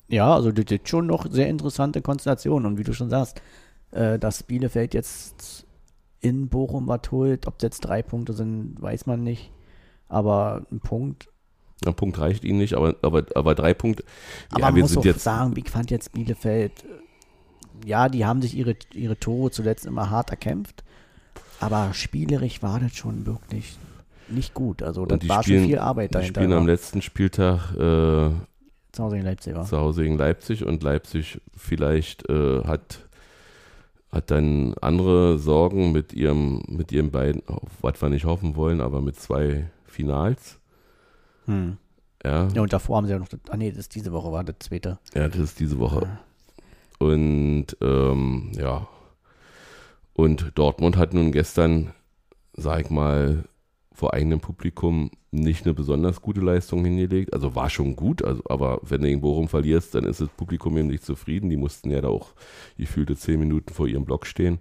Ja, 0.07 0.35
also 0.35 0.51
das 0.51 0.65
ist 0.69 0.87
schon 0.87 1.07
noch 1.07 1.25
sehr 1.29 1.47
interessante 1.47 2.01
Konstellation 2.01 2.65
und 2.65 2.77
wie 2.77 2.83
du 2.83 2.93
schon 2.93 3.09
sagst, 3.09 3.41
äh, 3.91 4.19
dass 4.19 4.43
Bielefeld 4.43 4.93
jetzt 4.93 5.65
in 6.25 6.49
Bochum 6.49 6.87
was 6.87 7.01
holt, 7.11 7.45
ob 7.45 7.59
das 7.59 7.67
jetzt 7.67 7.81
drei 7.81 8.01
Punkte 8.01 8.33
sind, 8.33 8.81
weiß 8.81 9.05
man 9.05 9.23
nicht, 9.23 9.51
aber 10.09 10.65
ein 10.71 10.79
Punkt. 10.79 11.29
Ein 11.85 11.93
Punkt 11.93 12.17
reicht 12.17 12.43
ihnen 12.43 12.57
nicht, 12.57 12.73
aber, 12.73 12.95
aber, 13.03 13.25
aber 13.35 13.53
drei 13.53 13.73
Punkte. 13.75 14.03
Aber 14.49 14.59
ja, 14.59 14.65
man 14.67 14.75
wir 14.75 14.81
muss 14.83 14.91
sind 14.91 14.99
auch 14.99 15.05
jetzt. 15.05 15.23
sagen, 15.23 15.53
ich 15.55 15.69
fand 15.69 15.91
jetzt 15.91 16.13
Bielefeld, 16.13 16.83
ja, 17.85 18.09
die 18.09 18.25
haben 18.25 18.41
sich 18.41 18.55
ihre, 18.57 18.75
ihre 18.93 19.19
Tore 19.19 19.51
zuletzt 19.51 19.85
immer 19.85 20.09
hart 20.09 20.31
erkämpft, 20.31 20.83
aber 21.59 21.93
spielerisch 21.93 22.63
war 22.63 22.79
das 22.79 22.95
schon 22.95 23.27
wirklich 23.27 23.77
nicht 24.27 24.55
gut. 24.55 24.81
Also 24.81 25.05
das 25.05 25.19
die 25.19 25.29
war 25.29 25.43
spielen, 25.43 25.59
schon 25.61 25.69
viel 25.69 25.79
Arbeit 25.79 26.09
die 26.09 26.13
dahinter. 26.13 26.41
spielen 26.41 26.53
am 26.53 26.65
ja. 26.67 26.73
letzten 26.73 27.03
Spieltag 27.03 27.71
äh, 27.75 28.31
Zu 28.91 29.03
Hause 29.03 29.17
in 29.17 29.23
Leipzig 29.23 29.53
war. 29.53 29.65
zu 29.65 29.77
Hause 29.77 30.01
gegen 30.03 30.17
Leipzig 30.17 30.65
und 30.65 30.81
Leipzig 30.81 31.39
vielleicht 31.55 32.27
äh, 32.29 32.63
hat, 32.63 33.04
hat 34.15 34.31
dann 34.31 34.73
andere 34.81 35.37
Sorgen 35.37 35.91
mit 35.91 36.13
ihrem, 36.13 36.63
mit 36.69 36.93
ihren 36.93 37.11
beiden, 37.11 37.45
auf 37.47 37.69
was 37.81 38.01
wir 38.01 38.09
nicht 38.09 38.23
hoffen 38.23 38.55
wollen, 38.55 38.79
aber 38.79 39.01
mit 39.01 39.17
zwei 39.17 39.69
Finals. 39.83 40.57
Hm. 41.45 41.75
Ja, 42.23 42.47
Ja, 42.47 42.61
und 42.61 42.71
davor 42.71 42.97
haben 42.97 43.07
sie 43.07 43.11
ja 43.11 43.19
noch, 43.19 43.27
ah 43.49 43.57
nee, 43.57 43.69
das 43.71 43.79
ist 43.79 43.95
diese 43.95 44.13
Woche 44.13 44.31
war 44.31 44.45
das 44.45 44.55
zweite. 44.59 44.99
ja 45.13 45.27
das 45.27 45.37
ist 45.37 45.59
diese 45.59 45.77
Woche. 45.79 46.03
Ja. 46.03 47.05
Und 47.05 47.67
ähm, 47.81 48.53
ja. 48.55 48.87
Und 50.13 50.53
Dortmund 50.55 50.95
hat 50.95 51.13
nun 51.13 51.33
gestern, 51.33 51.91
sag 52.53 52.85
ich 52.85 52.89
mal, 52.89 53.43
vor 53.95 54.13
eigenem 54.13 54.39
Publikum 54.39 55.09
nicht 55.31 55.65
eine 55.65 55.73
besonders 55.73 56.21
gute 56.21 56.41
Leistung 56.41 56.83
hingelegt. 56.83 57.33
Also 57.33 57.55
war 57.55 57.69
schon 57.69 57.95
gut, 57.95 58.23
also, 58.23 58.41
aber 58.47 58.79
wenn 58.83 59.01
du 59.01 59.07
gegen 59.07 59.21
Bochum 59.21 59.47
verlierst, 59.47 59.95
dann 59.95 60.03
ist 60.03 60.21
das 60.21 60.29
Publikum 60.29 60.77
eben 60.77 60.87
nicht 60.87 61.05
zufrieden. 61.05 61.49
Die 61.49 61.57
mussten 61.57 61.89
ja 61.89 62.01
da 62.01 62.09
auch 62.09 62.33
gefühlte 62.77 63.15
zehn 63.15 63.39
Minuten 63.39 63.73
vor 63.73 63.87
ihrem 63.87 64.05
Block 64.05 64.25
stehen 64.25 64.59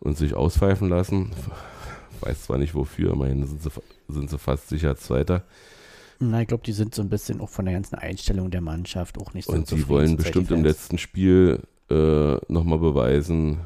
und 0.00 0.16
sich 0.16 0.34
auspfeifen 0.34 0.88
lassen. 0.88 1.30
Weiß 2.20 2.44
zwar 2.44 2.58
nicht 2.58 2.74
wofür, 2.74 3.12
immerhin 3.12 3.46
sind 3.46 3.62
sie, 3.62 3.70
sind 4.08 4.30
sie 4.30 4.38
fast 4.38 4.68
sicher 4.68 4.96
Zweiter. 4.96 5.44
Na, 6.20 6.42
ich 6.42 6.48
glaube, 6.48 6.64
die 6.64 6.72
sind 6.72 6.94
so 6.94 7.02
ein 7.02 7.08
bisschen 7.08 7.40
auch 7.40 7.48
von 7.48 7.64
der 7.64 7.74
ganzen 7.74 7.94
Einstellung 7.94 8.50
der 8.50 8.60
Mannschaft 8.60 9.18
auch 9.18 9.34
nicht 9.34 9.46
so 9.46 9.52
Und 9.52 9.66
sie 9.66 9.76
zufrieden 9.76 9.88
wollen 9.88 10.16
bestimmt 10.16 10.50
die 10.50 10.54
im 10.54 10.64
letzten 10.64 10.98
Spiel 10.98 11.60
äh, 11.90 12.36
nochmal 12.48 12.78
beweisen, 12.78 13.60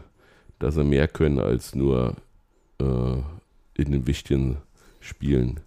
dass 0.59 0.75
sie 0.75 0.85
mehr 0.85 1.09
können 1.09 1.41
als 1.41 1.75
nur 1.75 2.15
äh, 2.79 3.15
in 3.75 3.91
den 3.91 4.07
wichtigen 4.07 4.59
Spielen 5.03 5.61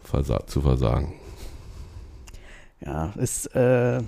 versa 0.00 0.46
zu 0.46 0.60
versagen. 0.60 1.14
Ja, 2.80 3.12
ist, 3.16 3.46
äh, 3.54 4.02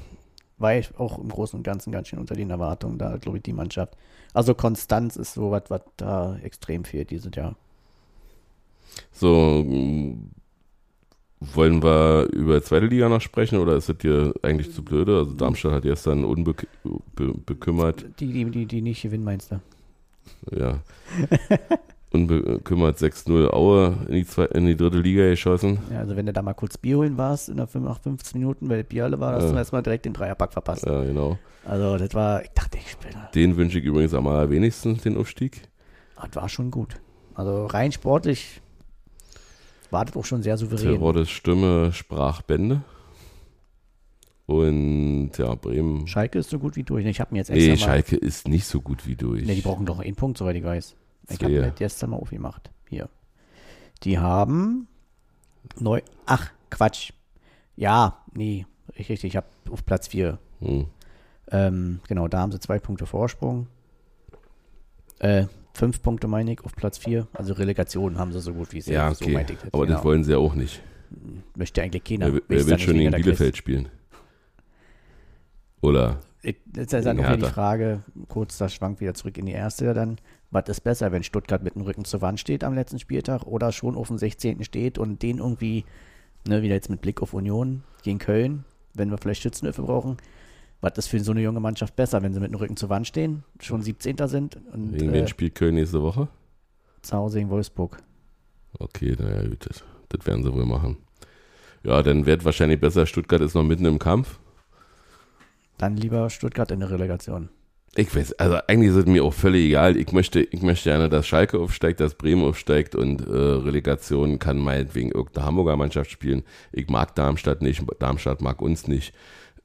war 0.58 0.74
ich 0.76 0.98
auch 0.98 1.18
im 1.18 1.28
Großen 1.28 1.56
und 1.58 1.62
Ganzen 1.62 1.92
ganz 1.92 2.08
schön 2.08 2.18
unter 2.18 2.34
den 2.34 2.50
Erwartungen 2.50 2.98
da, 2.98 3.16
glaube 3.16 3.38
ich, 3.38 3.42
die 3.44 3.52
Mannschaft. 3.52 3.96
Also 4.34 4.54
Konstanz 4.54 5.16
ist 5.16 5.34
so 5.34 5.50
was, 5.50 5.64
was 5.68 5.82
da 5.96 6.36
extrem 6.42 6.84
fehlt 6.84 7.10
dieses 7.10 7.34
Jahr. 7.34 7.56
So, 9.12 9.64
mh, 9.66 10.16
wollen 11.40 11.82
wir 11.82 12.28
über 12.32 12.62
zweite 12.62 12.86
Liga 12.86 13.08
noch 13.08 13.20
sprechen 13.20 13.58
oder 13.58 13.76
ist 13.76 13.88
das 13.88 13.98
dir 13.98 14.34
eigentlich 14.42 14.72
zu 14.72 14.82
blöde? 14.84 15.18
Also 15.18 15.34
Darmstadt 15.34 15.72
hat 15.72 15.82
gestern 15.82 16.24
unbekümmert, 16.24 18.06
Die, 18.18 18.32
die, 18.32 18.50
die, 18.50 18.66
die 18.66 18.82
nicht 18.82 19.02
gewinnen, 19.02 19.24
meinst 19.24 19.52
du? 19.52 19.60
ja, 20.50 20.82
unbekümmert 22.16 22.98
6-0 22.98 23.48
Aue 23.50 23.94
in 24.08 24.14
die, 24.14 24.26
zwei, 24.26 24.44
in 24.46 24.66
die 24.66 24.76
dritte 24.76 24.98
Liga 24.98 25.28
geschossen. 25.28 25.78
Ja, 25.90 26.00
also 26.00 26.16
wenn 26.16 26.26
du 26.26 26.32
da 26.32 26.42
mal 26.42 26.54
kurz 26.54 26.76
Bier 26.78 26.96
holen 26.98 27.16
warst 27.16 27.48
in 27.48 27.56
der 27.58 27.66
5, 27.66 27.84
nach 27.84 28.00
15 28.00 28.40
Minuten, 28.40 28.68
weil 28.68 28.82
Bier 28.84 29.04
alle 29.04 29.20
war, 29.20 29.34
hast 29.34 29.44
Ja. 29.44 29.52
du 29.52 29.56
erstmal 29.58 29.82
direkt 29.82 30.04
den 30.04 30.12
Dreierpack 30.12 30.52
verpasst. 30.52 30.84
Ja, 30.86 31.04
genau. 31.04 31.38
Also 31.64 31.96
das 31.98 32.12
war, 32.14 32.42
ich 32.42 32.50
dachte, 32.50 32.78
ich 32.78 32.90
spiele. 32.90 33.14
Den 33.34 33.56
wünsche 33.56 33.78
ich 33.78 33.84
übrigens 33.84 34.14
am 34.14 34.26
allerwenigsten, 34.26 34.98
den 34.98 35.16
Aufstieg. 35.16 35.62
Das 36.20 36.34
war 36.34 36.48
schon 36.48 36.70
gut. 36.70 36.96
Also 37.34 37.66
rein 37.66 37.92
sportlich 37.92 38.60
war 39.90 40.04
das 40.04 40.16
auch 40.16 40.24
schon 40.24 40.42
sehr 40.42 40.56
souverän. 40.56 40.94
Teroddes 40.94 41.28
Stimme 41.30 41.92
sprach 41.92 42.42
Bände. 42.42 42.82
Und 44.46 45.32
ja, 45.38 45.54
Bremen. 45.56 46.06
Schalke 46.06 46.38
ist 46.38 46.50
so 46.50 46.58
gut 46.60 46.76
wie 46.76 46.84
durch. 46.84 47.04
Ich 47.04 47.20
habe 47.20 47.32
mir 47.34 47.38
jetzt 47.38 47.50
extra 47.50 47.70
Nee, 47.72 47.76
Schalke 47.76 48.16
ist 48.16 48.46
nicht 48.46 48.64
so 48.66 48.80
gut 48.80 49.06
wie 49.06 49.16
durch. 49.16 49.44
Nee, 49.44 49.56
die 49.56 49.60
brauchen 49.60 49.86
doch 49.86 49.98
einen 49.98 50.14
Punkt, 50.14 50.38
soweit 50.38 50.54
ich 50.56 50.62
weiß. 50.64 50.94
Ich 51.28 51.42
habe 51.42 51.52
mir 51.52 51.62
das 51.62 51.74
gestern 51.76 52.10
mal 52.10 52.16
aufgemacht. 52.16 52.70
Hier. 52.88 53.08
Die 54.02 54.18
haben 54.18 54.86
neu. 55.78 56.00
Ach, 56.26 56.50
Quatsch. 56.70 57.12
Ja, 57.76 58.22
nee, 58.32 58.66
richtig. 58.98 59.24
Ich 59.24 59.36
habe 59.36 59.46
auf 59.70 59.84
Platz 59.84 60.08
4. 60.08 60.38
Hm. 60.60 60.86
Ähm, 61.50 62.00
genau, 62.08 62.28
da 62.28 62.40
haben 62.40 62.52
sie 62.52 62.60
zwei 62.60 62.78
Punkte 62.78 63.06
Vorsprung. 63.06 63.66
Äh, 65.18 65.46
fünf 65.74 66.02
Punkte 66.02 66.26
meine 66.28 66.52
ich 66.52 66.64
auf 66.64 66.74
Platz 66.74 66.98
4. 66.98 67.26
Also 67.32 67.54
Relegation 67.54 68.18
haben 68.18 68.32
sie 68.32 68.40
so 68.40 68.52
gut 68.52 68.72
wie 68.72 68.78
es 68.78 68.86
Ja, 68.86 69.12
so 69.14 69.24
okay. 69.24 69.34
meinte 69.34 69.52
ich 69.54 69.58
das, 69.60 69.72
Aber 69.74 69.84
genau. 69.86 69.96
das 69.98 70.04
wollen 70.04 70.24
sie 70.24 70.32
ja 70.32 70.38
auch 70.38 70.54
nicht. 70.54 70.82
Möchte 71.54 71.82
eigentlich 71.82 72.04
keiner. 72.04 72.32
wer 72.32 72.40
wer 72.48 72.66
will 72.66 72.78
schon 72.78 72.98
der 72.98 73.10
Bielefeld 73.12 73.56
spielen? 73.56 73.88
Oder? 75.80 76.20
Ich- 76.42 76.56
Jetzt 76.74 76.92
ist 76.92 77.06
dann 77.06 77.16
Gegen 77.16 77.28
auch 77.28 77.32
wieder 77.36 77.46
die. 77.48 77.52
Frage, 77.52 78.02
kurz, 78.28 78.58
das 78.58 78.72
schwankt 78.74 79.00
wieder 79.00 79.14
zurück 79.14 79.38
in 79.38 79.46
die 79.46 79.52
erste 79.52 79.92
dann. 79.94 80.18
Was 80.56 80.70
ist 80.70 80.80
besser, 80.80 81.12
wenn 81.12 81.22
Stuttgart 81.22 81.62
mit 81.62 81.74
dem 81.74 81.82
Rücken 81.82 82.06
zur 82.06 82.22
Wand 82.22 82.40
steht 82.40 82.64
am 82.64 82.74
letzten 82.74 82.98
Spieltag 82.98 83.42
oder 83.42 83.72
schon 83.72 83.94
auf 83.94 84.08
dem 84.08 84.16
16. 84.16 84.64
steht 84.64 84.96
und 84.96 85.20
den 85.20 85.36
irgendwie, 85.36 85.84
ne, 86.48 86.62
wieder 86.62 86.74
jetzt 86.74 86.88
mit 86.88 87.02
Blick 87.02 87.20
auf 87.20 87.34
Union 87.34 87.82
gegen 88.02 88.18
Köln, 88.18 88.64
wenn 88.94 89.10
wir 89.10 89.18
vielleicht 89.18 89.42
Schützenhöfe 89.42 89.82
brauchen, 89.82 90.16
was 90.80 90.96
ist 90.96 91.08
für 91.08 91.20
so 91.20 91.32
eine 91.32 91.42
junge 91.42 91.60
Mannschaft 91.60 91.94
besser, 91.94 92.22
wenn 92.22 92.32
sie 92.32 92.40
mit 92.40 92.52
dem 92.52 92.54
Rücken 92.54 92.78
zur 92.78 92.88
Wand 92.88 93.06
stehen, 93.06 93.44
schon 93.60 93.82
17. 93.82 94.16
sind 94.28 94.56
und 94.72 94.94
Wegen 94.94 95.10
äh, 95.10 95.12
wen 95.12 95.28
spielt 95.28 95.56
Köln 95.56 95.74
nächste 95.74 96.00
Woche? 96.00 96.26
zu 97.02 97.14
Hause 97.14 97.36
gegen 97.36 97.50
Wolfsburg. 97.50 97.98
Okay, 98.78 99.14
naja, 99.18 99.46
gut, 99.46 99.66
das, 99.68 99.84
das 100.08 100.26
werden 100.26 100.42
sie 100.42 100.54
wohl 100.54 100.64
machen. 100.64 100.96
Ja, 101.82 102.02
dann 102.02 102.24
wird 102.24 102.46
wahrscheinlich 102.46 102.80
besser, 102.80 103.04
Stuttgart 103.04 103.42
ist 103.42 103.52
noch 103.52 103.62
mitten 103.62 103.84
im 103.84 103.98
Kampf. 103.98 104.38
Dann 105.76 105.98
lieber 105.98 106.30
Stuttgart 106.30 106.70
in 106.70 106.80
der 106.80 106.90
Relegation. 106.90 107.50
Ich 107.98 108.14
weiß, 108.14 108.34
also 108.34 108.58
eigentlich 108.68 108.90
ist 108.90 108.96
es 108.96 109.06
mir 109.06 109.24
auch 109.24 109.32
völlig 109.32 109.64
egal. 109.64 109.96
Ich 109.96 110.12
möchte, 110.12 110.40
ich 110.40 110.60
möchte 110.60 110.90
gerne, 110.90 111.08
dass 111.08 111.26
Schalke 111.26 111.58
aufsteigt, 111.58 111.98
dass 112.00 112.14
Bremen 112.14 112.44
aufsteigt 112.44 112.94
und 112.94 113.26
äh, 113.26 113.32
Relegation 113.32 114.38
kann 114.38 114.58
meinetwegen 114.58 115.12
irgendeine 115.12 115.46
Hamburger 115.46 115.76
Mannschaft 115.76 116.10
spielen. 116.10 116.42
Ich 116.72 116.90
mag 116.90 117.14
Darmstadt 117.14 117.62
nicht, 117.62 117.82
Darmstadt 117.98 118.42
mag 118.42 118.60
uns 118.60 118.86
nicht. 118.86 119.14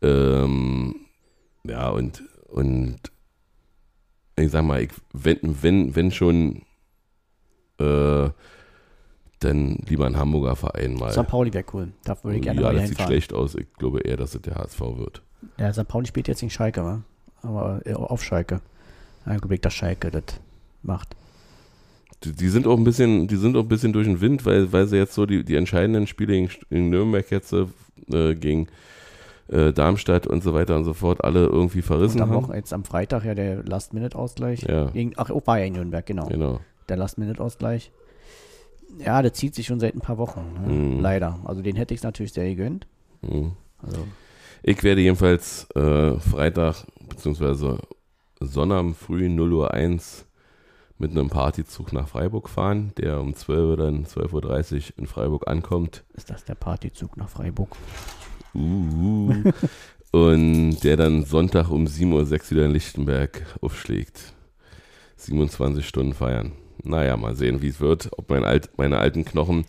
Ähm, 0.02 0.96
ja, 1.66 1.90
und, 1.90 2.24
und 2.48 3.00
ich 4.38 4.50
sag 4.50 4.64
mal, 4.64 4.82
ich, 4.82 4.92
wenn, 5.12 5.40
wenn, 5.62 5.96
wenn 5.98 6.12
schon 6.12 6.62
äh, 7.80 8.30
dann 9.40 9.76
lieber 9.88 10.06
ein 10.06 10.18
Hamburger 10.18 10.56
Verein 10.56 10.94
mal. 10.94 11.12
St. 11.12 11.28
Pauli 11.28 11.54
wäre 11.54 11.66
cool. 11.74 11.92
Da 12.06 12.16
würde 12.24 12.38
ich 12.38 12.44
gerne 12.44 12.62
ja, 12.62 12.68
mal 12.68 12.74
das 12.76 12.84
sieht 12.84 12.90
hinfahren. 12.92 13.12
schlecht 13.12 13.34
aus. 13.34 13.56
Ich 13.56 13.74
glaube 13.74 14.00
eher, 14.02 14.16
dass 14.16 14.36
es 14.36 14.42
der 14.42 14.56
HSV 14.56 14.80
wird. 14.80 15.22
Ja, 15.58 15.74
St. 15.74 15.88
Pauli 15.88 16.08
spielt 16.08 16.30
jetzt 16.30 16.44
in 16.44 16.50
Schalke, 16.50 16.82
wa? 16.82 17.02
Aber 17.42 17.82
auf 17.94 18.24
Schalke. 18.24 18.62
Glaube, 19.26 19.60
dass 19.60 19.74
Schalke 19.74 20.10
das 20.12 20.24
macht. 20.84 21.16
Die, 22.24 22.32
die 22.34 22.50
sind 22.50 22.68
auch 22.68 22.78
ein 22.78 22.84
bisschen, 22.84 23.28
die 23.28 23.36
sind 23.36 23.56
auch 23.56 23.62
ein 23.64 23.68
bisschen 23.68 23.94
durch 23.94 24.08
den 24.08 24.22
Wind, 24.22 24.46
weil, 24.46 24.72
weil 24.72 24.88
sie 24.88 24.98
jetzt 24.98 25.14
so 25.14 25.26
die, 25.26 25.44
die 25.44 25.56
entscheidenden 25.56 26.08
Spiele 26.08 26.36
in, 26.36 26.50
in 26.70 26.90
Nürnberg 26.90 27.30
jetzt 27.32 27.54
äh, 27.54 28.36
gegen 28.36 28.68
äh, 29.48 29.74
Darmstadt 29.74 30.28
und 30.28 30.44
so 30.44 30.54
weiter 30.54 30.76
und 30.76 30.86
so 30.86 30.94
fort 30.94 31.24
alle 31.24 31.46
irgendwie 31.46 31.80
Und 31.80 31.86
verrissen 31.86 32.22
am 32.22 32.30
haben. 32.30 32.44
Wochen, 32.44 32.54
jetzt 32.54 32.74
am 32.74 32.84
Freitag 32.84 33.26
ja 33.26 33.36
der 33.36 33.64
Last-Minute-Ausgleich. 33.64 34.64
Ja. 34.64 34.86
Gegen, 34.92 35.14
ach, 35.18 35.30
oh, 35.30 35.42
war 35.46 35.60
ja 35.60 35.66
in 35.66 35.74
Nürnberg, 35.74 36.06
genau. 36.06 36.28
Genau. 36.28 36.60
Der 36.90 36.98
Last-Minute-Ausgleich. 36.98 37.92
Ja, 39.04 39.22
der 39.22 39.34
zieht 39.34 39.56
sich 39.56 39.68
schon 39.68 39.80
seit 39.80 39.96
ein 39.96 40.02
paar 40.02 40.18
Wochen. 40.18 40.42
Ne? 40.66 40.74
Mhm. 40.74 41.00
Leider. 41.00 41.40
Also 41.46 41.62
den 41.62 41.76
hätte 41.76 41.94
ich 41.94 42.04
natürlich 42.04 42.34
sehr 42.34 42.50
gegönnt. 42.50 42.88
Mhm. 43.22 43.54
Also, 43.82 44.06
Ich 44.64 44.84
werde 44.84 45.02
jedenfalls 45.02 45.68
äh, 45.76 46.20
Freitag 46.20 46.86
beziehungsweise 47.12 47.80
Sonnabend 48.40 48.98
früh 48.98 49.30
0 49.30 49.54
Uhr 49.54 49.74
1 49.74 50.26
mit 50.98 51.12
einem 51.12 51.30
Partyzug 51.30 51.94
nach 51.94 52.08
Freiburg 52.08 52.50
fahren, 52.50 52.92
der 52.98 53.20
um 53.20 53.36
12 53.36 53.60
Uhr 53.60 53.78
dann 53.78 54.06
12.30 54.06 54.76
Uhr 54.76 54.82
in 54.98 55.08
Freiburg 55.08 55.48
ankommt. 55.48 56.04
ist 56.14 56.30
das 56.30 56.46
der 56.46 56.56
Partyzug 56.56 57.18
nach 57.18 57.30
Freiburg? 57.30 57.76
Uh, 58.54 59.34
und 60.12 60.80
der 60.84 60.98
dann 60.98 61.24
Sonntag 61.24 61.70
um 61.70 61.86
7.06 61.86 62.12
Uhr 62.14 62.52
wieder 62.52 62.66
in 62.66 62.72
Lichtenberg 62.72 63.46
aufschlägt. 63.62 64.34
27 65.18 65.88
Stunden 65.88 66.14
feiern. 66.14 66.54
Naja, 66.84 67.16
mal 67.18 67.36
sehen, 67.36 67.62
wie 67.62 67.70
es 67.70 67.80
wird, 67.80 68.10
ob 68.18 68.30
mein 68.30 68.44
alt, 68.44 68.72
meine 68.78 68.98
alten 68.98 69.24
Knochen 69.24 69.66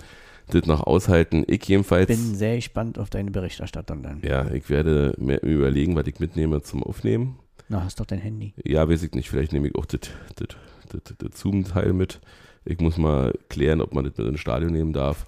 das 0.54 0.66
noch 0.66 0.86
aushalten. 0.86 1.44
Ich 1.46 1.64
jedenfalls. 1.66 2.06
Bin 2.06 2.34
sehr 2.34 2.56
gespannt 2.56 2.98
auf 2.98 3.10
deine 3.10 3.30
Berichterstattung 3.30 4.02
dann. 4.02 4.20
ja, 4.22 4.50
ich 4.50 4.68
werde 4.70 5.14
mir 5.18 5.40
überlegen, 5.42 5.94
was 5.96 6.06
ich 6.06 6.20
mitnehme 6.20 6.62
zum 6.62 6.82
Aufnehmen. 6.82 7.38
Na, 7.68 7.84
hast 7.84 8.00
doch 8.00 8.06
dein 8.06 8.18
Handy. 8.18 8.52
Ja, 8.64 8.88
weiß 8.88 9.02
ich 9.02 9.12
nicht, 9.12 9.30
vielleicht 9.30 9.52
nehme 9.52 9.68
ich 9.68 9.74
auch 9.74 9.86
das, 9.86 10.00
das, 10.36 10.48
das, 10.90 11.14
das 11.18 11.40
Zoom-Teil 11.40 11.92
mit. 11.92 12.20
Ich 12.64 12.80
muss 12.80 12.96
mal 12.98 13.32
klären, 13.48 13.80
ob 13.80 13.94
man 13.94 14.04
das 14.04 14.16
mit 14.16 14.26
ins 14.26 14.40
Stadion 14.40 14.72
nehmen 14.72 14.92
darf. 14.92 15.26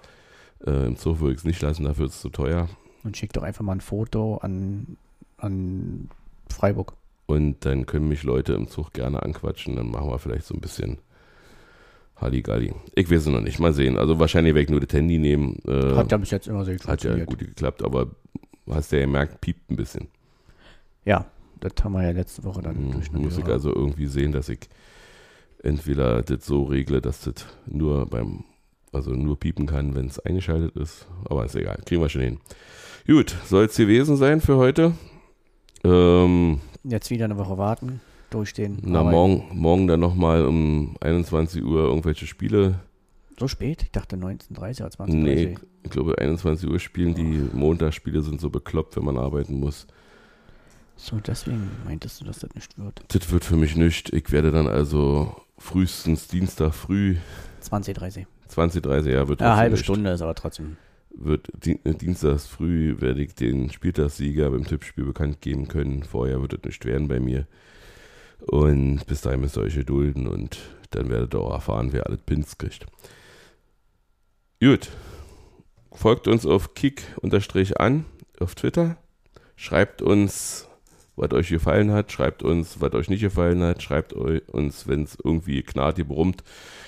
Äh, 0.66 0.86
Im 0.86 0.96
Zoo 0.96 1.20
würde 1.20 1.32
ich 1.32 1.38
es 1.38 1.44
nicht 1.44 1.62
lassen, 1.62 1.84
dafür 1.84 2.06
ist 2.06 2.14
es 2.16 2.20
zu 2.20 2.28
teuer. 2.28 2.68
Und 3.02 3.16
schick 3.16 3.32
doch 3.32 3.42
einfach 3.42 3.64
mal 3.64 3.72
ein 3.72 3.80
Foto 3.80 4.36
an, 4.38 4.96
an 5.38 6.08
Freiburg. 6.48 6.94
Und 7.26 7.64
dann 7.64 7.86
können 7.86 8.08
mich 8.08 8.22
Leute 8.22 8.52
im 8.52 8.68
Zug 8.68 8.92
gerne 8.92 9.22
anquatschen. 9.22 9.76
Dann 9.76 9.90
machen 9.90 10.10
wir 10.10 10.18
vielleicht 10.18 10.44
so 10.44 10.54
ein 10.54 10.60
bisschen 10.60 10.98
Halligalli. 12.16 12.72
Ich 12.94 13.10
weiß 13.10 13.22
es 13.22 13.26
noch 13.26 13.40
nicht. 13.40 13.58
Mal 13.58 13.72
sehen. 13.72 13.98
Also 13.98 14.18
wahrscheinlich 14.18 14.54
werde 14.54 14.64
ich 14.64 14.70
nur 14.70 14.80
das 14.80 14.92
Handy 14.92 15.18
nehmen. 15.18 15.58
Äh, 15.66 15.94
Hat 15.96 16.10
ja 16.12 16.16
bis 16.18 16.30
jetzt 16.30 16.46
immer 16.48 16.64
sehr 16.64 16.76
gut 16.76 16.86
hat 16.86 17.02
ja 17.04 17.24
gut 17.24 17.38
geklappt, 17.38 17.82
aber 17.82 18.08
hast 18.70 18.92
ja 18.92 19.00
gemerkt, 19.00 19.40
piept 19.40 19.70
ein 19.70 19.76
bisschen. 19.76 20.08
Ja, 21.04 21.26
das 21.60 21.72
haben 21.82 21.92
wir 21.92 22.02
ja 22.04 22.10
letzte 22.12 22.44
Woche 22.44 22.62
dann 22.62 22.76
Hm, 22.76 23.02
eine 23.14 23.18
muss 23.24 23.36
ich 23.38 23.44
also 23.46 23.74
irgendwie 23.74 24.06
sehen, 24.06 24.32
dass 24.32 24.48
ich 24.48 24.60
entweder 25.62 26.22
das 26.22 26.46
so 26.46 26.64
regle, 26.64 27.00
dass 27.00 27.22
das 27.22 27.34
nur 27.66 28.06
beim, 28.06 28.44
also 28.92 29.10
nur 29.10 29.38
piepen 29.38 29.66
kann, 29.66 29.94
wenn 29.94 30.06
es 30.06 30.18
eingeschaltet 30.20 30.76
ist. 30.76 31.06
Aber 31.28 31.44
ist 31.44 31.56
egal. 31.56 31.80
Kriegen 31.84 32.00
wir 32.00 32.08
schon 32.08 32.22
hin. 32.22 32.38
Gut, 33.06 33.34
soll 33.46 33.64
es 33.64 33.76
gewesen 33.76 34.16
sein 34.16 34.40
für 34.40 34.56
heute. 34.56 34.92
Ähm, 35.84 36.60
Jetzt 36.84 37.10
wieder 37.10 37.24
eine 37.26 37.36
Woche 37.38 37.58
warten, 37.58 38.00
durchstehen. 38.34 38.78
na, 38.82 39.00
arbeiten. 39.00 39.16
morgen, 39.16 39.58
morgen 39.58 39.86
dann 39.86 40.00
nochmal 40.00 40.44
um 40.44 40.96
21 41.00 41.62
Uhr 41.62 41.84
irgendwelche 41.84 42.26
Spiele. 42.26 42.80
So 43.38 43.48
spät? 43.48 43.82
Ich 43.82 43.90
dachte 43.90 44.16
19.30 44.16 44.80
oder 44.80 44.88
20.30 44.90 45.14
Nee, 45.14 45.54
ich 45.82 45.90
glaube 45.90 46.18
21 46.18 46.68
Uhr 46.68 46.78
spielen. 46.78 47.14
Die 47.14 47.48
Montagsspiele 47.52 48.22
sind 48.22 48.40
so 48.40 48.50
bekloppt, 48.50 48.96
wenn 48.96 49.04
man 49.04 49.18
arbeiten 49.18 49.58
muss. 49.58 49.86
So, 50.96 51.18
deswegen 51.18 51.70
meintest 51.84 52.20
du, 52.20 52.24
dass 52.24 52.38
das 52.38 52.54
nicht 52.54 52.78
wird. 52.78 53.02
Das 53.08 53.30
wird 53.32 53.44
für 53.44 53.56
mich 53.56 53.74
nicht. 53.74 54.12
Ich 54.12 54.30
werde 54.30 54.52
dann 54.52 54.68
also 54.68 55.34
frühestens 55.58 56.28
Dienstag 56.28 56.74
früh 56.74 57.16
20.30 57.62 58.26
20, 58.48 58.82
30 58.82 59.12
Jahre 59.12 59.28
wird 59.28 59.40
Ja, 59.40 59.46
trotzdem 59.48 59.58
halbe 59.58 59.74
nicht. 59.74 59.84
Stunde 59.84 60.10
ist 60.10 60.22
aber 60.22 60.34
trotzdem. 60.34 60.76
Wird 61.16 61.48
Di 61.64 61.80
äh, 61.84 61.94
Dienstags 61.94 62.46
früh 62.46 63.00
werde 63.00 63.22
ich 63.22 63.34
den 63.34 63.70
Spieltagssieger 63.70 64.50
beim 64.50 64.64
Tippspiel 64.64 65.04
bekannt 65.04 65.40
geben 65.40 65.68
können. 65.68 66.02
Vorher 66.02 66.40
wird 66.40 66.54
es 66.54 66.64
nicht 66.64 66.84
werden 66.84 67.08
bei 67.08 67.20
mir. 67.20 67.46
Und 68.40 69.06
bis 69.06 69.22
dahin 69.22 69.40
müsst 69.40 69.56
ihr 69.56 69.62
euch 69.62 69.74
gedulden 69.74 70.26
und 70.26 70.58
dann 70.90 71.08
werdet 71.08 71.34
ihr 71.34 71.40
auch 71.40 71.52
erfahren, 71.52 71.92
wer 71.92 72.06
alles 72.06 72.20
Pins 72.22 72.58
kriegt. 72.58 72.86
Gut. 74.60 74.90
Folgt 75.92 76.26
uns 76.26 76.44
auf 76.44 76.74
kick-an 76.74 78.04
auf 78.40 78.54
Twitter. 78.54 78.96
Schreibt 79.56 80.02
uns, 80.02 80.68
was 81.16 81.32
euch 81.32 81.48
gefallen 81.48 81.92
hat. 81.92 82.10
Schreibt 82.10 82.42
uns, 82.42 82.80
was 82.80 82.92
euch 82.94 83.08
nicht 83.08 83.20
gefallen 83.20 83.62
hat. 83.62 83.82
Schreibt 83.82 84.12
uns, 84.12 84.88
wenn 84.88 85.04
es 85.04 85.16
irgendwie 85.22 85.62
knarrt, 85.62 85.96
hier 85.96 86.08
brummt, 86.08 86.42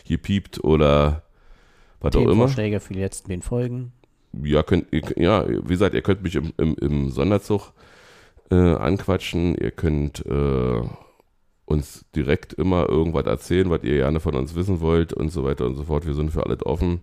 hier 0.05 0.19
piept 0.19 0.63
oder 0.65 1.23
was 2.01 2.15
auch 2.17 2.21
immer. 2.21 2.31
Themenvorschläge 2.31 2.81
für 2.81 2.95
die 2.95 3.01
letzten 3.01 3.31
den 3.31 3.43
Folgen. 3.43 3.93
Ja, 4.43 4.63
könnt, 4.63 4.89
ja, 5.17 5.49
wie 5.49 5.69
gesagt, 5.69 5.95
ihr 5.95 6.03
könnt 6.03 6.23
mich 6.23 6.35
im, 6.35 6.53
im, 6.59 6.75
im 6.77 7.11
Sonderzug 7.11 7.73
äh, 8.51 8.55
anquatschen. 8.55 9.55
Ihr 9.55 9.71
könnt 9.71 10.25
äh, 10.27 10.83
uns 11.67 12.05
direkt 12.15 12.53
immer 12.55 12.89
irgendwas 12.89 13.27
erzählen, 13.27 13.69
was 13.71 13.83
ihr 13.85 13.97
gerne 13.97 14.21
von 14.21 14.35
uns 14.37 14.55
wissen 14.55 14.81
wollt 14.81 15.13
und 15.13 15.29
so 15.31 15.45
weiter 15.45 15.67
und 15.67 15.75
so 15.77 15.83
fort. 15.85 16.07
Wir 16.07 16.15
sind 16.15 16.31
für 16.33 16.47
alles 16.47 16.65
offen. 16.65 17.01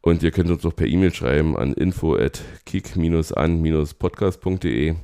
Und 0.00 0.22
ihr 0.24 0.32
könnt 0.32 0.50
uns 0.50 0.66
auch 0.66 0.74
per 0.74 0.86
E-Mail 0.88 1.14
schreiben 1.14 1.56
an 1.56 1.72
info 1.74 2.16
at 2.16 2.42
kick-an-podcast.de. 3.62 4.94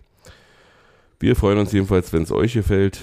Wir 1.21 1.37
freuen 1.37 1.59
uns 1.59 1.73
jedenfalls, 1.73 2.13
wenn 2.13 2.23
es 2.23 2.33
euch 2.33 2.55
gefällt 2.55 3.01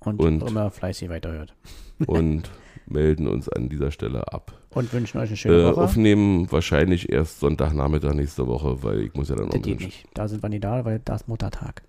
Und, 0.00 0.18
Und- 0.20 0.48
immer 0.48 0.70
fleißig 0.70 1.08
weiterhört. 1.10 1.54
und 2.06 2.50
melden 2.86 3.28
uns 3.28 3.48
an 3.48 3.68
dieser 3.68 3.90
Stelle 3.90 4.32
ab. 4.32 4.52
Und 4.70 4.92
wünschen 4.92 5.18
euch 5.18 5.28
eine 5.28 5.36
schöne 5.36 5.62
Äh, 5.62 5.66
Woche. 5.72 5.80
aufnehmen 5.82 6.50
wahrscheinlich 6.50 7.10
erst 7.12 7.40
Sonntagnachmittag 7.40 8.14
nächste 8.14 8.46
Woche, 8.46 8.82
weil 8.82 9.00
ich 9.02 9.14
muss 9.14 9.28
ja 9.28 9.36
dann 9.36 9.48
Das 9.50 9.60
geht 9.62 9.80
nicht. 9.80 10.06
Da 10.14 10.26
sind 10.28 10.42
wir 10.42 10.48
nicht 10.48 10.64
da, 10.64 10.84
weil 10.84 11.00
da 11.04 11.16
ist 11.16 11.28
Muttertag. 11.28 11.82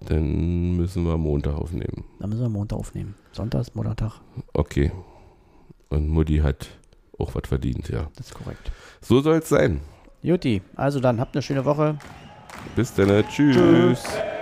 Dann 0.00 0.76
müssen 0.76 1.04
wir 1.04 1.16
Montag 1.18 1.54
aufnehmen. 1.54 2.04
Da 2.20 2.26
müssen 2.26 2.42
wir 2.42 2.48
Montag 2.48 2.78
aufnehmen. 2.78 3.14
Sonntag 3.32 3.62
ist 3.62 3.74
Muttertag. 3.74 4.20
Okay. 4.52 4.92
Und 5.88 6.08
Mutti 6.08 6.38
hat 6.38 6.68
auch 7.18 7.34
was 7.34 7.48
verdient, 7.48 7.88
ja. 7.88 8.08
Das 8.16 8.28
ist 8.28 8.34
korrekt. 8.34 8.70
So 9.00 9.20
soll 9.20 9.38
es 9.38 9.48
sein. 9.48 9.80
Juti, 10.22 10.62
also 10.76 11.00
dann 11.00 11.20
habt 11.20 11.34
eine 11.34 11.42
schöne 11.42 11.64
Woche. 11.64 11.98
Bis 12.76 12.94
dann. 12.94 13.24
Tschüss. 13.28 14.04
Werte 14.04 14.37